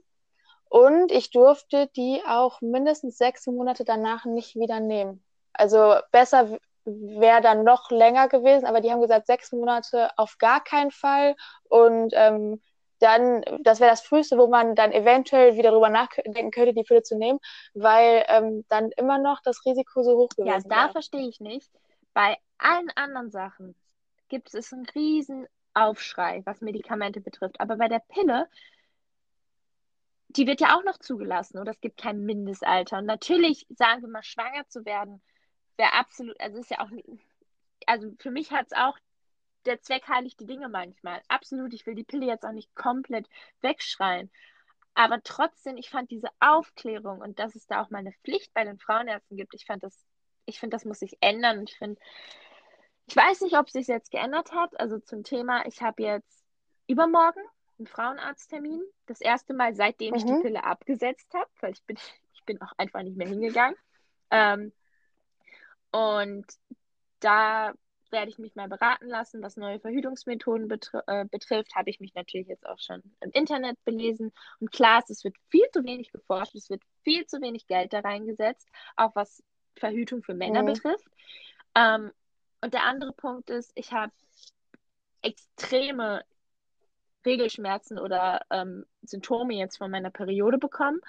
Und 0.73 1.13
ich 1.13 1.31
durfte 1.31 1.89
die 1.97 2.23
auch 2.27 2.61
mindestens 2.63 3.19
sechs 3.19 3.47
Monate 3.47 3.85
danach 3.85 4.25
nicht 4.25 4.57
wieder 4.57 4.81
nehmen. 4.81 5.23
Also 5.53 5.97
besser 6.13 6.59
wäre 6.87 7.43
dann 7.43 7.63
noch 7.65 7.91
länger 7.91 8.29
gewesen, 8.29 8.65
aber 8.67 8.81
die 8.81 8.91
haben 8.91 9.03
gesagt, 9.03 9.27
sechs 9.27 9.53
Monate 9.53 10.11
auf 10.17 10.39
gar 10.39 10.65
keinen 10.65 10.91
Fall. 10.91 11.37
Und 11.69 12.13
ähm, 12.17 12.63
dann, 13.01 13.43
das 13.61 13.81
wäre 13.81 13.91
das 13.91 14.01
Früheste, 14.01 14.39
wo 14.39 14.47
man 14.49 14.75
dann 14.75 14.93
eventuell 14.93 15.57
wieder 15.57 15.73
drüber 15.73 15.91
nachdenken 15.91 16.51
könnte, 16.51 16.73
die 16.73 16.85
Pille 16.85 17.03
zu 17.03 17.19
nehmen, 17.19 17.39
weil 17.75 18.25
ähm, 18.29 18.65
dann 18.69 18.91
immer 18.97 19.19
noch 19.19 19.41
das 19.45 19.65
Risiko 19.67 20.03
so 20.03 20.17
hoch 20.17 20.31
Ja, 20.43 20.61
gewesen 20.61 20.69
da 20.69 20.89
wäre. 20.89 20.91
verstehe 20.91 21.29
ich 21.29 21.41
nicht. 21.41 21.71
Bei 22.15 22.37
allen 22.59 22.91
anderen 22.97 23.31
Sachen 23.31 23.75
gibt 24.29 24.55
es 24.55 24.73
einen 24.73 24.87
riesen 24.95 25.47
Aufschrei, 25.75 26.43
was 26.45 26.61
Medikamente 26.61 27.21
betrifft. 27.21 27.61
Aber 27.61 27.77
bei 27.77 27.89
der 27.89 28.01
Pille, 28.09 28.49
die 30.37 30.47
wird 30.47 30.61
ja 30.61 30.77
auch 30.77 30.85
noch 30.85 30.99
zugelassen 30.99 31.59
oder 31.59 31.73
es 31.73 31.81
gibt 31.81 32.01
kein 32.01 32.25
Mindestalter. 32.25 32.99
Und 32.99 33.07
natürlich, 33.07 33.67
sagen 33.71 34.03
wir 34.03 34.09
mal, 34.09 34.23
schwanger 34.23 34.67
zu 34.69 34.85
werden, 34.85 35.23
wäre 35.77 35.93
absolut, 35.93 36.41
also 36.41 36.59
ist 36.59 36.71
ja 36.71 36.81
auch, 36.81 36.91
also 37.87 38.11
für 38.19 38.31
mich 38.31 38.51
hat 38.51 38.67
es 38.67 38.77
auch 38.77 38.97
der 39.67 39.81
Zweck 39.81 40.09
heiligt 40.09 40.41
die 40.41 40.47
Dinge 40.47 40.69
manchmal. 40.69 41.23
Absolut, 41.29 41.73
ich 41.75 41.87
will 41.87 41.95
die 41.95 42.05
Pille 42.05 42.27
jetzt 42.27 42.45
auch 42.45 42.53
nicht 42.53 42.75
komplett 42.75 43.29
wegschreien. 43.61 44.31
Aber 44.95 45.23
trotzdem, 45.23 45.77
ich 45.77 45.91
fand 45.91 46.11
diese 46.11 46.29
Aufklärung 46.41 47.21
und 47.21 47.39
dass 47.39 47.55
es 47.55 47.67
da 47.67 47.83
auch 47.83 47.91
mal 47.91 47.99
eine 47.99 48.13
Pflicht 48.25 48.53
bei 48.53 48.65
den 48.65 48.79
Frauenärzten 48.79 49.37
gibt, 49.37 49.55
ich 49.55 49.65
fand 49.65 49.83
das, 49.83 50.05
ich 50.45 50.61
finde, 50.61 50.75
das 50.75 50.85
muss 50.85 50.99
sich 50.99 51.17
ändern. 51.21 51.61
Und 51.61 51.71
ich 51.71 51.79
finde, 51.79 52.01
ich 53.07 53.17
weiß 53.17 53.41
nicht, 53.43 53.57
ob 53.57 53.67
es 53.67 53.73
sich 53.73 53.87
jetzt 53.87 54.11
geändert 54.11 54.53
hat. 54.53 54.79
Also 54.79 54.99
zum 54.99 55.25
Thema, 55.25 55.67
ich 55.67 55.81
habe 55.81 56.03
jetzt 56.03 56.45
übermorgen 56.87 57.43
einen 57.83 57.87
Frauenarzttermin. 57.89 58.83
Das 59.07 59.21
erste 59.21 59.55
Mal, 59.55 59.75
seitdem 59.75 60.15
ich 60.15 60.25
die 60.25 60.35
Mhm. 60.35 60.43
Pille 60.43 60.65
abgesetzt 60.65 61.33
habe, 61.35 61.51
weil 61.61 61.73
ich 61.73 61.83
bin, 61.85 61.97
ich 62.35 62.45
bin 62.45 62.61
auch 62.63 62.73
einfach 62.79 63.03
nicht 63.03 63.17
mehr 63.17 63.29
hingegangen. 63.29 63.77
Ähm, 64.31 64.73
und 65.91 66.47
da 67.21 67.75
werde 68.11 68.31
ich 68.31 68.39
mich 68.39 68.55
mal 68.55 68.69
beraten 68.69 69.09
lassen, 69.09 69.43
was 69.43 69.57
neue 69.57 69.81
Verhütungsmethoden 69.81 70.69
betr 70.69 71.03
äh, 71.07 71.25
betrifft. 71.25 71.75
Habe 71.75 71.91
ich 71.91 72.01
mich 72.01 72.15
natürlich 72.15 72.49
jetzt 72.49 72.67
auch 72.67 72.79
schon 72.79 73.03
im 73.21 73.31
Internet 73.33 73.83
belesen. 73.85 74.33
Und 74.61 74.71
klar 74.71 74.99
ist, 75.01 75.11
es 75.11 75.25
wird 75.25 75.37
viel 75.51 75.67
zu 75.73 75.85
wenig 75.85 76.13
geforscht, 76.13 76.55
es 76.55 76.71
wird 76.71 76.83
viel 77.05 77.27
zu 77.27 77.41
wenig 77.41 77.67
Geld 77.67 77.93
da 77.93 78.01
reingesetzt, 78.01 78.69
auch 78.97 79.15
was 79.15 79.43
Verhütung 79.77 80.23
für 80.23 80.35
Männer 80.35 80.63
Mhm. 80.63 80.65
betrifft. 80.65 81.07
Ähm, 81.75 82.13
und 82.61 82.75
der 82.75 82.85
andere 82.85 83.13
Punkt 83.13 83.51
ist, 83.51 83.73
ich 83.75 83.93
habe 83.93 84.13
extreme 85.23 86.25
Regelschmerzen 87.25 87.99
oder 87.99 88.41
ähm, 88.51 88.85
Symptome 89.03 89.55
jetzt 89.55 89.79
von 89.79 89.91
meiner 89.91 90.11
Periode 90.11 90.59
bekommen, 90.59 91.01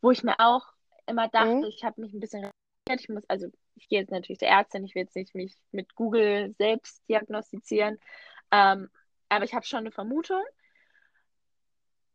wo 0.00 0.10
ich 0.10 0.22
mir 0.22 0.38
auch 0.38 0.72
immer 1.06 1.28
dachte, 1.28 1.58
Mhm. 1.58 1.64
ich 1.66 1.84
habe 1.84 2.00
mich 2.00 2.12
ein 2.12 2.20
bisschen 2.20 2.50
ich 2.90 3.08
muss, 3.08 3.24
also 3.28 3.46
ich 3.76 3.88
gehe 3.88 4.00
jetzt 4.00 4.10
natürlich 4.10 4.40
zur 4.40 4.48
Ärztin, 4.48 4.84
ich 4.84 4.94
will 4.94 5.02
jetzt 5.02 5.16
nicht 5.16 5.34
mich 5.34 5.56
mit 5.70 5.94
Google 5.94 6.54
selbst 6.58 7.02
diagnostizieren, 7.08 7.98
ähm, 8.50 8.90
aber 9.28 9.44
ich 9.44 9.54
habe 9.54 9.64
schon 9.64 9.80
eine 9.80 9.92
Vermutung. 9.92 10.42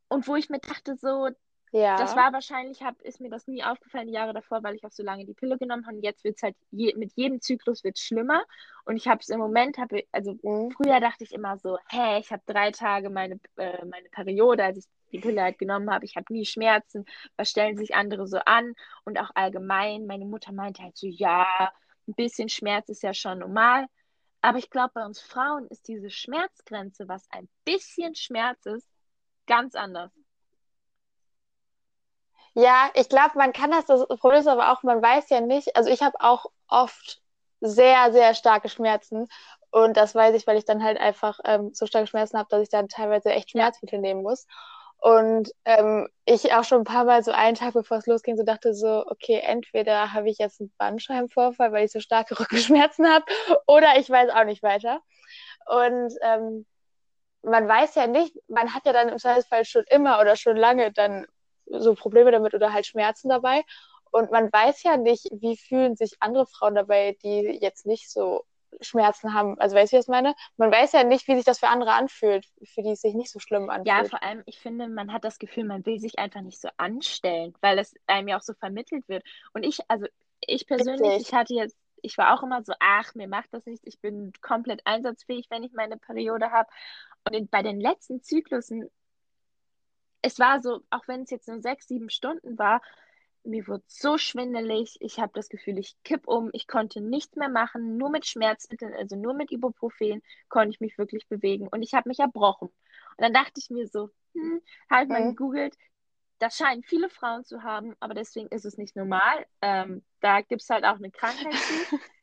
Und 0.10 0.28
wo 0.28 0.36
ich 0.36 0.50
mir 0.50 0.60
dachte, 0.60 0.96
so, 0.96 1.30
Ja. 1.71 1.97
das 1.97 2.15
war 2.15 2.32
wahrscheinlich, 2.34 2.82
hab, 2.82 3.01
ist 3.01 3.19
mir 3.19 3.30
das 3.30 3.47
nie 3.47 3.63
aufgefallen, 3.63 4.08
die 4.08 4.13
Jahre 4.13 4.34
davor, 4.34 4.63
weil 4.63 4.75
ich 4.75 4.84
auch 4.84 4.91
so 4.91 5.03
lange 5.03 5.25
die 5.25 5.34
Pille 5.34 5.58
genommen 5.58 5.86
habe. 5.86 5.97
Und 5.97 6.03
jetzt 6.03 6.23
wird 6.23 6.38
es 6.38 6.43
halt, 6.43 6.56
je, 6.71 6.93
mit 6.95 7.12
jedem 7.15 7.41
Zyklus 7.41 7.84
wird 7.84 7.99
schlimmer. 7.99 8.43
Und 8.86 8.95
ich 8.95 9.08
habe 9.08 9.19
es 9.21 9.30
im 9.30 9.39
Moment, 9.39 9.77
hab, 9.77 9.91
also 10.12 10.38
Mhm. 10.43 10.71
früher 10.71 10.99
dachte 10.99 11.23
ich 11.23 11.34
immer 11.34 11.58
so, 11.58 11.77
hä, 11.89 12.19
ich 12.19 12.32
habe 12.32 12.43
drei 12.45 12.71
Tage 12.71 13.10
meine, 13.10 13.39
äh, 13.58 13.86
meine 13.86 14.10
Periode, 14.10 14.63
als 14.63 14.77
ich 14.77 14.86
die 15.12 15.19
Pille 15.19 15.41
halt 15.41 15.58
genommen 15.58 15.89
habe. 15.89 16.06
Ich 16.06 16.15
habe 16.15 16.32
nie 16.34 16.45
Schmerzen. 16.45 17.06
Was 17.38 17.49
stellen 17.49 17.77
sich 17.77 17.95
andere 17.95 18.27
so 18.27 18.38
an? 18.39 18.73
Und 19.06 19.19
auch 19.19 19.32
allgemein, 19.36 20.06
meine 20.06 20.25
Mutter 20.25 20.51
meinte 20.51 20.84
halt 20.84 20.97
so, 20.97 21.08
ja, 21.08 21.71
ein 22.08 22.13
bisschen 22.13 22.49
Schmerz 22.49 22.89
ist 22.89 23.03
ja 23.03 23.13
schon 23.13 23.39
normal. 23.39 23.88
Aber 24.41 24.58
ich 24.60 24.69
glaube, 24.69 24.91
bei 24.93 25.06
uns 25.06 25.19
Frauen 25.19 25.67
ist 25.67 25.88
diese 25.88 26.10
Schmerzgrenze, 26.10 27.08
was 27.08 27.25
ein 27.32 27.49
bisschen 27.65 28.15
Schmerz 28.15 28.65
ist, 28.65 28.88
ganz 29.45 29.75
anders. 29.75 30.12
Ja, 32.60 32.89
ich 32.96 33.08
glaube, 33.08 33.38
man 33.38 33.54
kann 33.54 33.70
das, 33.70 33.86
das 33.86 34.08
Problem 34.08 34.39
ist 34.41 34.48
aber 34.48 34.72
auch, 34.72 34.82
man 34.82 35.00
weiß 35.00 35.30
ja 35.30 35.41
nicht, 35.41 35.76
also 35.76 35.91
ich 35.91 36.02
habe 36.02 36.17
auch 36.20 36.48
oft 36.67 37.22
sehr, 37.62 38.12
sehr 38.12 38.34
starke 38.34 38.67
Schmerzen 38.67 39.28
und 39.70 39.96
das 39.96 40.15
weiß 40.15 40.36
ich, 40.36 40.48
weil 40.48 40.58
ich 40.58 40.65
dann 40.65 40.84
halt 40.84 41.00
einfach 41.00 41.39
ähm, 41.46 41.72
so 41.76 41.86
starke 41.86 42.08
Schmerzen 42.08 42.36
habe, 42.38 42.50
dass 42.50 42.63
ich 42.63 42.70
dann 42.70 42.88
teilweise 42.89 43.30
echt. 43.32 43.52
Schmerzmittel 43.52 44.00
nehmen 44.00 44.24
muss. 44.24 44.48
Und 44.98 45.52
ähm, 45.65 46.08
ich 46.26 46.52
auch 46.54 46.63
schon 46.63 46.80
ein 46.82 46.84
paar 46.84 47.04
Mal 47.06 47.24
so 47.24 47.32
einen 47.32 47.56
Tag, 47.56 47.74
bevor 47.74 47.98
es 47.98 48.08
losging, 48.08 48.36
so 48.38 48.43
dachte 48.43 48.74
so, 48.74 49.06
okay, 49.06 49.39
entweder 49.46 50.12
habe 50.13 50.28
ich 50.30 50.39
jetzt 50.39 50.60
einen 50.60 50.74
Bandscheibenvorfall, 50.80 51.72
weil 51.72 51.86
ich 51.86 51.91
so 51.91 52.00
starke 52.00 52.39
Rückenschmerzen 52.39 53.08
habe, 53.08 53.26
oder 53.67 54.00
ich 54.00 54.10
weiß 54.10 54.32
auch 54.32 54.46
nicht 54.46 54.63
weiter. 54.63 55.02
Und 55.67 56.12
ähm, 56.24 56.65
man 57.43 57.67
weiß 57.67 57.96
ja 57.96 58.08
nicht, 58.08 58.36
man 58.48 58.74
hat 58.74 58.86
ja 58.88 58.93
dann 58.93 59.10
im 59.10 59.20
Zweifelsfall 59.20 59.65
schon 59.65 59.86
immer 59.89 60.20
oder 60.20 60.36
schon 60.36 60.58
lange 60.58 60.91
dann 60.91 61.28
so 61.69 61.95
Probleme 61.95 62.32
damit 62.32 62.53
oder 62.53 62.73
halt 62.73 62.86
Schmerzen 62.86 63.30
dabei. 63.30 63.63
Und 64.12 64.32
man 64.32 64.51
weiß 64.51 64.84
ja 64.84 64.97
nicht, 64.97 65.27
wie 65.32 65.58
fühlen 65.58 65.95
sich 65.95 66.13
andere 66.19 66.45
Frauen 66.47 66.75
dabei, 66.75 67.17
die 67.23 67.60
jetzt 67.62 67.86
nicht 67.86 68.10
so 68.12 68.45
Schmerzen 68.82 69.34
haben. 69.34 69.60
Also 69.60 69.75
weißt 69.75 69.91
du, 69.91 69.95
wie 69.95 69.99
ich 69.99 70.06
das 70.06 70.10
meine? 70.12 70.36
Man 70.58 70.71
weiß 70.71 70.93
ja 70.93 71.03
nicht, 71.03 71.27
wie 71.27 71.36
sich 71.36 71.45
das 71.45 71.60
für 71.60 71.67
andere 71.67 71.93
anfühlt, 71.93 72.45
für 72.63 72.82
die 72.84 72.91
es 72.91 73.01
sich 73.01 73.13
nicht 73.15 73.32
so 73.32 73.39
schlimm 73.39 73.69
Ja, 73.84 74.03
anfühlt. 74.03 74.06
vor 74.06 74.21
allem, 74.21 74.43
ich 74.45 74.60
finde, 74.60 74.89
man 74.89 75.13
hat 75.13 75.23
das 75.23 75.39
Gefühl, 75.39 75.63
man 75.63 75.86
will 75.86 75.99
sich 75.99 76.19
einfach 76.19 76.41
nicht 76.41 76.60
so 76.60 76.67
anstellen, 76.77 77.53
weil 77.62 77.80
es 77.80 77.95
einem 78.08 78.27
ja 78.27 78.38
auch 78.38 78.41
so 78.41 78.53
vermittelt 78.53 79.08
wird. 79.08 79.23
Und 79.53 79.63
ich, 79.63 79.80
also 79.89 80.08
ich 80.41 80.67
persönlich, 80.67 81.15
Richtig. 81.15 81.19
ich 81.19 81.34
hatte 81.34 81.53
jetzt, 81.53 81.77
ich 82.01 82.17
war 82.17 82.34
auch 82.38 82.43
immer 82.43 82.63
so, 82.63 82.73
ach, 82.80 83.15
mir 83.15 83.27
macht 83.30 83.53
das 83.53 83.65
nichts, 83.65 83.86
ich 83.88 83.99
bin 84.01 84.34
komplett 84.41 84.82
einsatzfähig, 84.86 85.47
wenn 85.49 85.63
ich 85.63 85.71
meine 85.73 85.97
Periode 85.97 86.51
habe. 86.51 86.69
Und 87.25 87.34
in, 87.36 87.47
bei 87.49 87.63
den 87.63 87.80
letzten 87.80 88.21
Zyklusen, 88.21 88.89
es 90.28 90.40
war 90.40 90.62
so, 90.62 90.82
auch 90.89 91.08
wenn 91.08 91.24
es 91.24 91.30
jetzt 91.32 91.47
nur 91.47 91.62
sechs, 91.62 91.88
sieben 91.88 92.10
Stunden 92.10 92.58
war, 92.58 92.82
mir 93.43 93.66
wurde 93.68 93.84
so 93.88 94.18
schwindelig, 94.18 94.97
ich 94.99 95.20
habe 95.20 95.32
das 95.34 95.47
Gefühl, 95.49 95.78
ich 95.78 95.95
kipp 96.04 96.28
um, 96.28 96.49
ich 96.54 96.68
konnte 96.68 96.99
nichts 97.01 97.36
mehr 97.38 97.49
machen, 97.49 97.97
nur 97.97 98.10
mit 98.10 98.26
Schmerzmitteln, 98.26 98.93
also 98.93 99.16
nur 99.16 99.34
mit 99.34 99.51
Ibuprofen 99.51 100.22
konnte 100.49 100.72
ich 100.72 100.82
mich 100.82 100.97
wirklich 100.97 101.28
bewegen 101.30 101.68
und 101.70 101.82
ich 101.82 101.93
habe 101.93 102.10
mich 102.10 102.20
erbrochen. 102.20 102.68
Und 102.70 103.22
dann 103.24 103.34
dachte 103.34 103.54
ich 103.60 103.70
mir 103.70 103.88
so, 103.88 104.10
hm, 104.34 104.62
halt 104.89 105.10
mal 105.10 105.24
Mhm. 105.24 105.30
gegoogelt, 105.30 105.76
das 106.39 106.58
scheinen 106.58 106.84
viele 106.84 107.10
Frauen 107.10 107.45
zu 107.45 107.64
haben, 107.64 107.95
aber 107.99 108.14
deswegen 108.14 108.49
ist 108.49 108.66
es 108.66 108.78
nicht 108.78 108.95
normal. 108.95 109.45
Ähm, 109.62 110.04
da 110.20 110.41
gibt 110.41 110.62
es 110.62 110.70
halt 110.70 110.84
auch 110.86 110.97
eine 110.97 111.12
Krankheit 111.12 111.54
zu. 111.64 111.88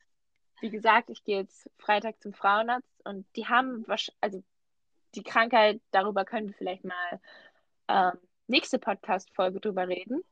Wie 0.61 0.69
gesagt, 0.71 1.09
ich 1.09 1.23
gehe 1.23 1.39
jetzt 1.39 1.69
Freitag 1.77 2.21
zum 2.21 2.33
Frauenarzt 2.33 3.05
und 3.05 3.25
die 3.35 3.47
haben 3.47 3.87
wahrscheinlich, 3.87 4.17
also 4.21 4.43
die 5.15 5.23
Krankheit, 5.23 5.81
darüber 5.91 6.25
können 6.25 6.47
wir 6.47 6.55
vielleicht 6.55 6.83
mal 6.85 7.21
ähm, 7.87 8.13
nächste 8.47 8.79
Podcast-Folge 8.79 9.59
drüber 9.59 9.87
reden. 9.87 10.23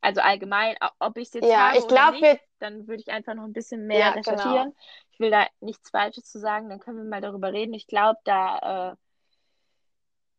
Also 0.00 0.20
allgemein, 0.20 0.76
ob 1.00 1.18
ich 1.18 1.28
es 1.28 1.34
jetzt 1.34 1.50
Ja, 1.50 1.68
habe 1.68 1.78
ich 1.78 1.84
oder 1.84 1.94
glaube, 1.94 2.12
nicht, 2.12 2.22
wir, 2.22 2.40
dann 2.60 2.86
würde 2.86 3.02
ich 3.02 3.10
einfach 3.10 3.34
noch 3.34 3.44
ein 3.44 3.52
bisschen 3.52 3.86
mehr 3.86 3.98
ja, 3.98 4.10
recherchieren. 4.10 4.70
genau. 4.70 4.76
Ich 5.10 5.18
will 5.20 5.30
da 5.30 5.46
nichts 5.60 5.90
Falsches 5.90 6.24
zu 6.24 6.38
sagen, 6.38 6.68
dann 6.68 6.78
können 6.78 6.98
wir 6.98 7.04
mal 7.04 7.20
darüber 7.20 7.52
reden. 7.52 7.74
Ich 7.74 7.88
glaube, 7.88 8.18
da 8.24 8.92
äh, 8.92 8.96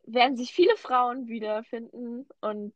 werden 0.06 0.36
sich 0.36 0.52
viele 0.52 0.76
Frauen 0.76 1.28
wiederfinden 1.28 2.26
und 2.40 2.74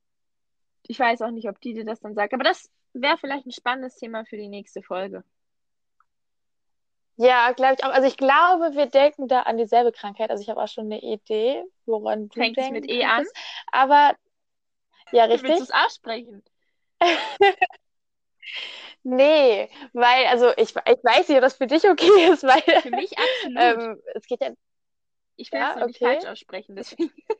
ich 0.86 0.98
weiß 0.98 1.22
auch 1.22 1.30
nicht, 1.30 1.48
ob 1.48 1.58
die 1.60 1.72
dir 1.72 1.86
das 1.86 2.00
dann 2.00 2.14
sagt. 2.14 2.34
Aber 2.34 2.44
das 2.44 2.70
wäre 2.92 3.16
vielleicht 3.16 3.46
ein 3.46 3.52
spannendes 3.52 3.96
Thema 3.96 4.26
für 4.26 4.36
die 4.36 4.48
nächste 4.48 4.82
Folge. 4.82 5.24
Ja, 7.16 7.52
glaube 7.52 7.74
ich 7.78 7.84
auch. 7.84 7.90
Also 7.90 8.08
ich 8.08 8.16
glaube, 8.16 8.74
wir 8.74 8.86
denken 8.86 9.28
da 9.28 9.42
an 9.42 9.56
dieselbe 9.56 9.92
Krankheit. 9.92 10.30
Also 10.30 10.42
ich 10.42 10.48
habe 10.48 10.60
auch 10.62 10.68
schon 10.68 10.86
eine 10.86 11.00
Idee, 11.00 11.62
woran 11.86 12.28
du 12.28 12.34
Fängt 12.38 12.58
es 12.58 12.70
mit 12.70 12.84
denken 12.84 12.90
E 12.90 13.04
an? 13.04 13.24
Aber 13.72 14.14
ja, 15.12 15.28
Willst 15.28 15.44
du 15.44 15.50
richtig. 15.52 15.60
es 15.62 15.70
aussprechen? 15.70 16.42
Nee, 19.02 19.68
weil, 19.92 20.26
also 20.26 20.50
ich, 20.56 20.70
ich 20.70 21.04
weiß 21.04 21.28
nicht, 21.28 21.36
ob 21.36 21.42
das 21.42 21.56
für 21.56 21.66
dich 21.66 21.84
okay 21.88 22.32
ist, 22.32 22.42
weil 22.42 22.62
Für 22.80 22.90
mich 22.90 23.16
absolut. 23.18 23.82
ähm, 23.82 24.00
es 24.14 24.26
geht 24.26 24.40
ja. 24.40 24.50
Ich 25.36 25.52
will 25.52 25.60
es 25.60 25.68
Ja, 25.68 25.86
nicht 25.86 25.96
okay. 25.96 26.18
falsch 26.18 26.24
aussprechen, 26.30 26.76
deswegen. 26.76 27.12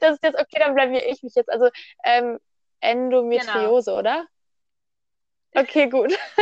Das 0.00 0.14
ist 0.14 0.24
jetzt 0.24 0.38
okay, 0.38 0.58
dann 0.58 0.74
blamier 0.74 1.06
ich 1.06 1.22
mich 1.22 1.34
jetzt. 1.34 1.50
Also 1.50 1.68
ähm, 2.04 2.38
Endometriose, 2.80 3.94
oder? 3.94 4.26
Okay, 5.54 5.88
gut. 5.88 6.12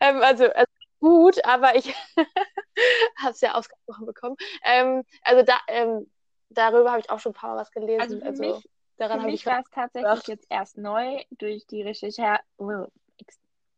Ähm, 0.00 0.22
also, 0.22 0.44
also 0.46 0.66
gut, 1.00 1.44
aber 1.44 1.76
ich 1.76 1.94
habe 3.16 3.30
es 3.32 3.40
ja 3.40 3.54
ausgesprochen 3.54 4.06
bekommen. 4.06 4.36
Ähm, 4.64 5.04
also 5.22 5.42
da, 5.42 5.58
ähm, 5.68 6.10
darüber 6.50 6.90
habe 6.92 7.00
ich 7.00 7.10
auch 7.10 7.20
schon 7.20 7.32
ein 7.32 7.34
paar 7.34 7.54
Mal 7.54 7.60
was 7.60 7.70
gelesen. 7.70 8.00
Also 8.00 8.18
für 8.20 8.26
Also 8.28 8.42
mich, 8.54 8.68
daran 8.96 9.18
für 9.18 9.22
habe 9.22 9.32
mich 9.32 9.40
ich 9.40 9.46
war 9.46 9.60
es 9.60 9.70
tatsächlich 9.70 10.24
gedacht. 10.24 10.28
jetzt 10.28 10.46
erst 10.50 10.78
neu 10.78 11.22
durch 11.30 11.66
die 11.66 11.82
Recherche, 11.82 12.38
oh, 12.58 12.86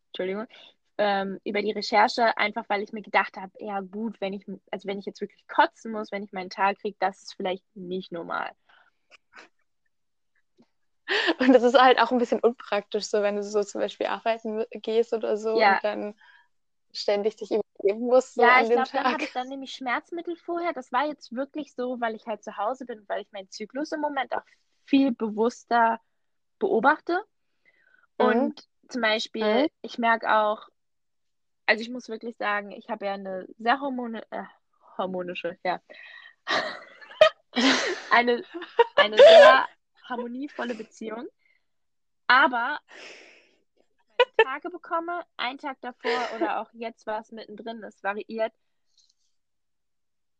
Entschuldigung, 0.09 0.47
ähm, 0.99 1.41
über 1.45 1.63
die 1.63 1.73
Recherche, 1.73 2.37
einfach 2.37 2.69
weil 2.69 2.83
ich 2.83 2.93
mir 2.93 3.03
gedacht 3.03 3.37
habe, 3.37 3.53
ja 3.59 3.81
gut, 3.81 4.21
wenn 4.21 4.33
ich, 4.35 4.45
also 4.71 4.87
wenn 4.89 4.99
ich 4.99 5.07
jetzt 5.07 5.21
wirklich 5.21 5.45
kotzen 5.49 5.93
muss, 5.93 6.13
wenn 6.13 6.23
ich 6.23 6.33
meinen 6.33 6.51
Tag 6.51 6.79
kriege, 6.81 6.97
das 7.01 7.23
ist 7.23 7.35
vielleicht 7.35 7.65
nicht 7.75 8.13
normal. 8.13 8.51
Und 11.39 11.53
das 11.53 11.63
ist 11.63 11.79
halt 11.79 11.99
auch 11.99 12.11
ein 12.11 12.19
bisschen 12.19 12.41
unpraktisch, 12.41 13.05
so 13.05 13.23
wenn 13.23 13.37
du 13.37 13.43
so 13.43 13.63
zum 13.63 13.81
Beispiel 13.81 14.07
arbeiten 14.07 14.65
gehst 14.71 15.13
oder 15.13 15.37
so 15.37 15.57
Ja. 15.57 15.75
und 15.77 15.85
dann 15.85 16.15
ständig 16.93 17.37
dich 17.37 17.51
übergeben 17.51 18.07
musst, 18.07 18.35
so 18.35 18.43
Ja, 18.43 18.61
ich 18.63 18.71
glaube, 18.71 18.89
dann 18.93 19.05
hatte 19.13 19.25
ich 19.25 19.33
dann 19.33 19.49
nämlich 19.49 19.73
Schmerzmittel 19.73 20.37
vorher. 20.37 20.73
Das 20.73 20.93
war 20.93 21.07
jetzt 21.07 21.35
wirklich 21.35 21.75
so, 21.75 22.01
weil 22.01 22.15
ich 22.15 22.27
halt 22.27 22.45
zu 22.45 22.57
Hause 22.57 22.85
bin, 22.85 23.05
weil 23.09 23.23
ich 23.23 23.33
meinen 23.33 23.51
Zyklus 23.51 23.93
im 23.93 24.01
Moment 24.01 24.35
auch 24.35 24.43
viel 24.85 25.13
bewusster 25.13 26.01
beobachte. 26.59 27.21
Mhm. 28.19 28.27
Und 28.27 28.69
zum 28.89 29.03
Beispiel, 29.03 29.63
Mhm. 29.65 29.69
ich 29.83 29.99
merke 29.99 30.33
auch, 30.35 30.69
also 31.67 31.81
ich 31.81 31.91
muss 31.91 32.09
wirklich 32.09 32.37
sagen, 32.37 32.73
ich 32.73 32.89
habe 32.91 33.07
ja 33.07 33.15
eine 33.15 33.47
sehr 33.59 33.81
hormone, 33.81 34.23
äh, 34.31 34.45
hormonische, 34.99 35.59
ja, 35.65 35.81
eine, 38.11 38.45
eine 38.97 39.17
sehr 39.17 39.67
harmonievolle 40.09 40.75
Beziehung. 40.75 41.27
Aber 42.27 42.79
Tage 44.43 44.71
bekomme, 44.71 45.25
einen 45.37 45.59
Tag 45.59 45.81
davor 45.81 46.33
oder 46.33 46.61
auch 46.61 46.71
jetzt 46.73 47.07
war 47.07 47.21
es 47.21 47.31
mittendrin, 47.33 47.83
es 47.85 48.03
variiert. 48.03 48.53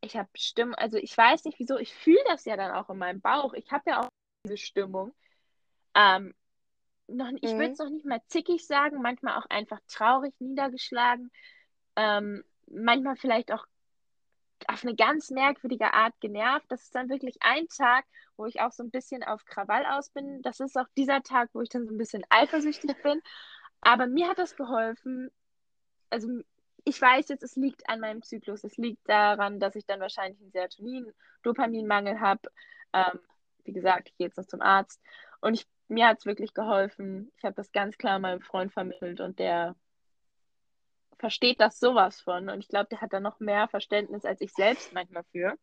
Ich 0.01 0.17
habe 0.17 0.29
Stimmen, 0.35 0.75
also 0.75 0.97
ich 0.99 1.17
weiß 1.17 1.45
nicht 1.45 1.59
wieso, 1.61 1.79
ich 1.79 1.95
fühle 1.95 2.23
das 2.27 2.45
ja 2.45 2.57
dann 2.57 2.73
auch 2.73 2.91
in 2.91 2.99
meinem 2.99 3.21
Bauch. 3.21 3.55
Ich 3.55 3.71
habe 3.71 3.91
ja 3.91 4.01
auch 4.03 4.09
diese 4.45 4.57
Stimmung. 4.57 5.15
Ähm, 5.95 6.35
noch, 7.07 7.31
ich 7.41 7.53
würde 7.53 7.67
Mhm. 7.67 7.73
es 7.73 7.79
noch 7.79 7.91
nicht 7.91 8.05
mal 8.07 8.21
zickig 8.27 8.67
sagen, 8.67 9.01
manchmal 9.03 9.39
auch 9.39 9.47
einfach 9.47 9.79
traurig, 9.89 10.35
niedergeschlagen. 10.41 11.31
Ähm, 11.97 12.43
manchmal 12.67 13.17
vielleicht 13.17 13.53
auch 13.53 13.67
auf 14.69 14.85
eine 14.85 14.95
ganz 14.95 15.31
merkwürdige 15.31 15.93
Art 15.93 16.15
genervt. 16.21 16.67
Das 16.69 16.83
ist 16.83 16.95
dann 16.95 17.09
wirklich 17.09 17.37
ein 17.41 17.67
Tag, 17.69 18.05
wo 18.37 18.47
ich 18.47 18.61
auch 18.61 18.73
so 18.73 18.83
ein 18.83 18.91
bisschen 18.91 19.23
auf 19.23 19.45
Krawall 19.45 19.87
aus 19.87 20.11
bin. 20.11 20.43
Das 20.43 20.61
ist 20.61 20.77
auch 20.77 20.89
dieser 20.97 21.23
Tag, 21.23 21.51
wo 21.53 21.61
ich 21.61 21.69
dann 21.69 21.87
so 21.87 21.93
ein 21.93 21.99
bisschen 21.99 22.25
eifersüchtig 22.31 23.03
bin. 23.03 23.21
Aber 23.81 24.07
mir 24.07 24.29
hat 24.29 24.39
das 24.39 24.57
geholfen. 24.57 25.31
Also 26.11 26.29
ich 26.85 27.01
weiß 27.01 27.29
jetzt, 27.29 27.43
es 27.43 27.57
liegt 27.57 27.89
an 27.89 28.01
meinem 28.01 28.23
Zyklus. 28.23 28.65
Es 28.65 28.77
liegt 28.77 29.09
daran, 29.09 29.61
dass 29.61 29.77
ich 29.77 29.87
dann 29.87 30.01
wahrscheinlich 30.01 30.41
einen 30.41 30.51
Serotonin-Dopaminmangel 30.51 32.21
habe. 32.21 32.43
Ähm, 32.93 33.21
wie 33.65 33.73
gesagt, 33.73 34.09
ich 34.09 34.17
gehe 34.17 34.27
jetzt 34.27 34.37
noch 34.37 34.47
zum 34.47 34.61
Arzt. 34.61 35.01
Und 35.41 35.55
ich, 35.55 35.67
mir 35.89 36.09
hat 36.09 36.19
es 36.19 36.27
wirklich 36.27 36.55
geholfen. 36.55 37.33
Ich 37.37 37.45
habe 37.45 37.55
das 37.55 37.73
ganz 37.73 37.97
klar 37.99 38.19
meinem 38.19 38.41
Freund 38.41 38.73
vermittelt 38.73 39.21
und 39.21 39.39
der 39.39 39.77
versteht 41.23 41.61
das 41.61 41.79
sowas 41.79 42.21
von. 42.21 42.51
Und 42.51 42.59
ich 42.59 42.69
glaube, 42.69 42.89
der 42.91 43.01
hat 43.01 43.13
da 43.13 43.21
noch 43.21 43.39
mehr 43.39 43.69
Verständnis 43.69 44.25
als 44.25 44.41
ich 44.41 44.53
selbst 44.53 44.93
manchmal 44.93 45.23
für. 45.31 45.55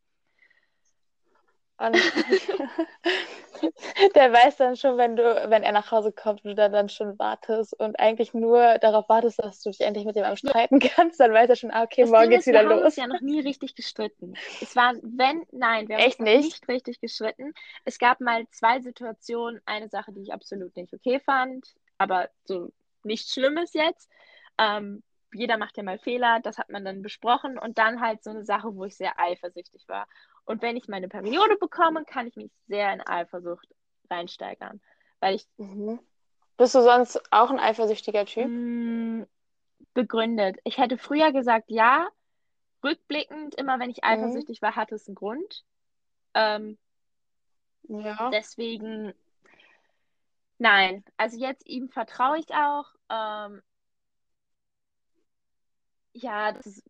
Und 1.78 1.96
der 4.16 4.32
weiß 4.32 4.56
dann 4.56 4.78
schon, 4.78 4.98
wenn 4.98 5.18
du, 5.18 5.22
wenn 5.50 5.64
er 5.64 5.74
nach 5.74 5.92
Hause 5.92 6.14
kommt, 6.14 6.46
du 6.46 6.56
da 6.56 6.70
dann 6.70 6.88
schon 6.88 7.20
wartest 7.20 7.78
und 7.78 8.00
eigentlich 8.00 8.34
nur 8.34 8.78
darauf 8.80 9.10
wartest, 9.10 9.44
dass 9.44 9.62
du 9.62 9.70
dich 9.70 9.82
endlich 9.82 10.06
mit 10.06 10.16
ihm 10.16 10.24
am 10.24 10.38
streiten 10.38 10.80
kannst, 10.80 11.20
dann 11.20 11.34
weiß 11.34 11.50
er 11.50 11.56
schon, 11.58 11.72
ah, 11.72 11.84
okay, 11.84 12.04
Das 12.04 12.10
morgen 12.10 12.30
geht's 12.30 12.48
ist, 12.48 12.50
wieder 12.54 12.64
wir 12.64 12.70
haben 12.70 12.78
los. 12.78 12.86
uns 12.86 12.96
ja 12.96 13.08
noch 13.08 13.20
nie 13.20 13.42
richtig 13.42 13.76
gestritten. 13.76 14.36
Es 14.62 14.78
waren, 14.78 15.02
wenn, 15.04 15.44
nein, 15.52 15.90
wir 15.90 15.98
haben 15.98 16.06
Echt 16.06 16.20
uns 16.20 16.30
nicht? 16.30 16.44
nicht 16.46 16.68
richtig 16.70 17.02
gestritten. 17.02 17.54
Es 17.84 18.00
gab 18.00 18.22
mal 18.22 18.48
zwei 18.52 18.80
Situationen, 18.80 19.60
eine 19.66 19.90
Sache, 19.90 20.14
die 20.14 20.22
ich 20.22 20.32
absolut 20.32 20.74
nicht 20.78 20.94
okay 20.94 21.20
fand, 21.20 21.68
aber 21.98 22.30
so 22.46 22.72
nichts 23.04 23.34
Schlimmes 23.34 23.74
jetzt. 23.74 24.10
Ähm, 24.58 25.04
jeder 25.34 25.58
macht 25.58 25.78
ja 25.78 25.84
mal 25.84 26.00
Fehler, 26.00 26.40
das 26.42 26.58
hat 26.58 26.70
man 26.70 26.86
dann 26.86 27.02
besprochen 27.02 27.58
und 27.60 27.78
dann 27.78 28.02
halt 28.02 28.24
so 28.24 28.30
eine 28.32 28.46
Sache, 28.46 28.76
wo 28.76 28.86
ich 28.86 28.98
sehr 28.98 29.20
eifersüchtig 29.20 29.88
war. 29.88 30.08
Und 30.46 30.62
wenn 30.62 30.78
ich 30.78 30.88
meine 30.88 31.08
Periode 31.10 31.58
bekomme, 31.58 32.06
kann 32.06 32.28
ich 32.28 32.36
mich 32.36 32.52
sehr 32.68 32.94
in 32.94 33.02
Eifersucht 33.02 33.68
reinsteigern, 34.10 34.82
weil 35.20 35.36
ich 35.36 35.48
Mhm. 35.58 36.00
Bist 36.58 36.76
du 36.76 36.82
sonst 36.82 37.22
auch 37.32 37.50
ein 37.52 37.60
eifersüchtiger 37.60 38.26
Typ? 38.26 38.52
mh, 38.52 39.26
begründet. 39.94 40.58
Ich 40.64 40.78
hätte 40.78 40.98
früher 40.98 41.32
gesagt, 41.32 41.72
ja. 41.72 42.10
Rückblickend, 42.84 43.56
immer 43.56 43.80
wenn 43.80 43.90
ich 43.92 44.04
Mhm. 44.06 44.06
eifersüchtig 44.06 44.62
war, 44.62 44.76
hatte 44.76 44.96
es 44.96 45.08
einen 45.08 45.16
Grund. 45.16 45.66
Ähm, 46.34 46.78
Ja. 47.90 48.32
deswegen, 48.32 49.14
nein. 50.58 51.04
Also 51.18 51.38
jetzt 51.38 51.68
ihm 51.68 51.90
vertraue 51.90 52.40
ich 52.40 52.50
auch. 52.54 52.86
Ähm, 53.10 53.62
ja, 56.14 56.52
das 56.52 56.66
ist, 56.68 56.84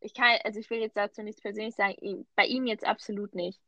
ich 0.00 0.14
kann, 0.14 0.38
also 0.44 0.58
ich 0.60 0.70
will 0.70 0.78
jetzt 0.80 0.96
dazu 0.96 1.22
nichts 1.22 1.40
persönlich 1.40 1.74
sagen, 1.74 2.26
bei 2.34 2.46
ihm 2.46 2.66
jetzt 2.66 2.84
absolut 2.84 3.34
nicht. 3.34 3.60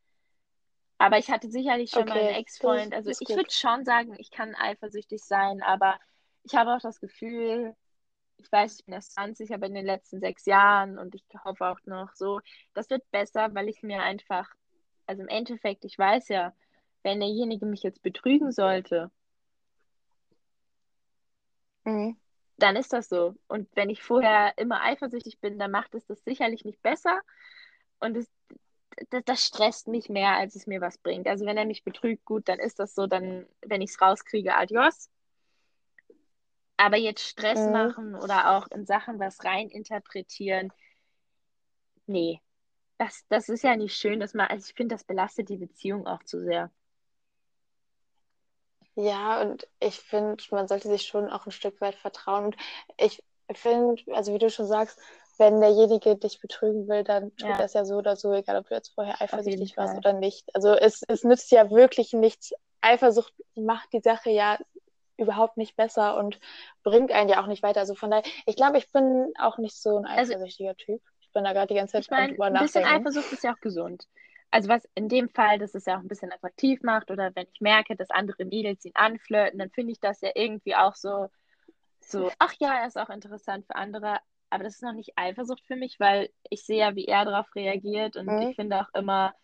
Aber 0.99 1.19
ich 1.19 1.31
hatte 1.31 1.51
sicherlich 1.51 1.93
schon 1.93 2.09
mal 2.09 2.19
einen 2.19 2.29
Okay, 2.29 2.41
Ex-Freund. 2.41 2.93
Also 2.95 3.11
ich 3.21 3.37
würde 3.37 3.51
schon 3.51 3.85
sagen, 3.85 4.15
ich 4.19 4.31
kann 4.31 4.55
eifersüchtig 4.55 5.23
sein, 5.23 5.63
aber 5.63 5.99
ich 6.45 6.55
habe 6.55 6.75
auch 6.75 6.81
das 6.81 7.01
Gefühl, 7.01 7.75
ich 8.39 8.51
weiß, 8.51 8.79
ich 8.81 8.85
bin 8.87 8.95
erst 8.95 9.15
20, 9.15 9.55
aber 9.55 9.67
in 9.67 9.75
den 9.75 9.87
letzten 9.87 10.21
sechs 10.21 10.47
Jahren 10.47 10.99
und 10.99 11.15
ich 11.15 11.25
hoffe 11.45 11.67
auch 11.67 11.81
noch 11.87 12.15
so, 12.15 12.41
das 12.75 12.91
wird 12.91 13.09
besser, 13.11 13.55
weil 13.55 13.69
ich 13.69 13.83
mir 13.83 14.03
einfach, 14.03 14.49
also 15.07 15.23
im 15.23 15.29
Endeffekt, 15.29 15.85
ich 15.85 15.99
weiß 15.99 16.29
ja, 16.29 16.55
wenn 17.03 17.21
derjenige 17.21 17.67
mich 17.67 17.83
jetzt 17.83 18.03
betrügen 18.03 18.53
sollte, 18.53 19.11
Mhm. 21.87 22.19
Dann 22.59 22.77
ist 22.77 22.93
das 22.93 23.09
so. 23.09 23.35
Und 23.49 23.69
wenn 23.77 23.91
ich 23.91 24.03
vorher 24.03 24.53
immer 24.59 24.83
eifersüchtig 24.83 25.41
bin, 25.41 25.59
dann 25.59 25.71
macht 25.71 25.95
es 25.95 26.07
das 26.07 26.23
sicherlich 26.25 26.65
nicht 26.65 26.83
besser. 26.83 27.21
Und 28.01 28.17
es, 28.17 28.31
das, 29.11 29.23
das 29.25 29.45
stresst 29.47 29.89
mich 29.89 30.09
mehr, 30.09 30.33
als 30.37 30.57
es 30.57 30.67
mir 30.67 30.81
was 30.81 30.99
bringt. 30.99 31.27
Also 31.29 31.47
wenn 31.47 31.57
er 31.57 31.67
mich 31.67 31.85
betrügt, 31.85 32.25
gut, 32.25 32.49
dann 32.49 32.59
ist 32.61 32.79
das 32.79 32.95
so, 32.95 33.07
dann, 33.07 33.47
wenn 33.63 33.83
ich 33.83 33.91
es 33.91 34.01
rauskriege, 34.01 34.55
adios. 34.57 35.11
Aber 36.77 36.97
jetzt 36.97 37.23
Stress 37.27 37.67
Mhm. 37.67 37.67
machen 37.67 38.15
oder 38.15 38.57
auch 38.57 38.69
in 38.69 38.87
Sachen 38.87 39.19
was 39.19 39.45
reininterpretieren, 39.45 40.73
nee. 42.07 42.41
Das, 42.99 43.25
das 43.29 43.49
ist 43.49 43.63
ja 43.65 43.77
nicht 43.77 43.97
schön, 43.97 44.21
dass 44.21 44.35
man, 44.35 44.49
also 44.49 44.67
ich 44.69 44.75
finde, 44.75 44.95
das 44.97 45.05
belastet 45.05 45.49
die 45.51 45.57
Beziehung 45.59 46.07
auch 46.07 46.23
zu 46.25 46.43
sehr. 46.45 46.73
Ja, 49.01 49.41
und 49.43 49.69
ich 49.79 49.95
finde, 50.01 50.43
man 50.51 50.67
sollte 50.67 50.89
sich 50.89 51.03
schon 51.03 51.31
auch 51.31 51.47
ein 51.47 51.53
Stück 51.53 51.81
weit 51.81 51.95
vertrauen. 51.95 52.47
Und 52.47 52.57
ich 52.97 53.23
finde, 53.55 54.03
also 54.13 54.35
wie 54.35 54.39
du 54.39 54.51
schon 54.51 54.67
sagst, 54.67 54.99
wenn 55.39 55.61
derjenige 55.61 56.17
dich 56.17 56.41
betrügen 56.41 56.89
will, 56.89 57.05
dann 57.05 57.31
tut 57.37 57.49
Ja. 57.51 57.57
das 57.59 57.75
ja 57.75 57.85
so 57.85 57.95
oder 57.95 58.17
so, 58.17 58.33
egal 58.33 58.57
ob 58.57 58.69
du 58.69 58.75
jetzt 58.75 58.93
vorher 58.93 59.23
eifersüchtig 59.23 59.77
warst 59.77 59.97
oder 59.97 60.13
nicht. 60.15 60.53
Also 60.53 60.73
es, 60.75 61.03
es 61.07 61.23
nützt 61.23 61.53
ja 61.53 61.71
wirklich 61.71 62.13
nichts. 62.13 62.53
Eifersucht 62.81 63.33
macht 63.55 63.93
die 63.93 64.01
Sache 64.01 64.31
ja 64.31 64.59
überhaupt 65.17 65.57
nicht 65.59 65.77
besser 65.77 66.17
und 66.17 66.41
bringt 66.83 67.13
einen 67.13 67.29
ja 67.29 67.41
auch 67.41 67.47
nicht 67.47 67.63
weiter. 67.63 67.79
Also 67.81 67.95
von 67.95 68.11
daher, 68.11 68.25
ich 68.47 68.57
glaube, 68.57 68.79
ich 68.79 68.91
bin 68.91 69.33
auch 69.39 69.59
nicht 69.59 69.81
so 69.81 69.99
ein 69.99 70.07
Also- 70.07 70.33
eifersüchtiger 70.33 70.75
Typ. 70.75 71.01
Ich 71.21 71.31
bin 71.33 71.45
da 71.45 71.53
gerade 71.53 71.69
die 71.69 71.75
ganze 71.75 71.93
Zeit 71.93 72.03
Ich 72.07 72.11
am 72.11 72.17
meine, 72.19 72.33
drüber 72.33 72.47
ein 72.47 72.53
bisschen 72.55 72.83
nachdenken. 72.83 73.07
Eifersucht 73.07 73.33
ist 73.33 73.45
ja 73.45 73.53
auch 73.55 73.61
gesund. 73.61 74.09
Also 74.51 74.69
was 74.69 74.89
in 74.95 75.09
dem 75.09 75.29
Fall, 75.31 75.59
dass 75.59 75.75
es 75.75 75.85
ja 75.87 75.97
auch 75.97 76.01
ein 76.01 76.09
bisschen 76.09 76.33
attraktiv 76.33 76.83
macht 76.83 77.11
oder 77.11 77.35
wenn 77.35 77.47
ich 77.53 77.61
merke, 77.61 77.97
dass 77.97 78.11
andere 78.11 78.45
Mädels 78.45 78.85
ihn 78.85 78.95
anflirten, 78.95 79.59
dann 79.59 79.71
finde 79.71 79.93
ich 79.93 80.01
das 80.01 80.21
ja 80.21 80.31
irgendwie 80.35 80.75
auch 80.77 80.95
so, 80.97 81.29
so, 82.01 82.33
ach 82.39 82.55
ja, 82.61 82.81
er 82.81 82.87
ist 82.89 82.99
auch 82.99 83.11
interessant 83.11 83.67
für 83.67 83.77
andere, 83.77 84.19
aber 84.51 84.65
das 84.65 84.77
ist 84.77 84.83
noch 84.83 84.95
nicht 84.95 85.13
Eifersucht 85.17 85.65
für 85.67 85.77
mich, 85.77 86.01
weil 86.01 86.31
ich 86.51 86.65
sehe 86.65 86.79
ja, 86.81 86.97
wie 86.97 87.07
er 87.07 87.25
darauf 87.27 87.55
reagiert 87.57 88.17
und 88.17 88.29
Mhm. 88.29 88.43
ich 88.43 88.57
finde 88.57 88.81
auch 88.81 88.89
immer, 88.95 89.35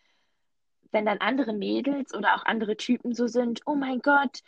wenn 0.93 1.05
dann 1.07 1.19
andere 1.19 1.53
Mädels 1.53 2.15
oder 2.15 2.37
auch 2.37 2.45
andere 2.47 2.77
Typen 2.77 3.15
so 3.15 3.27
sind, 3.27 3.61
oh 3.67 3.75
mein 3.75 4.01
Gott, 4.01 4.41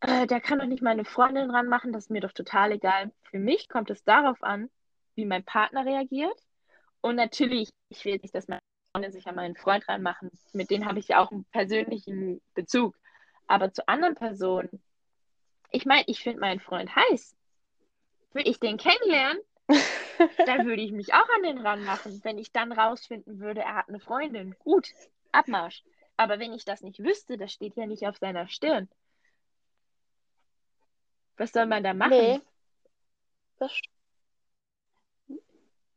äh, 0.00 0.26
der 0.26 0.40
kann 0.40 0.58
doch 0.58 0.66
nicht 0.66 0.82
meine 0.82 1.04
Freundin 1.04 1.50
ranmachen, 1.50 1.92
das 1.92 2.04
ist 2.04 2.10
mir 2.10 2.20
doch 2.20 2.32
total 2.32 2.72
egal. 2.72 3.12
Für 3.24 3.38
mich 3.38 3.68
kommt 3.68 3.90
es 3.90 4.04
darauf 4.04 4.42
an, 4.42 4.70
wie 5.14 5.24
mein 5.26 5.44
Partner 5.44 5.84
reagiert. 5.84 6.38
Und 7.02 7.16
natürlich, 7.16 7.70
ich 7.90 8.04
will 8.04 8.18
nicht, 8.22 8.34
dass 8.34 8.48
meine 8.48 8.62
Freundin 8.96 9.12
sich 9.12 9.26
an 9.26 9.34
meinen 9.34 9.56
Freund 9.56 9.86
ranmachen. 9.90 10.30
Mit 10.54 10.70
denen 10.70 10.86
habe 10.86 10.98
ich 10.98 11.08
ja 11.08 11.20
auch 11.22 11.30
einen 11.30 11.44
persönlichen 11.46 12.40
Bezug. 12.54 12.96
Aber 13.46 13.70
zu 13.70 13.86
anderen 13.86 14.14
Personen, 14.14 14.82
ich 15.70 15.84
meine, 15.84 16.04
ich 16.06 16.22
finde 16.22 16.40
meinen 16.40 16.60
Freund 16.60 16.96
heiß. 16.96 17.36
Will 18.32 18.48
ich 18.48 18.58
den 18.58 18.78
kennenlernen, 18.78 19.38
dann 20.46 20.66
würde 20.66 20.80
ich 20.80 20.92
mich 20.92 21.12
auch 21.12 21.28
an 21.36 21.42
den 21.42 21.58
ranmachen. 21.58 22.24
Wenn 22.24 22.38
ich 22.38 22.52
dann 22.52 22.72
rausfinden 22.72 23.38
würde, 23.38 23.60
er 23.60 23.74
hat 23.74 23.88
eine 23.90 24.00
Freundin, 24.00 24.56
gut, 24.60 24.88
Abmarsch. 25.30 25.84
Aber 26.16 26.38
wenn 26.38 26.54
ich 26.54 26.64
das 26.64 26.80
nicht 26.80 26.98
wüsste, 26.98 27.36
das 27.36 27.52
steht 27.52 27.76
ja 27.76 27.84
nicht 27.84 28.06
auf 28.06 28.16
seiner 28.16 28.48
Stirn. 28.48 28.88
Was 31.36 31.52
soll 31.52 31.66
man 31.66 31.84
da 31.84 31.92
machen? 31.92 32.16
Nee. 32.16 32.40
Das 33.58 33.72
st- 33.72 33.90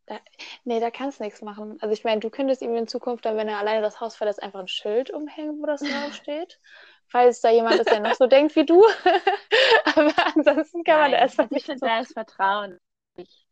da, 0.10 0.20
nee, 0.64 0.80
da 0.80 0.90
kannst 0.90 1.20
du 1.20 1.24
nichts 1.24 1.42
machen. 1.42 1.78
Also 1.82 1.94
ich 1.94 2.04
meine, 2.04 2.20
du 2.20 2.30
könntest 2.32 2.62
ihm 2.64 2.76
in 2.76 2.88
Zukunft 2.88 3.26
dann, 3.26 3.38
wenn 3.38 3.48
er 3.48 3.60
alleine 3.60 3.82
das 3.82 4.02
Haus 4.02 4.16
verlässt, 4.16 4.42
einfach 4.42 4.60
ein 4.60 4.68
Schild 4.68 5.12
umhängen, 5.12 5.62
wo 5.62 5.68
das 5.68 5.82
draufsteht. 5.82 6.60
Falls 7.08 7.42
da 7.42 7.50
jemand 7.52 7.80
ist, 7.80 7.90
der 7.90 8.00
noch 8.00 8.16
so 8.16 8.28
denkt 8.28 8.56
wie 8.56 8.66
du. 8.66 8.84
Aber 9.86 10.14
ansonsten 10.36 10.84
kann 10.84 11.00
man 11.00 11.12
da 11.12 11.18
Nein, 11.18 11.22
erstmal 11.22 11.48
also 11.48 11.56
ich 11.56 11.64
nicht 11.64 11.66
finde, 11.66 11.80
so. 11.80 11.86
da 11.86 12.00
ist 12.02 12.14
Vertrauen 12.14 12.80
nicht 13.18 13.48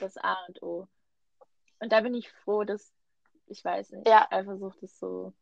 das 0.00 0.16
A 0.18 0.36
und 0.48 0.62
O. 0.62 0.88
Und 1.80 1.92
da 1.92 2.00
bin 2.00 2.14
ich 2.14 2.30
froh, 2.30 2.64
dass, 2.64 2.92
ich 3.46 3.64
weiß 3.64 3.90
nicht, 3.92 4.06
Ja. 4.06 4.28
Eifersucht 4.30 4.82
ist 4.82 4.98
so. 4.98 5.32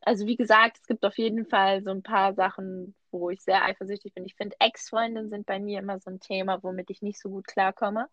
Also 0.00 0.26
wie 0.26 0.36
gesagt, 0.36 0.78
es 0.80 0.86
gibt 0.86 1.04
auf 1.04 1.18
jeden 1.18 1.46
Fall 1.46 1.82
so 1.82 1.90
ein 1.90 2.02
paar 2.02 2.34
Sachen, 2.34 2.94
wo 3.10 3.30
ich 3.30 3.42
sehr 3.42 3.64
eifersüchtig 3.64 4.14
bin. 4.14 4.24
Ich 4.24 4.36
finde, 4.36 4.56
Ex-Freundinnen 4.60 5.30
sind 5.30 5.46
bei 5.46 5.58
mir 5.58 5.80
immer 5.80 5.98
so 5.98 6.10
ein 6.10 6.20
Thema, 6.20 6.62
womit 6.62 6.90
ich 6.90 7.02
nicht 7.02 7.20
so 7.20 7.28
gut 7.28 7.46
klarkomme. 7.46 8.08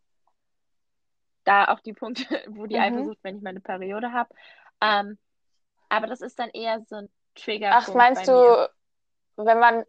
Da 1.44 1.66
auch 1.66 1.80
die 1.82 1.94
Punkte, 1.94 2.26
wo 2.50 2.66
die 2.66 2.76
Mhm. 2.76 2.82
Eifersucht, 2.82 3.20
wenn 3.24 3.38
ich 3.38 3.42
meine 3.44 3.60
Periode 3.60 4.12
habe. 4.12 4.34
Ähm, 4.82 5.18
aber 5.90 6.08
das 6.08 6.22
ist 6.22 6.40
dann 6.40 6.50
eher 6.50 6.82
so 6.88 6.96
ein 6.98 7.10
Trigger. 7.36 7.72
Ach, 7.72 7.94
meinst 7.94 8.28
du, 8.28 8.70
wenn 9.38 9.60
man, 9.60 9.86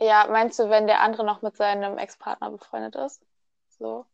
ja, 0.00 0.26
meinst 0.30 0.58
du, 0.58 0.68
wenn 0.70 0.86
der 0.86 1.00
andere 1.00 1.24
noch 1.24 1.42
mit 1.42 1.56
seinem 1.56 1.98
Ex-Partner 1.98 2.50
befreundet 2.50 2.96
ist? 2.96 3.22
So. 3.78 4.06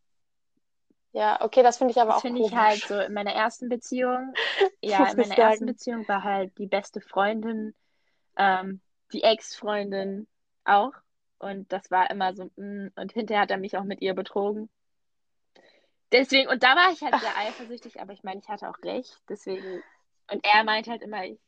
Ja, 1.13 1.41
okay, 1.43 1.63
das 1.63 1.77
finde 1.79 1.91
ich 1.93 2.01
aber 2.01 2.13
Das 2.13 2.17
auch 2.17 2.23
finde 2.23 2.41
ich 2.41 2.55
halt 2.55 2.87
so 2.87 2.99
in 2.99 3.13
meiner 3.13 3.33
ersten 3.33 3.69
Beziehung. 3.69 4.35
Ja, 4.83 5.09
in 5.09 5.17
meiner 5.19 5.37
ersten. 5.37 5.67
Beziehung 5.67 6.09
war 6.09 6.25
halt 6.25 6.57
die 6.59 6.67
beste 6.67 7.01
Freundin, 7.01 7.75
ähm, 8.37 8.81
die 9.13 9.23
Ex-Freundin 9.23 10.27
auch. 10.65 10.93
Und 11.39 11.73
das 11.73 11.91
war 11.91 12.11
immer 12.11 12.35
so, 12.35 12.51
mm, 12.57 12.89
und 12.97 13.13
hinterher 13.13 13.43
hat 13.43 13.51
er 13.51 13.59
mich 13.59 13.77
auch 13.77 13.85
mit 13.85 14.01
ihr 14.03 14.15
betrogen. 14.15 14.71
Deswegen, 16.13 16.49
und 16.49 16.63
da 16.63 16.77
war 16.77 16.93
ich 16.93 17.01
halt 17.03 17.19
sehr 17.21 17.37
eifersüchtig, 17.37 18.01
aber 18.01 18.13
ich 18.13 18.23
meine, 18.23 18.41
ich 18.41 18.49
hatte 18.49 18.69
auch 18.69 18.79
recht. 18.83 19.19
Deswegen, 19.29 19.83
und 20.31 20.45
er 20.45 20.65
meint 20.65 20.87
halt 20.89 21.03
immer, 21.03 21.25
ich, 21.25 21.39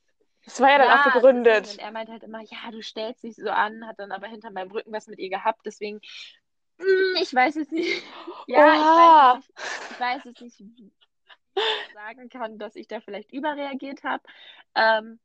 Das 0.45 0.61
war 0.61 0.71
ja 0.71 0.79
dann 0.79 0.99
auch 0.99 1.13
begründet. 1.13 1.69
und 1.69 1.79
er 1.79 1.91
meint 1.93 2.09
halt 2.09 2.23
immer, 2.23 2.41
ja, 2.41 2.71
du 2.71 2.83
stellst 2.83 3.23
dich 3.23 3.37
so 3.37 3.51
an, 3.51 3.87
hat 3.87 3.99
dann 3.99 4.13
aber 4.13 4.27
hinter 4.27 4.51
meinem 4.51 4.71
Rücken 4.71 4.93
was 4.93 5.07
mit 5.07 5.19
ihr 5.19 5.31
gehabt. 5.31 5.61
Deswegen, 5.65 6.01
mm, 6.79 7.17
ich 7.23 7.35
weiß 7.35 7.57
es 7.57 7.71
nicht. 7.71 8.03
Ja, 8.47 8.75
ich 8.75 8.81
weiß 8.81 9.41
es 9.41 9.49
nicht. 9.49 9.91
Ich 9.93 10.01
weiß 10.01 10.27
es 10.27 10.41
nicht, 10.41 10.59
wie 10.61 10.93
ich 11.57 11.95
sagen 11.95 12.29
kann, 12.29 12.59
dass 12.59 12.77
ich 12.77 12.89
da 12.89 13.01
vielleicht 13.01 13.33
überreagiert 13.33 14.03
habe. 14.03 14.23
Ähm, 14.75 15.19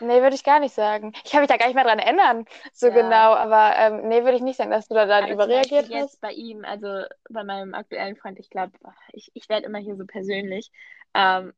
Nee, 0.00 0.20
würde 0.20 0.34
ich 0.34 0.44
gar 0.44 0.60
nicht 0.60 0.74
sagen. 0.74 1.12
Ich 1.24 1.30
kann 1.30 1.40
mich 1.40 1.48
da 1.48 1.56
gar 1.56 1.66
nicht 1.66 1.74
mehr 1.74 1.84
dran 1.84 1.98
erinnern, 1.98 2.44
so 2.72 2.88
Ja. 2.88 2.94
genau. 2.94 3.34
Aber 3.34 3.76
ähm, 3.76 4.08
nee, 4.08 4.22
würde 4.22 4.36
ich 4.36 4.42
nicht 4.42 4.56
sagen, 4.56 4.70
dass 4.70 4.88
du 4.88 4.94
da 4.94 5.06
dann 5.06 5.24
aber 5.24 5.32
überreagiert 5.32 5.84
hast. 5.84 5.90
jetzt 5.90 6.20
bei 6.20 6.32
ihm, 6.32 6.64
also 6.64 7.04
bei 7.30 7.44
meinem 7.44 7.74
aktuellen 7.74 8.16
Freund, 8.16 8.38
ich 8.38 8.50
glaube, 8.50 8.72
ich, 9.12 9.30
ich 9.34 9.48
werde 9.48 9.66
immer 9.66 9.78
hier 9.78 9.96
so 9.96 10.04
persönlich. 10.06 10.70
Ähm, 11.14 11.54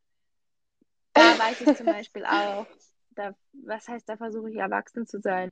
da 1.15 1.39
weiß 1.39 1.61
ich 1.61 1.77
zum 1.77 1.87
Beispiel 1.87 2.25
auch, 2.25 2.67
da, 3.11 3.35
was 3.53 3.89
heißt, 3.89 4.09
da 4.09 4.17
versuche 4.17 4.51
ich 4.51 4.57
erwachsen 4.57 5.07
zu 5.07 5.21
sein. 5.21 5.51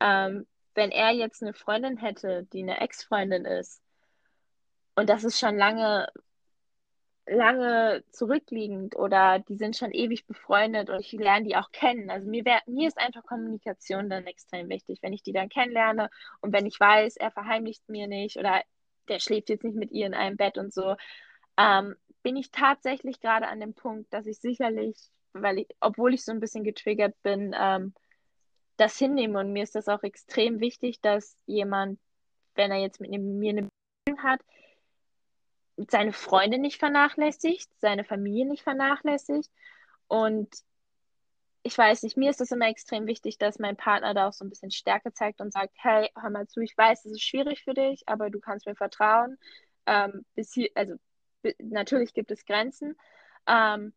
Ähm, 0.00 0.46
wenn 0.74 0.90
er 0.90 1.10
jetzt 1.10 1.42
eine 1.42 1.52
Freundin 1.52 1.96
hätte, 1.96 2.46
die 2.52 2.62
eine 2.62 2.80
Ex-Freundin 2.80 3.44
ist, 3.44 3.82
und 4.94 5.08
das 5.08 5.24
ist 5.24 5.38
schon 5.38 5.56
lange, 5.56 6.08
lange 7.30 8.02
zurückliegend 8.10 8.96
oder 8.96 9.38
die 9.38 9.56
sind 9.56 9.76
schon 9.76 9.92
ewig 9.92 10.26
befreundet 10.26 10.90
und 10.90 11.00
ich 11.00 11.12
lerne 11.12 11.46
die 11.46 11.56
auch 11.56 11.70
kennen. 11.70 12.10
Also 12.10 12.28
mir 12.28 12.44
wär, 12.44 12.60
mir 12.66 12.88
ist 12.88 12.98
einfach 12.98 13.24
Kommunikation 13.24 14.10
dann 14.10 14.26
extrem 14.26 14.68
wichtig, 14.68 14.98
wenn 15.02 15.12
ich 15.12 15.22
die 15.22 15.32
dann 15.32 15.48
kennenlerne 15.48 16.10
und 16.40 16.52
wenn 16.52 16.66
ich 16.66 16.78
weiß, 16.78 17.16
er 17.16 17.30
verheimlicht 17.30 17.88
mir 17.88 18.08
nicht 18.08 18.36
oder 18.36 18.62
der 19.08 19.20
schläft 19.20 19.48
jetzt 19.48 19.64
nicht 19.64 19.76
mit 19.76 19.92
ihr 19.92 20.06
in 20.06 20.14
einem 20.14 20.36
Bett 20.36 20.58
und 20.58 20.74
so, 20.74 20.96
ähm, 21.56 21.94
bin 22.22 22.36
ich 22.36 22.50
tatsächlich 22.50 23.20
gerade 23.20 23.46
an 23.46 23.60
dem 23.60 23.74
Punkt, 23.74 24.12
dass 24.12 24.26
ich 24.26 24.38
sicherlich, 24.40 24.96
weil 25.32 25.60
ich, 25.60 25.68
obwohl 25.80 26.14
ich 26.14 26.24
so 26.24 26.32
ein 26.32 26.40
bisschen 26.40 26.64
getriggert 26.64 27.14
bin, 27.22 27.54
ähm, 27.58 27.94
das 28.76 28.98
hinnehme 28.98 29.38
und 29.38 29.52
mir 29.52 29.62
ist 29.62 29.76
das 29.76 29.88
auch 29.88 30.02
extrem 30.02 30.58
wichtig, 30.58 31.00
dass 31.00 31.36
jemand, 31.46 32.00
wenn 32.56 32.72
er 32.72 32.78
jetzt 32.78 33.00
mit 33.00 33.10
mir 33.10 33.50
eine 33.50 33.68
Beziehung 34.04 34.22
hat, 34.24 34.40
seine 35.88 36.12
Freunde 36.12 36.58
nicht 36.58 36.78
vernachlässigt, 36.78 37.70
seine 37.78 38.04
Familie 38.04 38.46
nicht 38.46 38.62
vernachlässigt. 38.62 39.50
Und 40.08 40.48
ich 41.62 41.76
weiß 41.76 42.02
nicht, 42.02 42.16
mir 42.16 42.30
ist 42.30 42.40
es 42.40 42.50
immer 42.50 42.68
extrem 42.68 43.06
wichtig, 43.06 43.38
dass 43.38 43.58
mein 43.58 43.76
Partner 43.76 44.14
da 44.14 44.28
auch 44.28 44.32
so 44.32 44.44
ein 44.44 44.50
bisschen 44.50 44.70
Stärke 44.70 45.12
zeigt 45.12 45.40
und 45.40 45.52
sagt, 45.52 45.74
hey, 45.76 46.10
hör 46.18 46.30
mal 46.30 46.46
zu, 46.48 46.60
ich 46.60 46.76
weiß, 46.76 47.04
es 47.04 47.12
ist 47.12 47.22
schwierig 47.22 47.64
für 47.64 47.74
dich, 47.74 48.02
aber 48.06 48.30
du 48.30 48.40
kannst 48.40 48.66
mir 48.66 48.74
vertrauen. 48.74 49.38
Ähm, 49.86 50.24
bis 50.34 50.52
hier, 50.52 50.70
also 50.74 50.94
natürlich 51.58 52.14
gibt 52.14 52.30
es 52.30 52.44
Grenzen, 52.44 52.96
ähm, 53.46 53.92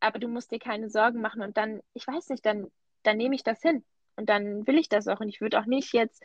aber 0.00 0.18
du 0.18 0.28
musst 0.28 0.50
dir 0.50 0.58
keine 0.58 0.90
Sorgen 0.90 1.20
machen. 1.20 1.42
Und 1.42 1.56
dann, 1.56 1.82
ich 1.92 2.06
weiß 2.06 2.28
nicht, 2.30 2.46
dann, 2.46 2.70
dann 3.02 3.16
nehme 3.16 3.34
ich 3.34 3.42
das 3.42 3.60
hin. 3.60 3.84
Und 4.16 4.28
dann 4.28 4.66
will 4.66 4.78
ich 4.78 4.88
das 4.88 5.06
auch. 5.08 5.20
Und 5.20 5.28
ich 5.28 5.40
würde 5.40 5.58
auch 5.58 5.66
nicht 5.66 5.92
jetzt, 5.92 6.22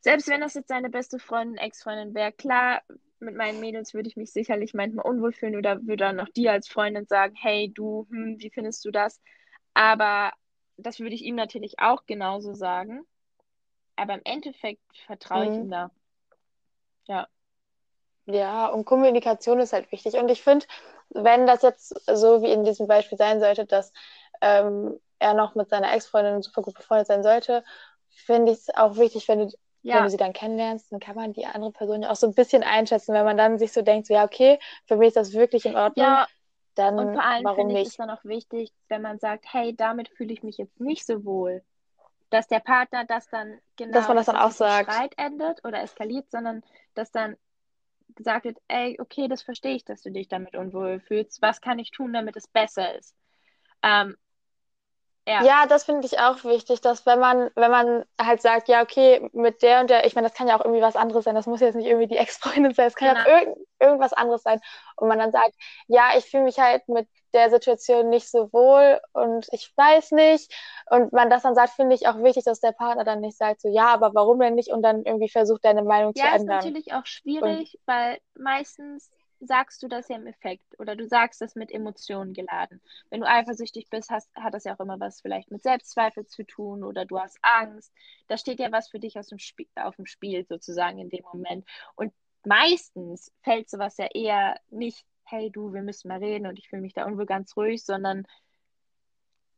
selbst 0.00 0.28
wenn 0.28 0.40
das 0.40 0.54
jetzt 0.54 0.68
seine 0.68 0.90
beste 0.90 1.18
Freundin, 1.18 1.56
Ex-Freundin 1.58 2.14
wäre, 2.14 2.32
klar, 2.32 2.82
mit 3.20 3.34
meinen 3.36 3.60
Mädels 3.60 3.94
würde 3.94 4.08
ich 4.08 4.16
mich 4.16 4.32
sicherlich 4.32 4.74
manchmal 4.74 5.06
unwohl 5.06 5.32
fühlen 5.32 5.56
oder 5.56 5.80
würde 5.82 5.96
dann 6.04 6.16
noch 6.16 6.28
dir 6.28 6.52
als 6.52 6.68
Freundin 6.68 7.06
sagen, 7.06 7.34
hey, 7.36 7.72
du, 7.74 8.06
hm, 8.10 8.36
wie 8.38 8.50
findest 8.50 8.84
du 8.84 8.90
das? 8.90 9.20
Aber 9.74 10.32
das 10.76 11.00
würde 11.00 11.14
ich 11.14 11.22
ihm 11.24 11.34
natürlich 11.36 11.78
auch 11.80 12.06
genauso 12.06 12.54
sagen. 12.54 13.02
Aber 13.96 14.14
im 14.14 14.22
Endeffekt 14.24 14.82
vertraue 15.06 15.46
ich 15.46 15.58
Mhm. 15.58 15.58
ihm 15.58 15.70
da. 15.70 15.90
Ja. 17.08 17.28
Ja, 18.26 18.66
und 18.68 18.84
Kommunikation 18.84 19.58
ist 19.60 19.72
halt 19.72 19.90
wichtig. 19.92 20.14
Und 20.14 20.28
ich 20.30 20.42
finde, 20.42 20.66
wenn 21.10 21.46
das 21.46 21.62
jetzt 21.62 21.94
so 22.14 22.42
wie 22.42 22.52
in 22.52 22.64
diesem 22.64 22.86
Beispiel 22.86 23.16
sein 23.18 23.40
sollte, 23.40 23.64
dass 23.64 23.92
ähm, 24.42 25.00
er 25.18 25.34
noch 25.34 25.54
mit 25.54 25.70
seiner 25.70 25.92
Ex-Freundin 25.94 26.42
super 26.42 26.62
gut 26.62 26.74
befreundet 26.74 27.06
sein 27.06 27.22
sollte, 27.22 27.64
finde 28.10 28.52
ich 28.52 28.58
es 28.58 28.74
auch 28.74 28.96
wichtig, 28.96 29.26
wenn 29.28 29.48
du, 29.48 29.56
wenn 29.92 30.02
Ja, 30.02 30.04
du 30.04 30.10
sie 30.10 30.16
dann 30.16 30.32
kennenlernst, 30.32 30.92
dann 30.92 31.00
kann 31.00 31.16
man 31.16 31.32
die 31.32 31.46
andere 31.46 31.72
Person 31.72 32.02
ja 32.02 32.10
auch 32.10 32.16
so 32.16 32.26
ein 32.26 32.34
bisschen 32.34 32.62
einschätzen. 32.62 33.14
Wenn 33.14 33.24
man 33.24 33.36
dann 33.36 33.58
sich 33.58 33.72
so 33.72 33.82
denkt, 33.82 34.06
so, 34.08 34.14
ja, 34.14 34.24
okay, 34.24 34.58
für 34.86 34.96
mich 34.96 35.08
ist 35.08 35.16
das 35.16 35.32
wirklich 35.34 35.66
in 35.66 35.76
Ordnung, 35.76 36.18
ja, 36.18 36.28
und 36.96 37.12
dann 37.12 37.12
vor 37.12 37.24
allem 37.24 37.48
warum 37.48 37.72
finde 37.72 37.74
ich 37.74 37.82
es 37.84 37.94
nicht? 37.94 37.98
dann 37.98 38.10
auch 38.10 38.24
wichtig, 38.24 38.72
wenn 38.88 39.02
man 39.02 39.18
sagt, 39.18 39.46
hey, 39.52 39.74
damit 39.76 40.08
fühle 40.10 40.32
ich 40.32 40.42
mich 40.42 40.58
jetzt 40.58 40.80
nicht 40.80 41.06
so 41.06 41.24
wohl, 41.24 41.62
dass 42.30 42.48
der 42.48 42.60
Partner 42.60 43.04
das 43.06 43.28
dann 43.30 43.60
genau, 43.76 43.92
Dass 43.92 44.08
man 44.08 44.16
das 44.16 44.26
dann 44.26 44.36
auch 44.36 44.50
sagt. 44.52 45.02
Streit 45.02 45.14
endet 45.18 45.64
oder 45.64 45.82
eskaliert, 45.82 46.30
sondern 46.30 46.64
dass 46.94 47.12
dann 47.12 47.36
gesagt 48.16 48.44
wird, 48.46 48.58
ey, 48.68 48.98
okay, 49.00 49.28
das 49.28 49.42
verstehe 49.42 49.76
ich, 49.76 49.84
dass 49.84 50.02
du 50.02 50.10
dich 50.12 50.28
damit 50.28 50.56
unwohl 50.56 51.00
fühlst. 51.00 51.42
Was 51.42 51.60
kann 51.60 51.78
ich 51.80 51.90
tun, 51.92 52.12
damit 52.12 52.36
es 52.36 52.48
besser 52.48 52.96
ist? 52.98 53.16
Ähm, 53.82 54.16
ja, 55.28 55.44
Ja, 55.44 55.66
das 55.66 55.84
finde 55.84 56.06
ich 56.06 56.18
auch 56.18 56.42
wichtig, 56.44 56.80
dass 56.80 57.06
wenn 57.06 57.20
man, 57.20 57.50
wenn 57.54 57.70
man 57.70 58.04
halt 58.20 58.42
sagt, 58.42 58.68
ja, 58.68 58.82
okay, 58.82 59.28
mit 59.32 59.62
der 59.62 59.80
und 59.80 59.90
der, 59.90 60.04
ich 60.06 60.14
meine, 60.16 60.28
das 60.28 60.36
kann 60.36 60.48
ja 60.48 60.56
auch 60.58 60.64
irgendwie 60.64 60.82
was 60.82 60.96
anderes 60.96 61.24
sein, 61.24 61.34
das 61.36 61.46
muss 61.46 61.60
jetzt 61.60 61.76
nicht 61.76 61.86
irgendwie 61.86 62.08
die 62.08 62.16
Ex-Freundin 62.18 62.74
sein, 62.74 62.88
es 62.88 62.96
kann 62.96 63.08
ja 63.08 63.14
auch 63.14 63.24
genau. 63.24 63.24
irgend, 63.24 63.56
irgendwas 63.80 64.12
anderes 64.12 64.42
sein. 64.42 64.60
Und 64.96 65.08
man 65.08 65.18
dann 65.18 65.30
sagt, 65.32 65.54
ja, 65.86 66.10
ich 66.18 66.24
fühle 66.26 66.44
mich 66.44 66.58
halt 66.58 66.88
mit 66.88 67.08
der 67.34 67.50
Situation 67.50 68.08
nicht 68.08 68.28
so 68.30 68.52
wohl 68.52 69.00
und 69.12 69.46
ich 69.52 69.72
weiß 69.76 70.12
nicht. 70.12 70.52
Und 70.90 71.12
man 71.12 71.30
das 71.30 71.42
dann 71.42 71.54
sagt, 71.54 71.70
finde 71.74 71.94
ich 71.94 72.08
auch 72.08 72.18
wichtig, 72.22 72.44
dass 72.44 72.60
der 72.60 72.72
Partner 72.72 73.04
dann 73.04 73.20
nicht 73.20 73.36
sagt, 73.36 73.60
so, 73.60 73.68
ja, 73.68 73.86
aber 73.88 74.14
warum 74.14 74.40
denn 74.40 74.54
nicht? 74.54 74.70
Und 74.72 74.82
dann 74.82 75.04
irgendwie 75.04 75.28
versucht, 75.28 75.64
deine 75.64 75.82
Meinung 75.82 76.14
zu 76.16 76.26
Ja, 76.26 76.34
ist 76.34 76.46
ändern. 76.46 76.46
natürlich 76.46 76.92
auch 76.94 77.06
Und 77.38 77.60
schwierig, 77.60 77.78
weil 77.86 78.18
meistens 78.34 79.10
sagst 79.40 79.82
du 79.82 79.88
das 79.88 80.08
ja 80.08 80.16
im 80.16 80.26
Effekt 80.26 80.78
oder 80.78 80.96
du 80.96 81.06
sagst 81.06 81.40
das 81.40 81.54
mit 81.54 81.70
Emotionen 81.70 82.34
geladen. 82.34 82.80
Wenn 83.10 83.20
du 83.20 83.28
eifersüchtig 83.28 83.88
bist, 83.90 84.10
hast, 84.10 84.34
hat 84.34 84.54
das 84.54 84.64
ja 84.64 84.74
auch 84.74 84.80
immer 84.80 84.98
was 85.00 85.20
vielleicht 85.20 85.50
mit 85.50 85.62
Selbstzweifel 85.62 86.26
zu 86.26 86.44
tun 86.44 86.84
oder 86.84 87.04
du 87.04 87.18
hast 87.18 87.38
Angst. 87.42 87.92
Da 88.26 88.36
steht 88.36 88.60
ja 88.60 88.72
was 88.72 88.88
für 88.88 88.98
dich 88.98 89.18
aus 89.18 89.28
dem 89.28 89.38
Spiel, 89.38 89.68
auf 89.76 89.96
dem 89.96 90.06
Spiel 90.06 90.44
sozusagen 90.46 90.98
in 90.98 91.10
dem 91.10 91.24
Moment. 91.32 91.66
Und 91.94 92.12
meistens 92.44 93.32
fällt 93.42 93.68
sowas 93.70 93.96
ja 93.98 94.06
eher 94.06 94.58
nicht, 94.70 95.04
hey 95.24 95.50
du, 95.50 95.72
wir 95.72 95.82
müssen 95.82 96.08
mal 96.08 96.18
reden 96.18 96.46
und 96.46 96.58
ich 96.58 96.68
fühle 96.68 96.82
mich 96.82 96.94
da 96.94 97.04
unwohl 97.04 97.26
ganz 97.26 97.56
ruhig, 97.56 97.84
sondern 97.84 98.26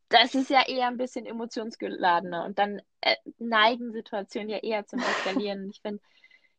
das 0.09 0.35
ist 0.35 0.51
ja 0.51 0.67
eher 0.67 0.89
ein 0.89 0.97
bisschen 0.97 1.25
emotionsgeladener 1.25 2.45
und 2.45 2.59
dann 2.59 2.83
äh, 3.01 3.15
neigen 3.39 3.93
Situationen 3.93 4.49
ja 4.51 4.59
eher 4.59 4.85
zum 4.87 4.99
Eskalieren. 5.47 5.71
ich 5.71 5.81
finde, 5.81 6.03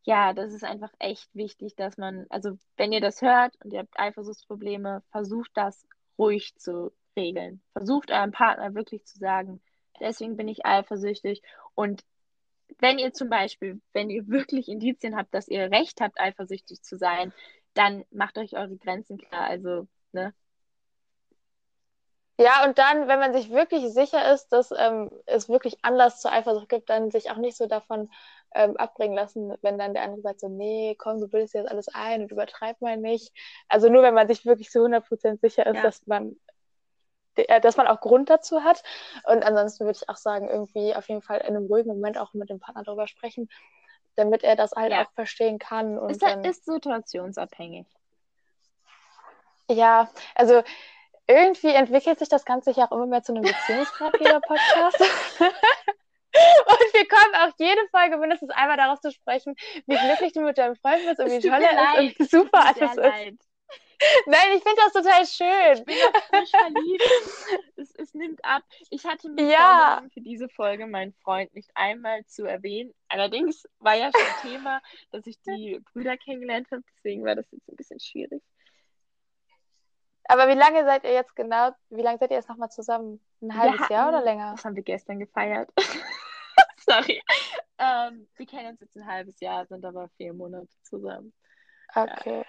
ja, 0.03 0.33
das 0.33 0.53
ist 0.53 0.63
einfach 0.63 0.91
echt 0.99 1.33
wichtig, 1.35 1.75
dass 1.75 1.97
man, 1.97 2.25
also 2.29 2.57
wenn 2.77 2.91
ihr 2.91 3.01
das 3.01 3.21
hört 3.21 3.55
und 3.63 3.71
ihr 3.73 3.79
habt 3.79 3.99
Eifersuchtsprobleme, 3.99 5.03
versucht 5.11 5.51
das 5.53 5.87
ruhig 6.17 6.55
zu 6.55 6.91
regeln. 7.15 7.61
Versucht 7.73 8.11
eurem 8.11 8.31
Partner 8.31 8.73
wirklich 8.73 9.05
zu 9.05 9.17
sagen, 9.19 9.61
deswegen 9.99 10.37
bin 10.37 10.47
ich 10.47 10.65
eifersüchtig. 10.65 11.41
Und 11.75 12.03
wenn 12.79 12.97
ihr 12.99 13.13
zum 13.13 13.29
Beispiel, 13.29 13.81
wenn 13.93 14.09
ihr 14.09 14.27
wirklich 14.27 14.67
Indizien 14.69 15.15
habt, 15.15 15.33
dass 15.33 15.47
ihr 15.47 15.71
Recht 15.71 16.01
habt, 16.01 16.19
eifersüchtig 16.19 16.81
zu 16.81 16.97
sein, 16.97 17.33
dann 17.73 18.03
macht 18.11 18.37
euch 18.37 18.55
eure 18.57 18.77
Grenzen 18.77 19.17
klar. 19.17 19.43
Also, 19.43 19.87
ne, 20.13 20.33
ja, 22.37 22.63
und 22.65 22.77
dann, 22.77 23.07
wenn 23.07 23.19
man 23.19 23.33
sich 23.33 23.51
wirklich 23.51 23.93
sicher 23.93 24.33
ist, 24.33 24.49
dass 24.49 24.71
ähm, 24.75 25.11
es 25.25 25.49
wirklich 25.49 25.77
Anlass 25.83 26.21
zur 26.21 26.31
Eifersucht 26.31 26.69
gibt, 26.69 26.89
dann 26.89 27.11
sich 27.11 27.29
auch 27.29 27.37
nicht 27.37 27.57
so 27.57 27.67
davon 27.67 28.09
ähm, 28.53 28.75
abbringen 28.77 29.15
lassen, 29.15 29.53
wenn 29.61 29.77
dann 29.77 29.93
der 29.93 30.03
andere 30.03 30.21
sagt 30.21 30.39
so, 30.39 30.49
nee, 30.49 30.95
komm, 30.97 31.19
du 31.19 31.27
bildest 31.27 31.53
jetzt 31.53 31.69
alles 31.69 31.87
ein 31.89 32.23
und 32.23 32.31
übertreib 32.31 32.81
mal 32.81 32.97
nicht. 32.97 33.31
Also 33.67 33.89
nur, 33.89 34.01
wenn 34.03 34.13
man 34.13 34.27
sich 34.27 34.45
wirklich 34.45 34.69
zu 34.69 34.79
100% 34.79 35.39
sicher 35.39 35.65
ist, 35.65 35.75
ja. 35.75 35.81
dass 35.81 36.05
man 36.07 36.35
äh, 37.35 37.61
dass 37.61 37.77
man 37.77 37.87
auch 37.87 38.01
Grund 38.01 38.29
dazu 38.29 38.63
hat. 38.63 38.83
Und 39.25 39.43
ansonsten 39.43 39.85
würde 39.85 39.99
ich 40.01 40.09
auch 40.09 40.17
sagen, 40.17 40.49
irgendwie 40.49 40.95
auf 40.95 41.07
jeden 41.07 41.21
Fall 41.21 41.39
in 41.39 41.55
einem 41.55 41.67
ruhigen 41.67 41.89
Moment 41.89 42.17
auch 42.17 42.33
mit 42.33 42.49
dem 42.49 42.59
Partner 42.59 42.83
darüber 42.83 43.07
sprechen, 43.07 43.49
damit 44.15 44.43
er 44.43 44.55
das 44.55 44.71
halt 44.73 44.91
ja. 44.91 45.03
auch 45.03 45.11
verstehen 45.11 45.59
kann. 45.59 45.97
Und 45.97 46.11
ist, 46.11 46.21
dann, 46.21 46.43
ist 46.43 46.65
situationsabhängig. 46.65 47.87
Ja, 49.69 50.09
also 50.35 50.63
irgendwie 51.27 51.73
entwickelt 51.73 52.19
sich 52.19 52.29
das 52.29 52.45
Ganze 52.45 52.71
ja 52.71 52.85
auch 52.85 52.91
immer 52.91 53.07
mehr 53.07 53.23
zu 53.23 53.33
einem 53.33 53.43
Beziehungsratgeber-Podcast. 53.43 54.99
Und 56.31 56.93
wir 56.93 57.07
kommen 57.07 57.35
auch 57.35 57.53
jede 57.57 57.81
Folge 57.89 58.17
mindestens 58.17 58.51
einmal 58.51 58.77
darauf 58.77 59.01
zu 59.01 59.11
sprechen, 59.11 59.55
wie 59.85 59.97
glücklich 59.97 60.31
du 60.33 60.41
mit 60.41 60.57
deinem 60.57 60.75
Freund 60.77 61.05
bist 61.05 61.19
und 61.19 61.29
wie 61.29 61.39
toll 61.41 61.61
er 61.61 62.01
ist 62.01 62.19
und 62.19 62.29
super 62.29 62.65
alles 62.65 62.95
ist. 62.95 63.51
Nein, 64.25 64.57
ich 64.57 64.63
finde 64.63 64.77
das 64.77 64.93
total 64.93 65.25
schön. 65.25 65.77
Ich 65.77 65.85
bin 65.85 65.95
frisch 66.29 66.49
verliebt. 66.49 67.03
Es, 67.75 67.93
es 67.95 68.13
nimmt 68.13 68.43
ab. 68.43 68.63
Ich 68.89 69.05
hatte 69.05 69.29
mir 69.29 69.45
ja. 69.45 70.03
für 70.13 70.21
diese 70.21 70.49
Folge 70.49 70.87
meinen 70.87 71.13
Freund 71.13 71.53
nicht 71.53 71.69
einmal 71.75 72.25
zu 72.25 72.45
erwähnen. 72.45 72.93
Allerdings 73.09 73.67
war 73.79 73.95
ja 73.95 74.11
schon 74.11 74.51
Thema, 74.51 74.81
dass 75.11 75.27
ich 75.27 75.39
die 75.41 75.79
Brüder 75.93 76.17
kennengelernt 76.17 76.67
habe. 76.71 76.83
Deswegen 76.95 77.23
war 77.23 77.35
das 77.35 77.45
jetzt 77.51 77.69
ein 77.69 77.75
bisschen 77.75 77.99
schwierig. 77.99 78.41
Aber 80.25 80.47
wie 80.47 80.57
lange 80.57 80.85
seid 80.85 81.03
ihr 81.03 81.13
jetzt 81.13 81.35
genau, 81.35 81.71
wie 81.89 82.01
lange 82.01 82.17
seid 82.17 82.31
ihr 82.31 82.37
jetzt 82.37 82.49
nochmal 82.49 82.69
zusammen? 82.69 83.19
Ein 83.41 83.57
halbes 83.57 83.81
hatten, 83.81 83.93
Jahr 83.93 84.09
oder 84.09 84.21
länger? 84.21 84.51
Das 84.51 84.65
haben 84.65 84.75
wir 84.75 84.83
gestern 84.83 85.19
gefeiert. 85.19 85.69
Sorry. 86.77 87.21
Ähm, 87.77 88.27
wir 88.35 88.45
kennen 88.45 88.69
uns 88.69 88.81
jetzt 88.81 88.95
ein 88.97 89.05
halbes 89.05 89.39
Jahr, 89.39 89.65
sind 89.65 89.83
aber 89.83 90.09
vier 90.17 90.33
Monate 90.33 90.69
zusammen. 90.83 91.33
Okay. 91.93 92.43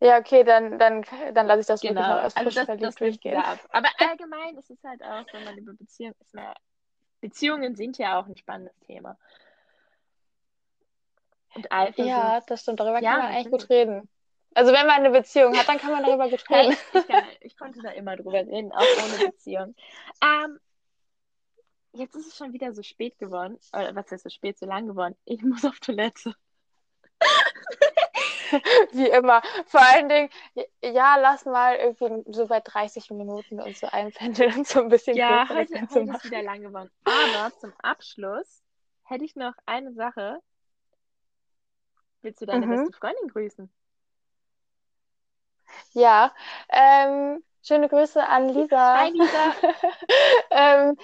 Ja, 0.00 0.08
ja 0.08 0.18
okay, 0.18 0.44
dann, 0.44 0.78
dann, 0.78 1.04
dann 1.32 1.46
lasse 1.46 1.60
ich 1.60 1.66
das 1.66 1.80
genau. 1.80 2.00
wirklich 2.00 2.14
noch 2.14 2.22
als 2.22 2.36
also 2.36 2.50
das, 2.50 2.78
das 2.78 2.94
durchgehen. 2.96 3.36
Ab. 3.36 3.58
Aber 3.70 3.88
allgemein 3.98 4.56
ist 4.56 4.70
es 4.70 4.82
halt 4.84 5.02
auch, 5.02 5.24
wenn 5.32 5.44
man 5.44 5.56
über 5.56 5.72
Beziehungen 5.74 6.14
ist, 6.20 6.34
mehr, 6.34 6.54
Beziehungen 7.20 7.76
sind 7.76 7.98
ja 7.98 8.20
auch 8.20 8.26
ein 8.26 8.36
spannendes 8.36 8.78
Thema. 8.80 9.16
Und 11.54 11.70
Eifersucht. 11.70 12.08
Ja, 12.08 12.40
das 12.46 12.62
stimmt, 12.62 12.80
darüber 12.80 13.00
ja, 13.00 13.12
kann 13.12 13.22
man 13.22 13.32
eigentlich 13.32 13.50
gut 13.50 13.70
reden. 13.70 14.08
Also 14.54 14.72
wenn 14.72 14.86
man 14.86 14.96
eine 14.96 15.10
Beziehung 15.10 15.56
hat, 15.56 15.68
dann 15.68 15.78
kann 15.78 15.92
man 15.92 16.02
darüber 16.04 16.24
reden. 16.50 16.76
ich, 16.92 17.06
kann, 17.06 17.24
ich, 17.40 17.56
konnte 17.56 17.80
da 17.82 17.90
immer 17.90 18.16
drüber 18.16 18.40
reden, 18.40 18.72
auch 18.72 18.80
ohne 18.80 19.30
Beziehung. 19.30 19.74
Ähm, 20.22 20.58
jetzt 21.92 22.14
ist 22.14 22.28
es 22.28 22.36
schon 22.36 22.52
wieder 22.52 22.72
so 22.72 22.82
spät 22.82 23.18
geworden. 23.18 23.58
Oder 23.72 23.94
was 23.94 24.10
heißt 24.10 24.24
so 24.24 24.30
spät, 24.30 24.58
so 24.58 24.66
lang 24.66 24.86
geworden? 24.86 25.16
Ich 25.24 25.42
muss 25.42 25.64
auf 25.64 25.78
Toilette. 25.80 26.34
Wie 28.92 29.08
immer. 29.08 29.40
Vor 29.66 29.80
allen 29.80 30.08
Dingen, 30.08 30.28
ja, 30.82 31.16
lass 31.16 31.46
mal 31.46 31.76
irgendwie 31.76 32.32
so 32.32 32.46
bei 32.46 32.60
30 32.60 33.10
Minuten 33.10 33.60
und 33.60 33.76
so 33.76 33.86
einpendeln 33.86 34.54
und 34.58 34.66
so 34.66 34.80
ein 34.80 34.88
bisschen 34.88 35.16
Ja, 35.16 35.48
heute, 35.48 35.80
heute 35.80 36.00
ist 36.00 36.24
wieder 36.24 36.42
lang 36.42 36.60
geworden. 36.60 36.90
Aber 37.04 37.56
zum 37.58 37.72
Abschluss 37.78 38.62
hätte 39.04 39.24
ich 39.24 39.36
noch 39.36 39.54
eine 39.64 39.92
Sache. 39.94 40.40
Willst 42.20 42.42
du 42.42 42.46
deine 42.46 42.66
mhm. 42.66 42.70
beste 42.70 42.92
Freundin 42.98 43.28
grüßen? 43.28 43.72
Ja, 45.92 46.32
ähm, 46.68 47.42
schöne 47.62 47.88
Grüße 47.88 48.26
an 48.26 48.48
Lisa. 48.48 48.98
Hi 48.98 49.10
Lisa. 49.10 49.54
ähm, 50.50 50.96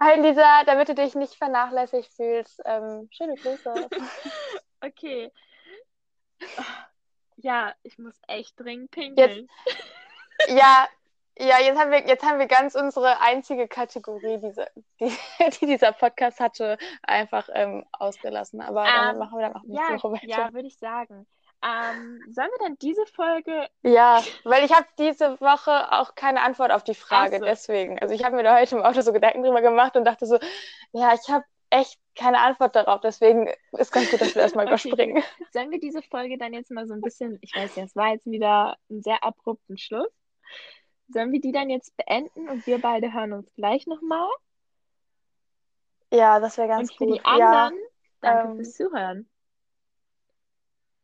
hi 0.00 0.20
Lisa, 0.20 0.64
damit 0.64 0.88
du 0.88 0.94
dich 0.94 1.14
nicht 1.14 1.34
vernachlässigt 1.34 2.12
fühlst. 2.12 2.60
Ähm, 2.64 3.08
schöne 3.12 3.34
Grüße. 3.34 3.88
okay. 4.80 5.30
Ja, 7.36 7.74
ich 7.82 7.98
muss 7.98 8.18
echt 8.26 8.58
dringend 8.58 8.90
pinkeln. 8.90 9.48
Jetzt, 9.66 10.58
ja, 10.58 10.88
ja, 11.38 11.58
jetzt 11.58 11.78
haben 11.78 11.90
wir, 11.90 12.06
jetzt 12.06 12.22
haben 12.22 12.38
wir 12.38 12.46
ganz 12.46 12.74
unsere 12.74 13.18
einzige 13.20 13.66
Kategorie, 13.66 14.38
diese, 14.38 14.70
die, 15.00 15.10
die 15.60 15.66
dieser 15.66 15.92
Podcast 15.92 16.38
hatte, 16.38 16.76
einfach 17.02 17.48
ähm, 17.54 17.86
ausgelassen. 17.92 18.60
Aber 18.60 18.82
um, 18.82 18.86
damit 18.86 19.12
ähm, 19.14 19.18
machen 19.18 19.38
wir 19.38 19.48
dann 19.48 19.56
auch 19.56 19.62
nächste 19.62 19.92
ja, 19.92 20.02
Woche 20.02 20.12
weiter. 20.12 20.26
Ja, 20.26 20.52
würde 20.52 20.68
ich 20.68 20.76
sagen. 20.78 21.26
Ähm, 21.62 22.22
sollen 22.30 22.48
wir 22.48 22.66
dann 22.66 22.78
diese 22.78 23.04
Folge. 23.06 23.68
Ja, 23.82 24.22
weil 24.44 24.64
ich 24.64 24.72
habe 24.72 24.86
diese 24.98 25.38
Woche 25.40 25.92
auch 25.92 26.14
keine 26.14 26.40
Antwort 26.40 26.72
auf 26.72 26.84
die 26.84 26.94
Frage, 26.94 27.38
so. 27.38 27.44
deswegen. 27.44 27.98
Also 27.98 28.14
ich 28.14 28.24
habe 28.24 28.36
mir 28.36 28.42
da 28.42 28.58
heute 28.58 28.76
im 28.76 28.82
Auto 28.82 29.02
so 29.02 29.12
Gedanken 29.12 29.42
drüber 29.42 29.60
gemacht 29.60 29.96
und 29.96 30.04
dachte 30.04 30.26
so, 30.26 30.38
ja, 30.92 31.12
ich 31.12 31.28
habe 31.28 31.44
echt 31.68 31.98
keine 32.16 32.40
Antwort 32.40 32.74
darauf, 32.74 33.00
deswegen 33.00 33.48
ist 33.72 33.92
ganz 33.92 34.10
gut, 34.10 34.20
dass 34.20 34.34
wir 34.34 34.42
erstmal 34.42 34.64
okay. 34.72 34.88
überspringen. 34.88 35.22
Sollen 35.52 35.70
wir 35.70 35.80
diese 35.80 36.02
Folge 36.02 36.38
dann 36.38 36.52
jetzt 36.52 36.70
mal 36.70 36.86
so 36.86 36.94
ein 36.94 37.00
bisschen, 37.00 37.38
ich 37.42 37.54
weiß 37.54 37.76
ja, 37.76 37.84
es 37.84 37.94
war 37.94 38.12
jetzt 38.12 38.26
wieder 38.26 38.76
ein 38.90 39.02
sehr 39.02 39.22
abrupten 39.22 39.78
Schluss. 39.78 40.10
Sollen 41.08 41.32
wir 41.32 41.40
die 41.40 41.52
dann 41.52 41.70
jetzt 41.70 41.94
beenden 41.96 42.48
und 42.48 42.66
wir 42.66 42.80
beide 42.80 43.12
hören 43.12 43.32
uns 43.32 43.52
gleich 43.54 43.86
nochmal? 43.86 44.28
Ja, 46.12 46.40
das 46.40 46.56
wäre 46.56 46.68
ganz 46.68 46.90
und 46.90 46.96
für 46.96 47.06
gut. 47.06 47.18
die 47.18 47.24
anderen, 47.24 47.74
ja, 47.74 47.86
danke 48.20 48.48
ähm, 48.48 48.56
fürs 48.56 48.74
Zuhören. 48.74 49.30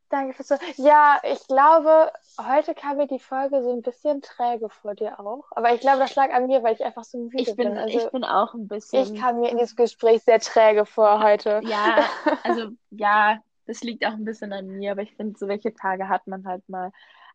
Danke 0.08 0.34
fürs 0.34 0.48
Zuhören. 0.48 0.74
Ja, 0.76 1.20
ich 1.24 1.46
glaube, 1.48 2.12
heute 2.38 2.74
kam 2.74 2.98
mir 2.98 3.06
die 3.08 3.18
Folge 3.18 3.62
so 3.62 3.72
ein 3.72 3.82
bisschen 3.82 4.22
träge 4.22 4.68
vor 4.68 4.94
dir 4.94 5.18
auch. 5.18 5.44
Aber 5.50 5.74
ich 5.74 5.80
glaube, 5.80 5.98
das 5.98 6.14
lag 6.14 6.30
an 6.32 6.46
mir, 6.46 6.62
weil 6.62 6.74
ich 6.74 6.84
einfach 6.84 7.04
so 7.04 7.18
müde 7.18 7.38
ich 7.40 7.56
bin. 7.56 7.68
bin. 7.68 7.78
Also, 7.78 7.98
ich 7.98 8.10
bin 8.10 8.24
auch 8.24 8.54
ein 8.54 8.68
bisschen. 8.68 9.14
Ich 9.14 9.20
kam 9.20 9.40
mir 9.40 9.50
in 9.50 9.58
diesem 9.58 9.76
Gespräch 9.76 10.22
sehr 10.22 10.38
träge 10.38 10.86
vor 10.86 11.22
heute. 11.22 11.60
Ja, 11.64 12.08
also 12.44 12.68
ja, 12.90 13.40
das 13.66 13.82
liegt 13.82 14.06
auch 14.06 14.12
ein 14.12 14.24
bisschen 14.24 14.52
an 14.52 14.66
mir, 14.68 14.92
aber 14.92 15.02
ich 15.02 15.14
finde, 15.16 15.38
so 15.38 15.48
welche 15.48 15.74
Tage 15.74 16.08
hat 16.08 16.26
man 16.26 16.46
halt 16.46 16.68
mal. 16.68 16.92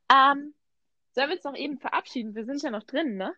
Ähm, 0.09 0.53
sollen 1.13 1.29
wir 1.29 1.35
uns 1.35 1.43
noch 1.43 1.55
eben 1.55 1.77
verabschieden? 1.77 2.35
Wir 2.35 2.45
sind 2.45 2.61
ja 2.61 2.71
noch 2.71 2.83
drin, 2.83 3.17
ne? 3.17 3.33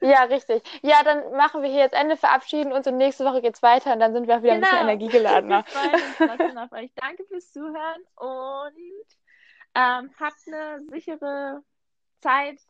Ja, 0.00 0.24
richtig. 0.24 0.62
Ja, 0.82 1.02
dann 1.02 1.32
machen 1.32 1.62
wir 1.62 1.70
hier 1.70 1.80
jetzt 1.80 1.94
Ende, 1.94 2.16
verabschieden 2.16 2.72
uns 2.72 2.86
und 2.86 2.96
nächste 2.96 3.24
Woche 3.24 3.40
geht's 3.40 3.62
weiter 3.62 3.92
und 3.92 4.00
dann 4.00 4.12
sind 4.12 4.28
wir 4.28 4.36
auch 4.36 4.42
wieder 4.42 4.54
genau. 4.54 4.68
ein 4.68 4.98
bisschen 4.98 5.08
genau. 5.18 5.62
energiegeladener. 5.62 5.64
euch. 6.72 6.92
Danke 6.94 7.24
fürs 7.24 7.50
Zuhören 7.52 8.02
und 8.16 9.06
ähm, 9.74 10.10
habt 10.20 10.36
eine 10.46 10.84
sichere 10.90 11.62
Zeit. 12.20 12.60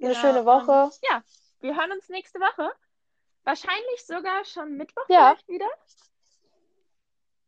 Eine 0.00 0.10
genau. 0.10 0.14
schöne 0.14 0.44
Woche. 0.44 0.84
Und, 0.84 0.98
ja, 1.08 1.22
wir 1.60 1.76
hören 1.76 1.92
uns 1.92 2.08
nächste 2.08 2.40
Woche. 2.40 2.72
Wahrscheinlich 3.44 4.06
sogar 4.06 4.44
schon 4.44 4.76
Mittwoch 4.76 5.04
ja. 5.08 5.34
vielleicht 5.34 5.48
wieder. 5.48 5.68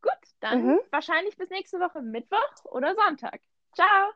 Gut, 0.02 0.12
dann 0.40 0.66
mhm. 0.66 0.80
wahrscheinlich 0.90 1.36
bis 1.36 1.50
nächste 1.50 1.80
Woche 1.80 2.00
Mittwoch 2.00 2.64
oder 2.64 2.94
Sonntag. 2.94 3.40
Ciao. 3.74 4.12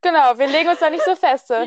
Genau, 0.00 0.38
wir 0.38 0.46
legen 0.46 0.68
uns 0.68 0.78
da 0.78 0.90
nicht 0.90 1.04
so 1.04 1.16
feste. 1.16 1.54